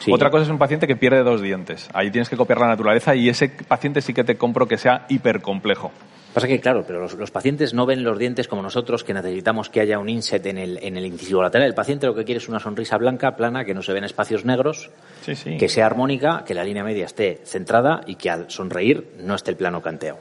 [0.07, 0.13] Sí.
[0.13, 1.89] Otra cosa es un paciente que pierde dos dientes.
[1.93, 5.05] Ahí tienes que copiar la naturaleza y ese paciente sí que te compro que sea
[5.09, 5.91] hipercomplejo.
[6.33, 9.69] Pasa que, claro, pero los, los pacientes no ven los dientes como nosotros, que necesitamos
[9.71, 11.67] que haya un inset en el, en el incisivo lateral.
[11.67, 14.45] El paciente lo que quiere es una sonrisa blanca, plana, que no se ven espacios
[14.45, 14.91] negros,
[15.23, 15.57] Sí, sí.
[15.57, 19.51] que sea armónica, que la línea media esté centrada y que al sonreír no esté
[19.53, 20.19] el plano canteado.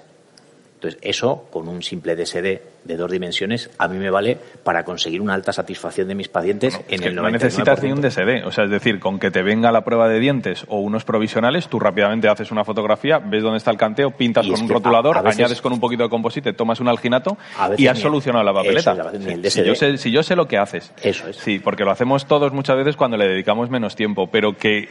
[0.75, 5.19] Entonces, eso, con un simple DSD de dos dimensiones, a mí me vale para conseguir
[5.21, 7.21] una alta satisfacción de mis pacientes en Es que el 99%.
[7.21, 8.45] no necesitas ni un DSD.
[8.45, 11.67] O sea, es decir, con que te venga la prueba de dientes o unos provisionales,
[11.69, 14.73] tú rápidamente haces una fotografía, ves dónde está el canteo, pintas Y con un a-
[14.73, 17.37] rotulador, a veces- añades con un poquito de composite, tomas un alginato
[17.77, 18.91] y has ni- solucionado la papeleta.
[18.91, 20.91] eso, a veces ni el si, yo sé, si yo sé lo que haces.
[21.01, 21.37] Eso es.
[21.37, 24.89] Sí, porque lo hacemos todos muchas veces cuando le dedicamos menos tiempo, pero que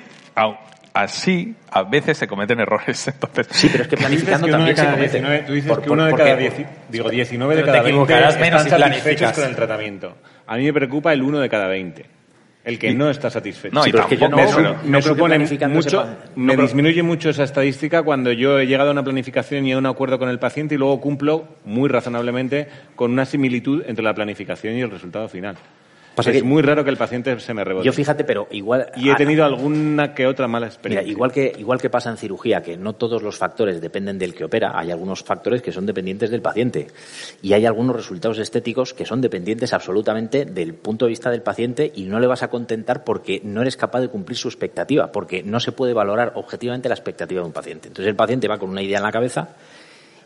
[0.95, 3.07] así a veces se cometen errores.
[3.09, 5.13] Entonces, Sí, pero es que planificando que uno de también se cada comete.
[5.19, 6.55] 19, tú dices Por- que por- uno de cada 10,
[6.89, 10.17] digo 19 de cada te 20 equivocarás menos están si satisfechos con el tratamiento.
[10.47, 12.07] A mí me preocupa el uno de cada 20,
[12.65, 13.75] el que no está satisfecho.
[13.75, 14.45] No, Sí, pero es que yo no, me,
[14.89, 15.39] me supone
[15.69, 16.07] mucho,
[16.37, 19.79] me no, disminuye mucho esa estadística cuando yo he llegado a una planificación y a
[19.79, 24.15] un acuerdo con el paciente y luego cumplo muy razonablemente con una similitud entre la
[24.15, 25.57] planificación y el resultado final.
[26.15, 27.85] Pasa es que- muy raro que el paciente se me rebote.
[27.87, 28.87] Yo fíjate, pero igual...
[28.97, 31.11] y he tenido alguna que otra mala Mira, experiencia.
[31.11, 34.45] igual que, igual que pasa en cirugía, que no todos los factores dependen del que
[34.45, 36.87] opera, hay algunos factores que son dependientes del paciente.
[37.43, 41.91] Y hay algunos resultados estéticos que son dependientes absolutamente del punto de vista del paciente
[41.95, 45.43] y no le vas a contentar porque no eres capaz de cumplir su expectativa, porque
[45.43, 47.89] no se puede valorar objetivamente la expectativa de un paciente.
[47.89, 49.49] Entonces el paciente va con una idea en la cabeza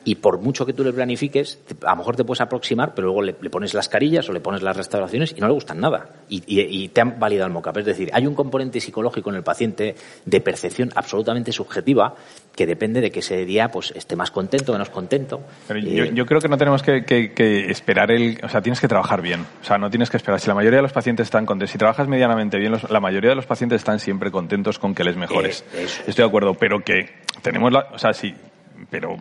[0.04, 3.22] y por mucho que tú le planifiques, a lo mejor te puedes aproximar, pero luego
[3.22, 6.08] le, le pones las carillas o le pones las restauraciones y no le gustan nada.
[6.28, 7.76] Y, y- y te han validado el mockup.
[7.78, 9.94] Es decir, hay un componente psicológico en el paciente
[10.24, 12.14] de percepción absolutamente subjetiva
[12.54, 15.40] que depende de que ese día pues esté más contento, menos contento.
[15.68, 18.38] Pero Eh, yo, yo creo que no tenemos que, que- que esperar el...
[18.42, 19.44] O sea, tienes que trabajar bien.
[19.60, 20.40] O sea, no tienes que esperar.
[20.40, 23.30] Si la mayoría de los pacientes están contentos, si trabajas medianamente bien, los- la mayoría
[23.30, 25.64] de los pacientes están siempre contentos con que les mejores.
[25.74, 25.84] Eh.
[26.06, 27.10] Estoy de acuerdo, pero que
[27.42, 27.86] tenemos la...
[27.92, 28.34] O sea, sí,
[28.90, 29.16] pero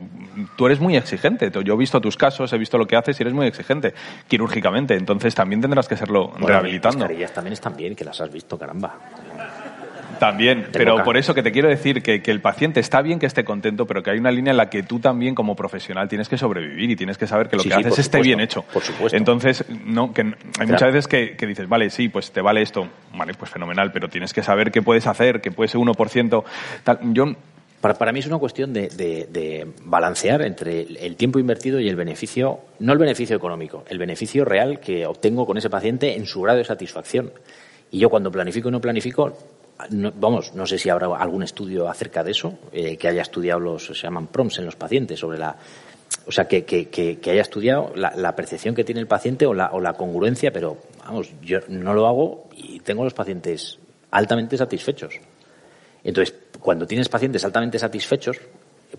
[0.56, 1.52] tú eres muy exigente.
[1.64, 3.94] Yo he visto tus casos, he visto lo que haces y eres muy exigente
[4.28, 4.96] quirúrgicamente.
[4.96, 7.08] Entonces también tendrás que serlo bueno, rehabilitando.
[7.08, 8.96] Las también están bien, que las has visto, caramba.
[10.20, 11.04] También, pero boca.
[11.04, 13.86] por eso que te quiero decir que, que el paciente está bien que esté contento,
[13.86, 16.90] pero que hay una línea en la que tú también como profesional tienes que sobrevivir
[16.90, 18.64] y tienes que saber que lo Sí, que sí, haces esté bien hecho.
[18.64, 19.16] por supuesto.
[19.16, 20.72] Entonces, no, que hay Claro.
[20.72, 24.10] muchas veces que, que dices, vale, sí, pues te vale esto, vale, pues fenomenal, pero
[24.10, 26.44] tienes que saber qué puedes hacer, que puede ser 1%.
[26.84, 27.00] Tal.
[27.14, 27.26] Yo,
[27.82, 31.88] Para, para mí es una cuestión de, de- de balancear entre el, tiempo invertido y
[31.88, 36.26] el beneficio, no el beneficio económico, el beneficio real que obtengo con ese paciente en
[36.26, 37.32] su grado de satisfacción.
[37.92, 39.38] Y yo cuando planifico y no planifico,
[40.16, 43.86] vamos, no sé si habrá algún estudio acerca de eso, eh, que haya estudiado los,
[43.86, 45.56] se llaman prompts en los pacientes, sobre la,
[46.26, 46.66] o sea, que,
[47.30, 50.78] haya estudiado la, la percepción que tiene el paciente o la, o la congruencia, pero
[51.06, 53.78] vamos, yo no lo hago y tengo los pacientes
[54.10, 55.14] altamente satisfechos.
[56.04, 58.40] Entonces, cuando tienes pacientes altamente satisfechos,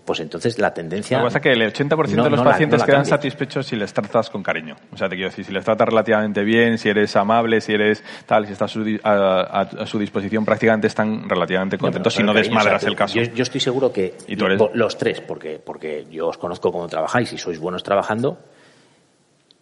[0.05, 1.17] pues entonces la tendencia...
[1.17, 2.85] lo que pasa es que el 80% no- de los no la- pacientes no la
[2.85, 4.75] quedan satisfechos si les tratas con cariño.
[4.93, 8.03] O sea, te quiero decir, si les tratas relativamente bien, si eres amable, si eres
[8.27, 12.83] tal, si estás a a, a- su disposición, prácticamente están relativamente contentos si no desmadras
[12.83, 13.15] el caso.
[13.19, 16.37] Yo, yo estoy seguro que Y tú eres- vo- los tres, porque, porque yo os
[16.37, 18.37] conozco cómo trabajáis y sois buenos trabajando,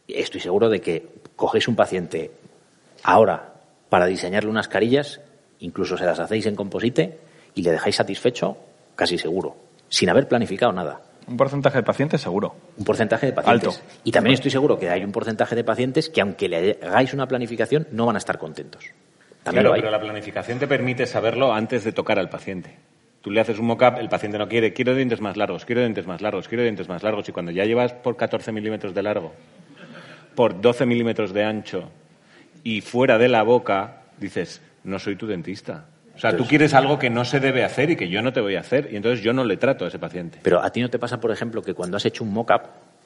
[0.08, 2.32] estoy seguro de que cogéis un paciente
[3.04, 3.54] ahora
[3.90, 5.22] para diseñarle unas carillas,
[5.60, 7.20] incluso se las hacéis en composite
[7.58, 8.56] y le dejáis satisfecho,
[8.96, 9.58] casi seguro,
[9.90, 11.02] sin haber planificado nada.
[11.28, 12.56] Un porcentaje de pacientes seguro.
[12.78, 13.80] Un porcentaje de pacientes.
[13.80, 13.88] Alto.
[14.04, 17.28] Y también estoy seguro que hay un porcentaje de pacientes que, aunque le hagáis una
[17.28, 18.86] planificación, no van a estar contentos.
[19.42, 22.78] También Claro, pero la planificación te permite saberlo antes de tocar al paciente.
[23.22, 26.06] Tú le haces un mock-up, el paciente no quiere, quiero dientes más largos, quiero dientes
[26.06, 27.28] más largos, quiero dientes más largos.
[27.28, 29.34] Y cuando ya llevas por 14 milímetros de largo,
[30.36, 31.90] por 12 milímetros de ancho
[32.64, 35.88] y fuera de la boca, dices, no soy tu dentista.
[36.18, 38.42] O sea, tú quieres algo que no se debe hacer y que yo no te
[38.42, 40.40] voy a hacer, y entonces yo no le trato a ese paciente.
[40.42, 42.62] Pero a ti no te pasa, por ejemplo, que cuando has hecho un mock-up,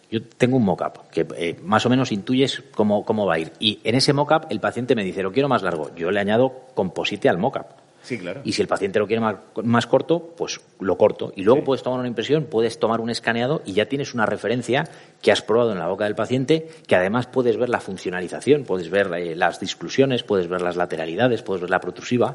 [0.10, 3.52] yo tengo un mock-up que eh, más o menos intuyes cómo, cómo va a ir.
[3.60, 5.94] Y en ese mock-up el paciente me dice, lo quiero más largo.
[5.96, 7.66] Yo le añado composite al mock-up.
[8.04, 8.42] Sí, claro.
[8.44, 11.34] Y si el paciente lo quiere más, más corto, pues lo corto.
[11.36, 14.86] Y luego puedes tomar una impresión, puedes tomar un escaneado y ya tienes una referencia
[15.22, 18.90] que has probado en la boca del paciente, que además puedes ver la funcionalización, puedes
[18.90, 22.34] ver eh, las disclusiones, puedes ver las lateralidades, puedes ver la protrusiva,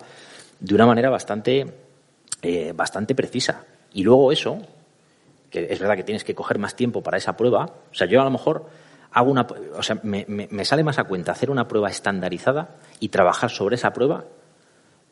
[0.61, 1.67] de una manera bastante,
[2.43, 3.65] eh, bastante precisa.
[3.93, 4.59] Y luego eso,
[5.51, 8.21] que es verdad que tienes que coger más tiempo para esa prueba, o sea, yo
[8.21, 8.67] a lo mejor
[9.13, 9.47] hago una,
[9.77, 13.51] o sea, me, me- me sale más a cuenta hacer una prueba estandarizada y trabajar
[13.51, 14.25] sobre esa prueba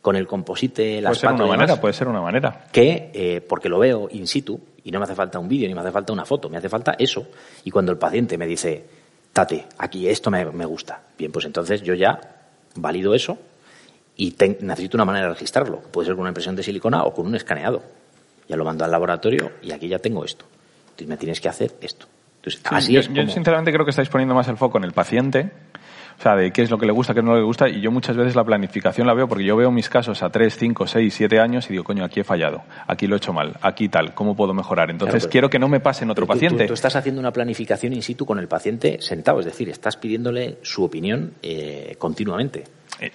[0.03, 2.65] con el composite, las Puede ser una manera, puede ser una manera.
[2.71, 5.75] que eh, porque lo veo in situ y no me hace falta un vídeo ni
[5.75, 7.27] me hace falta una foto, me hace falta eso.
[7.65, 8.85] Y cuando el paciente me dice,
[9.33, 12.21] Tate, aquí esto me, me gusta, bien, pues entonces yo ya
[12.77, 13.39] valido eso
[14.17, 15.81] y necesito una manera de registrarlo.
[15.81, 17.83] Puede ser con una impresión de silicona o con un escaneado.
[18.49, 20.45] Ya lo mando al laboratorio y aquí ya tengo esto.
[20.85, 22.07] Entonces me tienes que hacer esto.
[22.37, 24.85] Entonces, Sí, así yo, es yo sinceramente creo que estáis poniendo más el foco en
[24.85, 25.51] el paciente,
[26.19, 27.91] o sea, de qué es lo que le gusta, qué no le gusta, y yo
[27.91, 31.13] muchas veces la planificación la veo porque yo veo mis casos a 3, 5, 6,
[31.15, 34.15] 7 años y digo, coño, aquí he fallado, aquí lo he hecho mal, aquí tal,
[34.15, 34.91] ¿cómo puedo mejorar?
[34.91, 36.67] Entonces quiero que no me pase en otro Tú- tú- paciente.
[36.67, 40.59] Tú, estás haciendo una planificación in situ con el paciente sentado, es decir, estás pidiéndole
[40.63, 42.65] su opinión eh, continuamente.
[43.01, 43.11] Eh,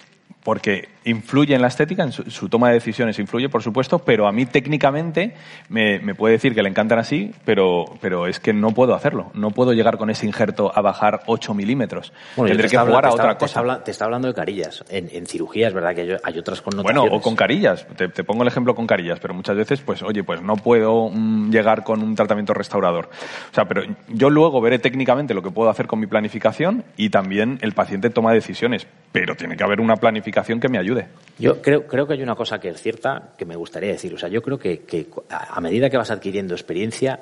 [0.49, 4.27] porque influye en la estética, en su, su toma de decisiones influye, por supuesto, pero
[4.27, 5.33] a mí técnicamente
[5.69, 9.31] me, me puede decir que le encantan así, pero, pero es que no puedo hacerlo.
[9.33, 12.13] No puedo llegar con ese injerto a bajar 8 milímetros.
[12.35, 13.83] Bueno, Tendré te que jugar a otra está- te está cosa.
[13.83, 14.83] Te está hablando de carillas.
[14.89, 17.11] En, en cirugía es verdad que hay, otras Bueno, connotaciones.
[17.13, 17.87] o con carillas.
[17.95, 21.09] Te, te pongo el ejemplo con carillas, pero muchas veces, pues, oye, pues no puedo
[21.09, 23.09] mm, llegar con un tratamiento restaurador.
[23.51, 27.09] O sea, pero yo luego veré técnicamente lo que puedo hacer con mi planificación y
[27.09, 28.87] también el paciente toma decisiones.
[29.11, 30.98] Pero tiene que haber una planificación que me ayude.
[31.39, 34.13] Yo creo, creo que hay una cosa que es cierta que me gustaría decir.
[34.13, 37.21] O sea, yo creo que, que a medida que vas adquiriendo experiencia,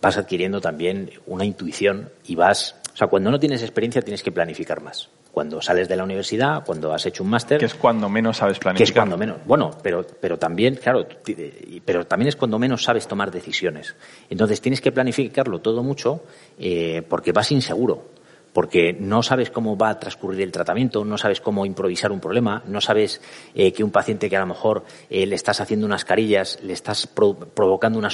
[0.00, 2.76] vas adquiriendo también una intuición y vas.
[2.94, 5.08] O sea, cuando no tienes experiencia tienes que planificar más.
[5.30, 7.58] Cuando sales de la universidad, cuando has hecho un máster.
[7.58, 8.88] Que es cuando menos sabes que planificar.
[8.88, 9.36] es cuando menos.
[9.44, 13.94] Bueno, pero, pero también, claro, eh, pero también es cuando menos sabes tomar decisiones.
[14.30, 16.24] Entonces tienes que planificarlo todo mucho
[16.58, 18.17] eh, porque vas inseguro.
[18.58, 22.64] Porque no sabes cómo va a transcurrir el tratamiento, no sabes cómo improvisar un problema,
[22.66, 23.20] no sabes
[23.54, 26.72] eh, que un paciente que a lo mejor eh, le estás haciendo unas carillas, le
[26.72, 28.08] estás pro- provocando una,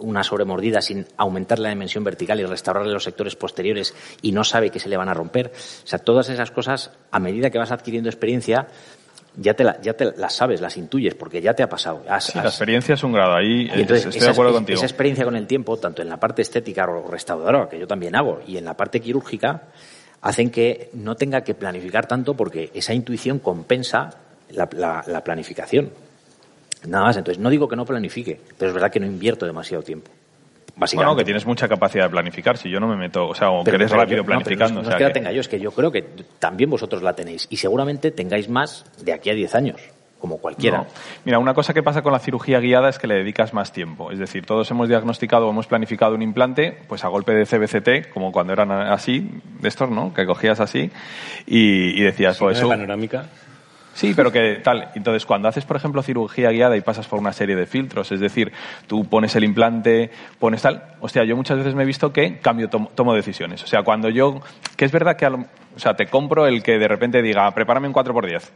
[0.00, 4.70] una sobremordida sin aumentar la dimensión vertical y restaurarle los sectores posteriores y no sabe
[4.70, 5.52] que se le van a romper.
[5.54, 8.66] O sea, todas esas cosas, a medida que vas adquiriendo experiencia,
[9.36, 12.02] ya te, la- ya te las sabes, las intuyes, porque ya te ha pasado.
[12.08, 13.34] Has- Sí, has- la experiencia es un grado.
[13.34, 14.76] Ahí entonces, estoy esa, de acuerdo contigo.
[14.76, 18.14] esa experiencia con el tiempo, tanto en la parte estética o restauradora, que yo también
[18.16, 19.62] hago, y en la parte quirúrgica,
[20.22, 24.10] hacen que no tenga que planificar tanto porque esa intuición compensa
[24.50, 25.90] la, la- la planificación.
[26.86, 27.16] Nada más.
[27.16, 30.10] Entonces, no digo que no planifique, pero es verdad que no invierto demasiado tiempo.
[30.78, 31.06] Básicamente.
[31.06, 32.58] Bueno, que tienes mucha capacidad de planificar.
[32.58, 34.74] Si yo no me meto, o sea, o que Pero- eres pero rápido yo- planificando.
[34.74, 36.02] no, o no sea es que la tenga yo, es que yo creo que
[36.38, 37.46] también vosotros la tenéis.
[37.50, 39.80] Y seguramente tengáis más de aquí a 10 años,
[40.20, 40.78] como cualquiera.
[40.78, 40.86] No.
[41.24, 44.10] Mira, una cosa que pasa con la cirugía guiada es que le dedicas más tiempo.
[44.12, 48.10] Es decir, todos hemos diagnosticado o hemos planificado un implante, pues a golpe de CBCT,
[48.12, 49.30] como cuando eran así,
[49.60, 50.12] de estos, ¿no?
[50.12, 50.90] Que cogías así
[51.46, 53.26] y, y decías, pues no de eso- panorámica.
[53.96, 54.90] Sí, pero que tal.
[54.94, 58.20] Entonces, cuando haces, por ejemplo, cirugía guiada y pasas por una serie de filtros, es
[58.20, 58.52] decir,
[58.86, 60.82] tú pones el implante, pones tal.
[61.00, 63.64] Hostia, yo muchas veces me he visto que cambio, tomo, tomo decisiones.
[63.64, 64.42] O sea, cuando yo.
[64.76, 65.24] Que es verdad que.
[65.24, 68.50] a lo- o sea, te compro el que de repente diga, prepárame un 4x10.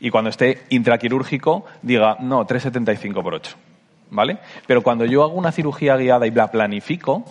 [0.00, 3.56] Y cuando esté intraquirúrgico, diga, no, 3,75 por 8.
[4.12, 4.38] ¿Vale?
[4.66, 7.24] Pero cuando yo hago una cirugía guiada y la planifico,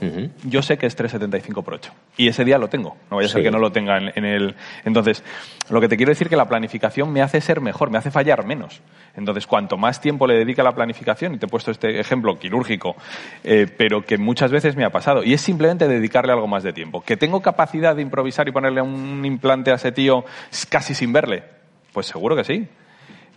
[0.46, 1.92] yo sé que es 3,75 por 8.
[2.16, 2.96] Y ese día lo tengo.
[3.12, 3.44] No vaya a ser Sí.
[3.44, 4.56] que no lo tenga en, en el.
[4.86, 5.22] Entonces,
[5.70, 8.12] lo que te quiero decir es que la planificación me hace ser mejor, me hace
[8.12, 8.82] fallar menos.
[9.18, 12.40] Entonces, cuanto más tiempo le dedique a la planificación, y te he puesto este ejemplo
[12.40, 12.96] quirúrgico,
[13.44, 16.72] eh, pero que muchas veces me ha pasado, y es simplemente dedicarle algo más de
[16.72, 17.02] tiempo.
[17.02, 20.24] ¿Que tengo capacidad de improvisar y ponerle un implante a ese tío
[20.70, 21.44] casi sin verle?
[21.92, 22.68] Pues seguro que sí.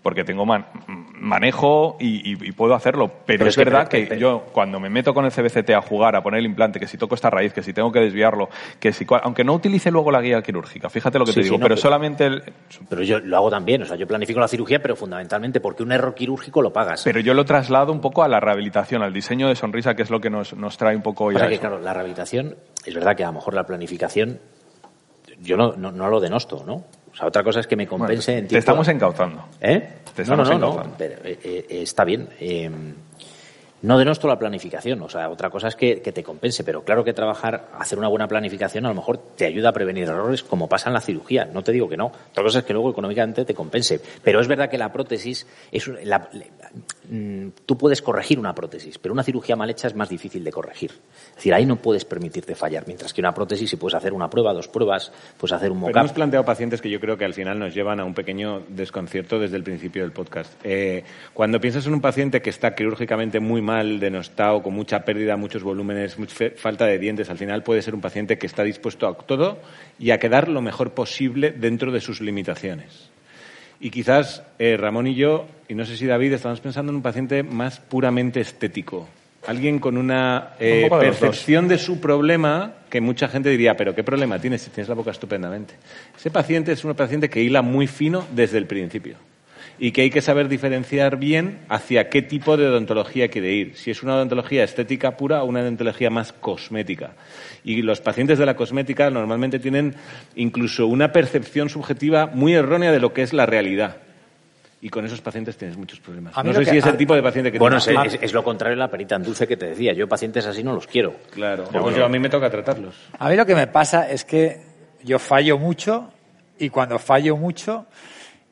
[0.02, 0.66] Porque tengo man-
[1.14, 3.06] manejo y, y- y puedo hacerlo.
[3.24, 6.22] Pero, Pero es verdad que yo, cuando me meto con el CBCT a jugar, a
[6.22, 8.48] poner el implante, que si toco esta raíz, que si tengo que desviarlo,
[8.80, 11.44] que si, aunque no utilice luego la guía quirúrgica, fíjate lo que Sí, te sí,
[11.50, 12.42] digo, no, pero pero- solamente el,
[12.88, 15.92] Pero yo lo hago también, o sea, yo planifico la cirugía, pero fundamentalmente porque un
[15.92, 17.02] error quirúrgico lo pagas.
[17.04, 20.10] pero yo lo traslado un poco a la rehabilitación, al diseño de sonrisa, que es
[20.10, 21.60] lo que nos, nos trae un poco O ya sea que, eso.
[21.60, 24.40] claro, la rehabilitación, es verdad que a lo mejor la planificación,
[25.40, 26.84] yo no, no, no lo denosto, ¿no?
[27.12, 29.44] O sea, otra cosa es que me Bueno, compense en te tiempo- estamos encauzando.
[29.60, 29.80] ¿Eh?
[30.14, 30.94] Te no, no, estamos no, no, encauzando.
[30.98, 32.28] pero, eh, eh, está bien.
[33.82, 37.02] No denosto la planificación, o sea, otra cosa es que, que, te compense, pero claro
[37.02, 40.68] que trabajar, hacer una buena planificación a lo mejor te ayuda a prevenir errores como
[40.68, 41.46] pasa en la cirugía.
[41.52, 42.06] No te digo que no.
[42.30, 44.00] Otra cosa es que luego económicamente te compense.
[44.22, 46.28] Pero es verdad que la prótesis es la,
[47.10, 50.52] mm, tú puedes corregir una prótesis, pero una cirugía mal hecha es más difícil de
[50.52, 50.92] corregir.
[51.30, 54.30] Es decir, ahí no puedes permitirte fallar, mientras que una prótesis si puedes hacer una
[54.30, 55.96] prueba, dos pruebas, puedes hacer un mock-up.
[55.96, 59.40] hemos planteado pacientes que yo creo que al final nos llevan a un pequeño desconcierto
[59.40, 60.52] desde el principio del podcast.
[60.62, 61.02] Eh,
[61.34, 65.36] cuando piensas en un paciente que está quirúrgicamente muy mal mal, denostado, con mucha pérdida,
[65.36, 69.06] muchos volúmenes, mucha falta de dientes, al final puede ser un paciente que está dispuesto
[69.08, 69.58] a todo
[69.98, 73.10] y a quedar lo mejor posible dentro de sus limitaciones.
[73.80, 77.02] Y quizás eh, Ramón y yo, y no sé si David, estamos pensando en un
[77.02, 79.08] paciente más puramente estético.
[79.46, 84.38] Alguien con una eh, percepción de su problema que mucha gente diría, pero ¿qué problema
[84.38, 85.74] tienes si tienes la boca estupendamente?
[86.16, 89.16] Ese paciente es un paciente que hila muy fino desde el principio
[89.78, 93.76] y que hay que saber diferenciar bien hacia qué tipo de odontología quiere ir.
[93.76, 97.14] Si es una odontología estética pura o una odontología más cosmética.
[97.64, 99.94] Y los pacientes de la cosmética normalmente tienen
[100.36, 103.96] incluso una percepción subjetiva muy errónea de lo que es la realidad
[104.84, 106.34] y con esos pacientes tienes muchos problemas.
[106.44, 107.88] no sé si es el tipo de paciente que Bueno, es,
[108.20, 109.92] es, lo contrario de la perita en dulce que te decía.
[109.92, 111.14] Yo pacientes así no los quiero.
[111.30, 111.68] Claro.
[111.70, 112.96] Pues a mí me toca tratarlos.
[113.16, 114.60] A mí lo que me pasa es que
[115.04, 116.10] yo fallo mucho
[116.58, 117.86] y cuando fallo mucho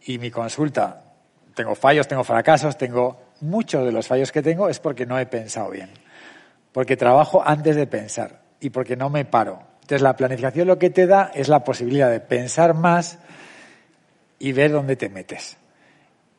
[0.07, 1.10] y mi consulta
[1.55, 5.27] tengo fallos, tengo fracasos, tengo muchos de los fallos que tengo es porque no he
[5.27, 5.91] pensado bien,
[6.73, 9.61] porque trabajo antes de pensar y porque no me paro.
[9.83, 13.19] Entonces la planificación lo que te da es la posibilidad de pensar más
[14.39, 15.57] y ver dónde te metes.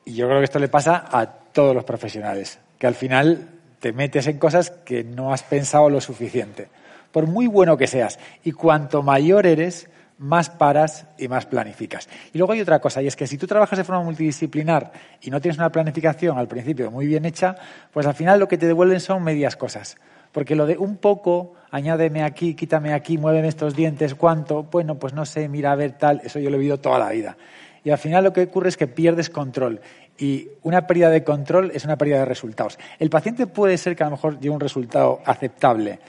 [0.06, 3.94] Y yo creo que esto le pasa a todos los profesionales, que al final te
[3.94, 6.70] metes en cosas que no has pensado lo suficiente,
[7.12, 8.20] por muy bueno que seas.
[8.44, 9.90] Y cuanto mayor eres,
[10.22, 12.08] más paras y más planificas.
[12.32, 15.32] Y luego hay otra cosa, y es que si tú trabajas de forma multidisciplinar y
[15.32, 17.56] no tienes una planificación al principio muy bien hecha,
[17.92, 19.98] pues al final lo que te devuelven son medias cosas.
[20.32, 25.14] Porque lo de un poco, añádeme aquí, quítame aquí, muéveme estos dientes, cuánto, bueno, pues
[25.14, 27.36] no sé, mira a ver tal, eso yo lo he vivido toda la vida.
[27.84, 29.82] Y al final lo que ocurre es que pierdes control.
[30.20, 32.78] Y una pérdida de control es una pérdida de resultados.
[33.00, 36.00] El paciente puede ser que a lo mejor lleve un resultado aceptable,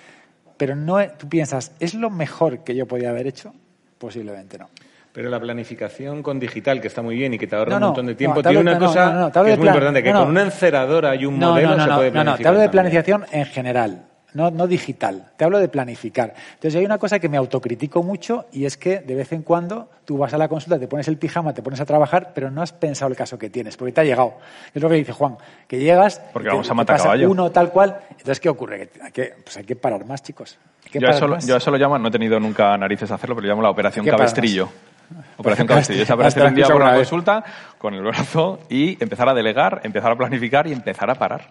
[0.59, 3.55] pero no, tú piensas, ¿es lo mejor que yo podía haber hecho?
[4.03, 4.69] Posiblemente no.
[5.13, 8.07] Pero la planificación con digital, que está muy bien y que te ahorra un montón
[8.07, 11.39] de tiempo, tiene una cosa que es muy importante, que con una enceradora y un
[11.39, 12.25] modelo se puede planificar.
[12.25, 15.31] No, no, te hablo de planificación en general, no, no digital.
[15.37, 16.35] Te hablo de planificar.
[16.55, 19.89] Entonces hay una cosa que me autocritico mucho y es que de vez en cuando
[20.05, 22.63] tú vas a la consulta, te pones el pijama, te pones a trabajar, pero no
[22.63, 24.35] has pensado el caso que tienes, porque te ha llegado.
[24.75, 25.37] Es lo que dice Juan,
[25.67, 27.31] que llegas, porque vamos a matar caballo.
[27.31, 28.01] uno tal cual.
[28.11, 28.89] Entonces, ¿qué ocurre?
[28.89, 30.59] Que hay que, pues hay que parar más, chicos.
[30.93, 33.53] Yo eso, yo eso, lo llamo, no he tenido nunca narices a hacerlo, pero lo
[33.53, 34.69] llamo la operación cabestrillo.
[35.37, 36.03] Operación cabestrillo.
[36.03, 37.45] Es aparecer un día por una consulta
[37.79, 41.51] con el brazo y empezar a delegar, empezar a planificar y empezar a parar.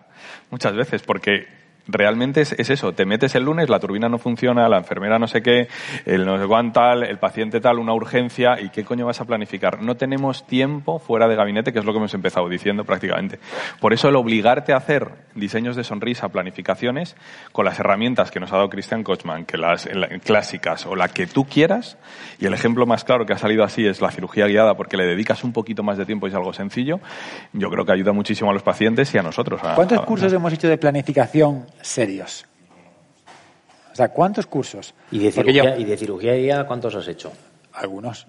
[0.49, 4.77] Muchas veces, porque realmente es, eso, te metes el lunes, la turbina no funciona, la
[4.77, 5.67] enfermera no sé qué,
[6.05, 9.25] el no sé cuánto tal, el paciente tal, una urgencia, ¿y qué coño vas a
[9.25, 9.81] planificar?
[9.81, 13.39] No tenemos tiempo fuera de gabinete, que es lo que hemos empezado diciendo prácticamente.
[13.79, 17.15] Por eso el obligarte a hacer diseños de sonrisa, planificaciones,
[17.51, 19.89] con las herramientas que nos ha dado Christian Kochman, que las
[20.23, 21.97] clásicas o la que tú quieras,
[22.39, 25.05] y el ejemplo más claro que ha salido así es la cirugía guiada, porque le
[25.05, 26.99] dedicas un poquito más de tiempo y es algo sencillo,
[27.53, 29.61] yo creo que ayuda muchísimo a los pacientes y a nosotros.
[29.75, 32.45] ¿Cuántos cursos hemos hecho de planificación serios.
[33.91, 34.93] O sea, ¿cuántos cursos?
[35.11, 37.31] ¿Y de, cirugía, ¿Y de cirugía guiada cuántos has hecho?
[37.73, 38.25] Algunos.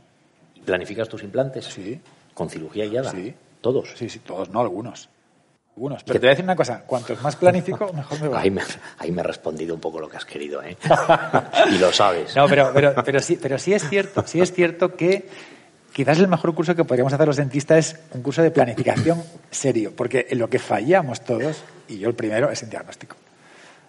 [0.65, 1.67] ¿Planificas tus implantes?
[1.67, 2.01] Sí.
[2.35, 3.11] ¿Con cirugía guiada?
[3.11, 3.35] Sí.
[3.61, 3.91] ¿Todos?
[3.95, 5.09] Sí, sí, todos, no algunos.
[5.77, 6.03] Algunos.
[6.05, 8.41] Pero te voy a decir una cosa, cuantos más planifico, mejor me va.
[8.41, 8.63] Ahí me,
[8.99, 10.77] ahí me he respondido un poco lo que has querido, ¿eh?
[11.71, 12.35] y lo sabes.
[12.37, 15.29] No, pero, pero, pero, sí, pero sí es cierto, sí es cierto que
[15.93, 19.93] quizás el mejor curso que podríamos hacer los dentistas es un curso de planificación serio,
[19.97, 23.17] porque en lo que fallamos todos, y yo el primero, es en diagnóstico.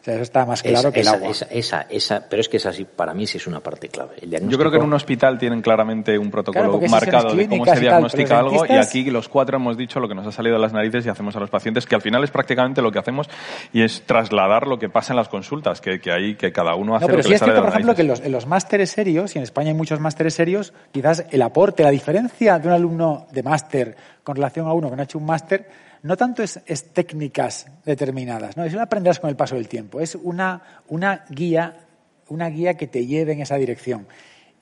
[0.04, 1.30] O sea, eso está más claro que el agua.
[1.50, 4.16] Esa, esa, pero es que esa sí, para mí sí es una parte clave.
[4.22, 8.40] Yo creo que en un hospital tienen claramente un protocolo marcado de cómo se diagnostica
[8.40, 11.06] algo y aquí los cuatro hemos dicho lo que nos ha salido de las narices
[11.06, 13.30] y hacemos a los pacientes, que al final es prácticamente lo que hacemos
[13.72, 16.98] y es trasladar lo que pasa en las consultas, que, que ahí que cada uno
[16.98, 18.46] hace no, pero lo que sí es cierto, por ejemplo, que en los, en los
[18.46, 22.68] másteres serios, y en España hay muchos másteres serios, quizás el aporte, la diferencia de
[22.68, 25.66] un alumno de máster con relación a uno que no ha hecho un máster,
[26.04, 26.62] no tanto es,
[26.94, 31.88] técnicas determinadas, no, es aprenderás con el paso del tiempo, es una, una, guía,
[32.28, 34.06] una guía que te lleve en esa dirección.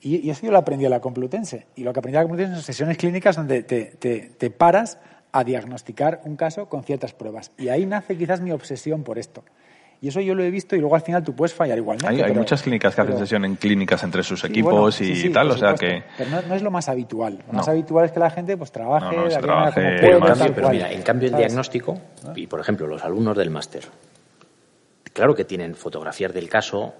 [0.00, 1.66] Y, eso yo lo aprendí a la Complutense.
[1.76, 4.98] Y lo que aprendí a la Complutense son sesiones clínicas donde te, te paras
[5.32, 7.52] a diagnosticar un caso con ciertas pruebas.
[7.58, 9.44] Y ahí nace quizás mi obsesión por esto.
[10.02, 12.24] Y eso yo lo he visto y luego al final tú puedes fallar igualmente.
[12.24, 15.74] Hay, muchas clínicas que hacen sesión en clínicas entre sus equipos y, tal, o sea
[15.74, 16.02] que...
[16.18, 17.38] Pero no, es lo más habitual.
[17.46, 21.36] Lo más habitual es que la gente pues trabaje, trabaje pero, mira, en cambio el
[21.36, 22.00] diagnóstico,
[22.34, 23.84] y por ejemplo los alumnos del máster,
[25.12, 26.94] claro que tienen fotografías del caso,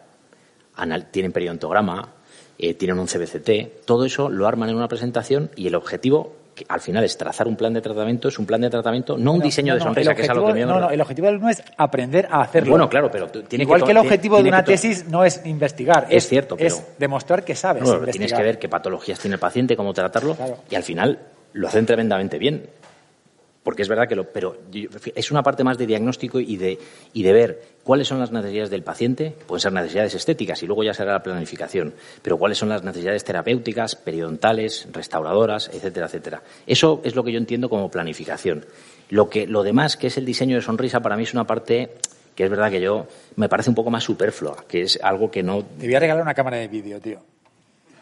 [0.77, 2.09] anal- tienen periodontograma,
[2.57, 6.37] eh, tienen un CBCT, todo eso lo arman en una presentación y el objetivo,
[6.69, 9.39] al final es trazar un plan de tratamiento, es un plan de tratamiento, no un
[9.39, 10.91] No, diseño no, de sonrisa, el que es a lo que objetivo- me No, no,
[10.91, 12.71] el objetivo del alumno es aprender a hacerlo.
[12.71, 16.07] Bueno, claro, pero tiene Igual que que, el objetivo de una tesis no es investigar,
[16.11, 18.11] Es cierto, es pero- demostrar que sabes investigar.
[18.13, 20.59] tienes que ver qué patologías tiene el paciente, cómo tratarlo, Claro.
[20.71, 21.19] y al final
[21.55, 22.67] lo hacen tremendamente bien.
[23.63, 24.25] Porque es verdad que lo.
[24.25, 24.57] Pero
[25.15, 26.79] es una parte más de diagnóstico y de,
[27.13, 29.35] y de ver cuáles son las necesidades del paciente.
[29.47, 31.95] Pueden ser necesidades estéticas y luego ya será la planificación.
[32.23, 36.43] Pero cuáles son las necesidades terapéuticas, periodontales, restauradoras, etcétera, etcétera.
[36.67, 38.65] Eso es lo que yo entiendo como planificación.
[39.11, 41.91] Lo, que, lo demás, que es el diseño de sonrisa, para mí es una parte
[42.35, 43.07] que es verdad que yo
[43.37, 45.63] me parece un poco más superflua, que es algo que no.
[45.63, 47.19] Te voy a regalar una cámara de vídeo, tío.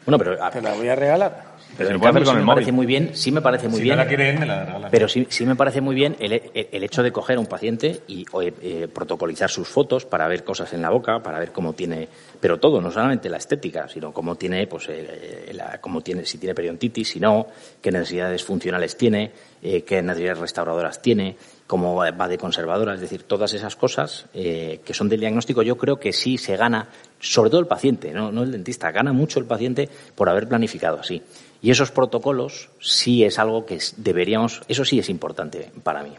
[0.06, 0.42] Bueno, pero.
[0.42, 1.49] a- Te la voy a regalar.
[1.76, 2.54] Pero puede cambio sí el me móvil.
[2.54, 3.96] parece muy bien, sí me parece muy si bien.
[3.96, 4.88] no la quiere él, me la regala.
[4.90, 7.46] Pero sí, sí me parece muy bien el, el- el hecho de coger a un
[7.46, 11.38] paciente y o, eh, eh, protocolizar sus fotos para ver cosas en la boca, para
[11.38, 12.08] ver cómo tiene,
[12.40, 16.24] pero todo, no solamente la estética, sino cómo tiene, pues, eh, eh, la- cómo tiene,
[16.26, 17.46] si tiene periodontitis, si no,
[17.80, 19.32] qué necesidades funcionales tiene,
[19.62, 21.36] eh, qué necesidades restauradoras tiene,
[21.66, 25.76] cómo va de conservadora, es decir, todas esas cosas eh, que son del diagnóstico, yo
[25.76, 26.88] creo que sí se gana,
[27.20, 30.98] sobre todo el paciente, no, no el dentista, gana mucho el paciente por haber planificado
[30.98, 31.22] así.
[31.62, 36.12] Y esos protocolos sí es algo que deberíamos, eso sí es importante para mí.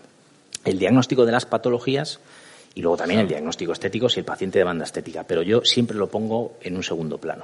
[0.65, 2.19] El diagnóstico de las patologías
[2.75, 6.07] y luego también el diagnóstico estético si el paciente demanda estética, pero yo siempre lo
[6.07, 7.43] pongo en un segundo plano.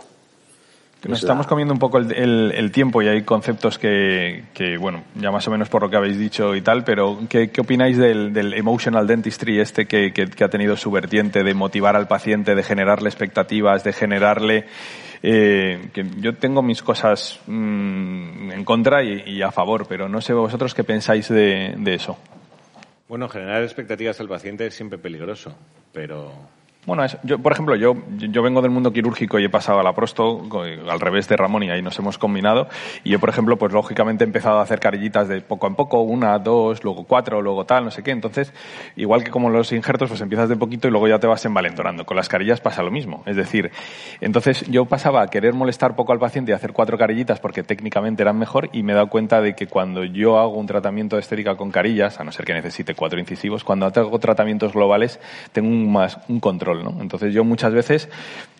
[1.07, 5.03] Nos estamos comiendo un poco el, el- el tiempo y hay conceptos que, que, bueno,
[5.15, 7.97] ya más o menos por lo que habéis dicho y tal, pero ¿qué, qué opináis
[7.97, 12.07] del, del emotional dentistry este que, que- que ha tenido su vertiente de motivar al
[12.07, 14.65] paciente, de generarle expectativas, de generarle...
[15.23, 20.33] eh, que yo tengo mis cosas mm, en contra y, a favor, pero no sé
[20.33, 22.17] vosotros qué pensáis de, de eso.
[23.07, 25.55] Bueno, generar expectativas al paciente es siempre peligroso,
[25.93, 26.31] pero
[26.87, 29.83] Bueno, es- yo, por ejemplo, yo, yo vengo del mundo quirúrgico y he pasado a
[29.83, 30.41] la prosto
[30.89, 32.69] al revés de Ramón y ahí nos hemos combinado.
[33.03, 35.99] Y yo, por ejemplo, pues lógicamente he empezado a hacer carillitas de poco en poco,
[35.99, 38.11] una, dos, luego cuatro, luego tal, no sé qué.
[38.11, 38.53] Entonces,
[38.95, 42.05] igual que como los injertos, pues empiezas de poquito y luego ya te vas envalentonando.
[42.05, 43.21] Con las carillas pasa lo mismo.
[43.25, 43.69] Es decir,
[44.21, 48.21] entonces yo pasaba a querer molestar poco al paciente y hacer cuatro carillitas porque técnicamente
[48.21, 51.19] eran mejor y me he dado cuenta de que cuando yo hago un tratamiento de
[51.19, 55.19] estética con carillas, a no ser que necesite cuatro incisivos, cuando hago tratamientos globales
[55.51, 58.09] tengo un, más, un control, Entonces yo muchas veces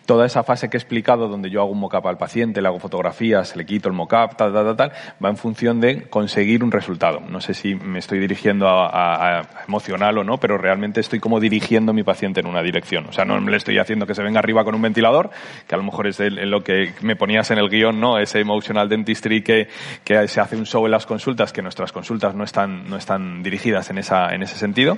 [0.08, 2.78] toda esa fase que he explicado donde yo hago un mock-up al paciente, le hago
[2.78, 6.72] fotografías, le quito el mock-up, tal, tal, tal, tal, va en función de conseguir un
[6.72, 7.20] resultado.
[7.20, 11.90] No sé si me estoy dirigiendo a, emocional o no, pero realmente estoy como dirigiendo
[11.90, 13.04] a mi paciente en una dirección.
[13.06, 15.28] O sea, no le estoy haciendo que se venga arriba con un ventilador,
[15.66, 18.18] que a lo mejor es lo que me ponías en el guion, ¿no?
[18.18, 19.68] Ese emotional dentistry que,
[20.04, 23.42] que se hace un show en las consultas, que nuestras consultas no están, no están
[23.42, 24.96] dirigidas en, esa, en ese sentido,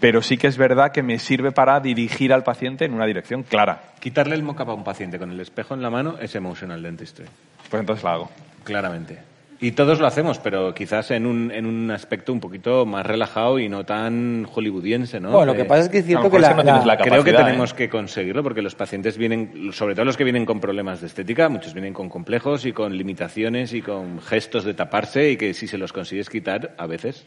[0.00, 3.44] pero sí que es verdad que me sirve para dirigir al paciente en una dirección
[3.44, 3.92] clara.
[4.00, 7.26] quitarle el mock-up a un paciente con el espejo en la mano es emotional dentistry,
[7.70, 8.30] Pues entonces la hago.
[8.64, 9.18] claramente.
[9.62, 13.58] Y todos lo hacemos, pero quizás en un, en un aspecto un poquito más relajado
[13.58, 15.32] y no tan hollywoodiense, ¿no?
[15.32, 16.96] Bueno, lo Eh, que pasa es que es cierto que la, no Creo que
[17.32, 17.76] capacidad, tenemos ¿eh?
[17.76, 21.50] que conseguirlo porque los pacientes vienen, sobre todo los que vienen con problemas de estética,
[21.50, 25.66] muchos vienen con complejos y con limitaciones y con gestos de taparse y que si
[25.68, 27.26] se los consigues quitar, a veces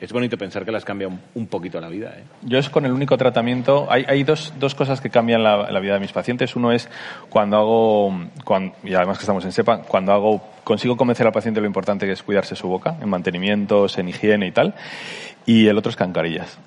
[0.00, 2.14] es bonito pensar que las cambia un, un poquito la vida.
[2.16, 2.24] ¿eh?
[2.42, 3.86] Yo es con el único tratamiento.
[3.90, 6.56] Hay, hay dos, dos cosas que cambian la, la vida de mis pacientes.
[6.56, 6.88] Uno es
[7.28, 8.14] cuando hago,
[8.44, 12.06] cuan- y además que estamos en SEPA, cuando hago, consigo convencer al paciente lo importante
[12.06, 14.74] que es cuidarse su boca, en mantenimientos, en higiene y tal.
[15.46, 16.58] Y el otro es con carillas.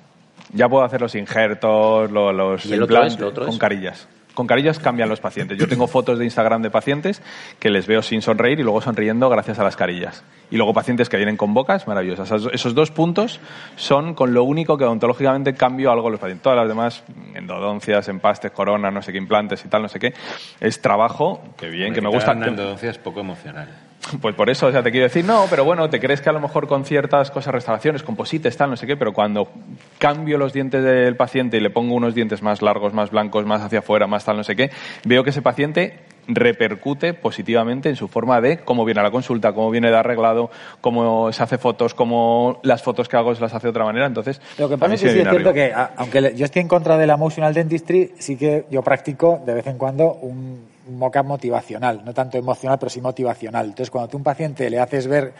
[0.52, 3.20] Ya puedo hacer los injertos, lo- los ¿Y el otro implantes es?
[3.20, 3.58] ¿Lo otro con es?
[3.58, 4.08] carillas.
[4.34, 5.56] Con carillas cambian los pacientes.
[5.56, 7.22] Yo tengo fotos de Instagram de pacientes
[7.58, 10.24] que les veo sin sonreír y luego sonriendo gracias a las carillas.
[10.50, 12.30] Y luego pacientes que vienen con bocas maravillosas.
[12.52, 13.40] Esos, dos puntos
[13.76, 16.42] son con lo único que odontológicamente cambio algo en los pacientes.
[16.42, 17.04] Todas las demás,
[17.34, 20.14] endodoncias, empastes, coronas, no sé qué, implantes y tal, no sé qué,
[20.60, 22.32] es trabajo que bien, que me gusta.
[22.32, 23.68] Una endodoncia es poco emocional.
[24.20, 26.32] Pues por eso, o sea, te quiero decir, no, pero bueno, te crees que a
[26.32, 29.48] lo mejor con ciertas cosas, restauraciones, composites, tal, no sé qué, pero cuando
[29.98, 33.62] cambio los dientes del paciente y le pongo unos dientes más largos, más blancos, más
[33.62, 34.70] hacia afuera, más tal, no sé qué,
[35.04, 39.52] veo que ese paciente repercute positivamente en su forma de cómo viene a la consulta,
[39.52, 40.50] cómo viene de arreglado,
[40.80, 44.06] cómo se hace fotos, cómo las fotos que hago se las hace de otra manera.
[44.06, 46.96] Entonces, Lo que pasa es que sí es cierto que, aunque yo estoy en contra
[46.96, 51.24] de la emotional dentistry, sí que yo practico de vez en cuando un, un mock-up
[51.24, 53.66] motivacional, no tanto emocional, pero sí motivacional.
[53.66, 55.32] Entonces, cuando tú a un paciente le haces ver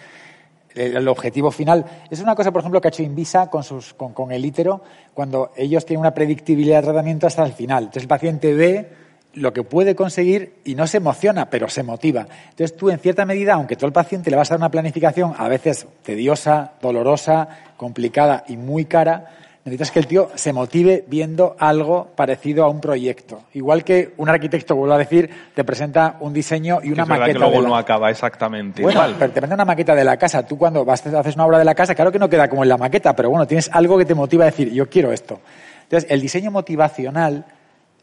[0.75, 3.95] el, el objetivo final, es una cosa, por ejemplo, que ha hecho Invisa con, sus,
[3.95, 7.85] con, con el ítero, cuando ellos tienen una predictibilidad de tratamiento hasta el final.
[7.85, 9.05] Entonces, el paciente ve
[9.35, 12.27] lo que puede conseguir y no se emociona, pero se motiva.
[12.51, 15.35] Entonces tú, en cierta medida, aunque tú al paciente le vas a dar una planificación
[15.37, 21.57] a veces tediosa, dolorosa, complicada y muy cara, necesitas que el tío se motive viendo
[21.59, 23.45] algo parecido a un proyecto.
[23.55, 27.27] Igual que un arquitecto, vuelvo a decir, te presenta un diseño y una es maqueta.
[27.33, 29.17] que luego de la- no acaba exactamente Bueno, igual.
[29.19, 30.47] pero te presenta una maqueta de la casa.
[30.47, 32.69] Tú cuando vas, haces una obra de la casa, claro que no queda como en
[32.69, 35.41] la maqueta, pero bueno, tienes algo que te motiva a decir, yo quiero esto.
[35.85, 37.47] Entonces, el diseño motivacional,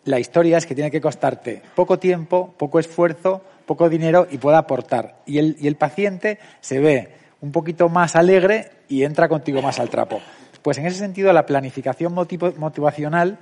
[0.06, 4.58] la historia es que tiene que costarte poco tiempo, poco esfuerzo, poco dinero y pueda
[4.58, 5.18] aportar.
[5.28, 7.10] Y el, y el paciente se ve
[7.42, 10.20] un poquito más alegre y entra contigo más al trapo.
[10.62, 13.38] Pues en ese sentido, la planificación motivacional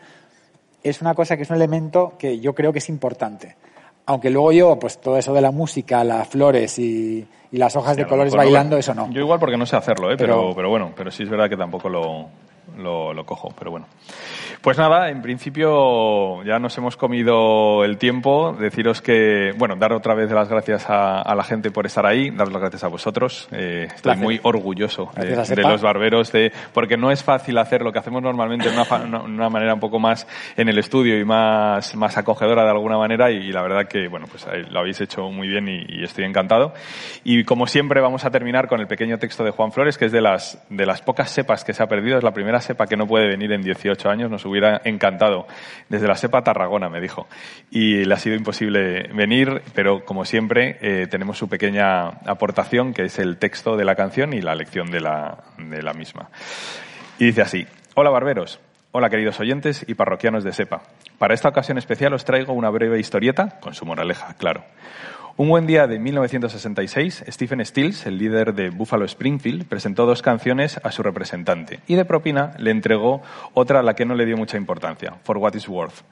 [0.84, 3.56] es una cosa que es un elemento que yo creo que es importante.
[4.06, 7.92] Aunque luego yo, pues todo eso de la música, las flores y, y las hojas
[7.92, 9.12] Sí, de lo colores bailando, eso no.
[9.12, 10.16] Yo igual porque no sé hacerlo, ¿eh?
[10.18, 12.28] pero, Pero- pero bueno, pero sí es verdad que tampoco lo,
[12.78, 13.88] lo, lo cojo, pero bueno.
[14.62, 18.56] Pues nada, en principio ya nos hemos comido el tiempo.
[18.60, 22.30] Deciros que, bueno, dar otra vez las gracias a, a la gente por estar ahí,
[22.30, 23.48] dar las gracias a vosotros.
[23.52, 28.00] Eh, estoy muy orgulloso de, los barberos, de, porque no es fácil hacer lo que
[28.00, 30.28] hacemos normalmente de una, manera un poco más
[30.58, 34.28] en el estudio y más, más acogedora de alguna manera y, la verdad que, bueno,
[34.30, 36.74] pues lo habéis hecho muy bien y, y estoy encantado.
[37.24, 40.12] Y como siempre vamos a terminar con el pequeño texto de Juan Flores, que es
[40.12, 42.98] de las, de las pocas sepas que se ha perdido, es la primera sepa que
[42.98, 45.48] no puede venir en 18 años, nos hubiera encantado.
[45.90, 47.28] Desde la sepa Tarragona, me dijo.
[47.72, 53.04] Y le ha sido imposible venir, pero como siempre eh, tenemos su pequeña aportación, que
[53.04, 56.30] es el texto de la canción y la lección de la, de la misma.
[57.18, 58.60] Y dice así, hola barberos,
[58.92, 60.82] hola queridos oyentes y parroquianos de SEPA.
[61.18, 64.64] Para esta ocasión especial os traigo una breve historieta, con su moraleja, claro.
[65.40, 70.82] Un buen día de 1966, Stephen Stills, el líder de Buffalo Springfield, presentó dos canciones
[70.84, 73.22] a su representante y de propina le entregó
[73.54, 76.04] otra a la que no le dio mucha importancia, For What Is Worth.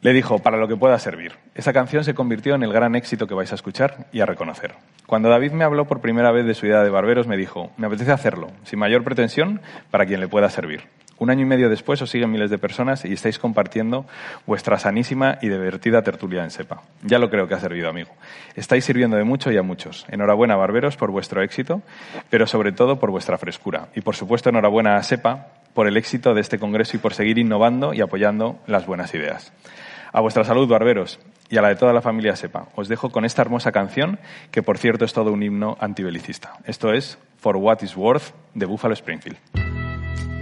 [0.00, 1.32] Le dijo, para lo que pueda servir.
[1.54, 4.72] Esa canción se convirtió en el gran éxito que vais a escuchar y a reconocer.
[5.04, 7.86] Cuando David me habló por primera vez de su idea de barberos, me dijo, me
[7.86, 9.60] apetece hacerlo, sin mayor pretensión,
[9.90, 10.84] para quien le pueda servir.
[11.18, 14.06] Un año y medio después os siguen miles de personas y estáis compartiendo
[14.46, 16.82] vuestra sanísima y divertida tertulia en SEPA.
[17.02, 18.10] Ya lo creo que ha servido, amigo.
[18.54, 20.06] Estáis sirviendo de mucho y a muchos.
[20.08, 21.82] Enhorabuena, barberos, por vuestro éxito,
[22.30, 23.88] pero sobre todo por vuestra frescura.
[23.96, 27.38] Y por supuesto, enhorabuena a SEPA por el éxito de este congreso y por seguir
[27.38, 29.52] innovando y apoyando las buenas ideas.
[30.12, 31.18] A vuestra salud, barberos,
[31.50, 32.68] y a la de toda la familia SEPA.
[32.74, 34.18] Os dejo con esta hermosa canción,
[34.50, 36.54] que por cierto es todo un himno antibelicista.
[36.64, 39.38] Esto es For What Is Worth de Buffalo Springfield.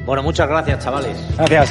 [0.07, 1.19] Bueno, muchas gracias, chavales.
[1.37, 1.69] Gracias.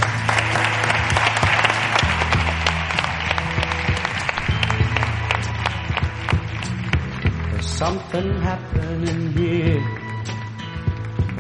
[7.51, 9.81] There's something happening here.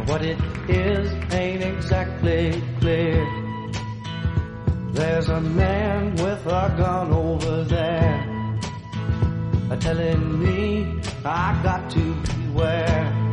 [0.07, 0.37] What it
[0.69, 3.27] is ain't exactly clear.
[4.93, 8.31] There's a man with a gun over there.
[9.81, 13.24] Telling me I got to beware.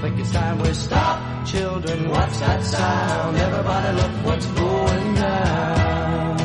[0.00, 2.08] Think it's time we stop, children.
[2.08, 3.36] What's that sound?
[3.36, 6.36] Everybody look what's going down.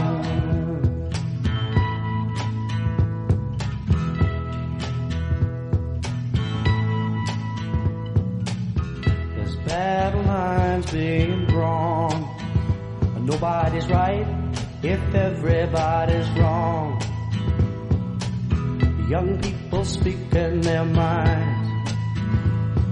[9.38, 12.27] There's battle lines being drawn.
[13.22, 14.27] Nobody's right
[14.84, 17.02] if everybody's wrong.
[19.07, 21.64] Young people speaking their minds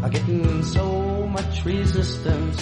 [0.03, 2.61] are getting so much resistance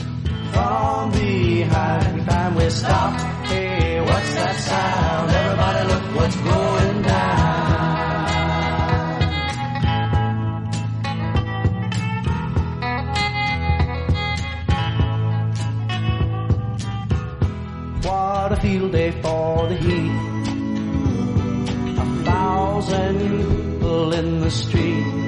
[0.54, 2.30] from behind.
[2.30, 3.20] Time we stop.
[3.48, 5.32] Hey, what's that sound?
[5.32, 7.82] Everybody look what's going down.
[18.04, 20.12] What a field day for the heat.
[21.98, 25.21] A thousand people in the street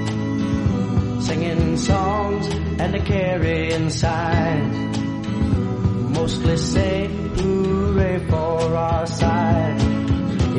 [1.26, 2.48] singing songs
[2.80, 4.98] and a carrying signs.
[6.18, 9.78] Mostly say hooray for our side.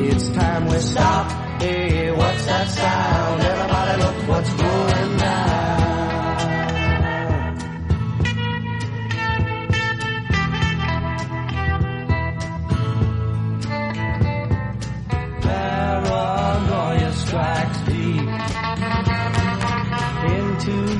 [0.09, 1.31] It's time we stop.
[1.61, 3.41] Hey, what's that sound?
[3.41, 5.14] Everybody look what's going down.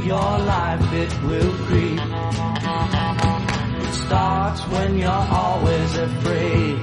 [0.05, 1.99] your life it will creep.
[3.81, 6.77] It starts when you're always afraid.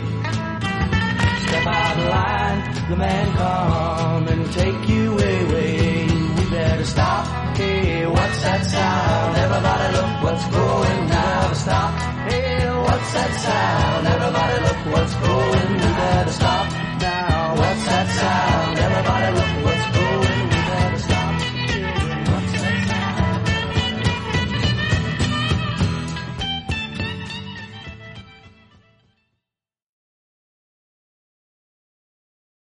[1.47, 6.07] Step out of line, the man come and take you away.
[6.37, 7.25] We better stop.
[7.57, 9.37] Hey, what's that sound?
[9.37, 11.53] Everybody look what's going now.
[11.53, 11.91] Stop.
[12.29, 14.07] Hey, what's that sound?
[14.17, 15.73] Everybody look what's going.
[15.75, 16.67] We better stop
[17.01, 17.55] now.
[17.61, 18.79] What's that sound?
[18.79, 19.72] Everybody look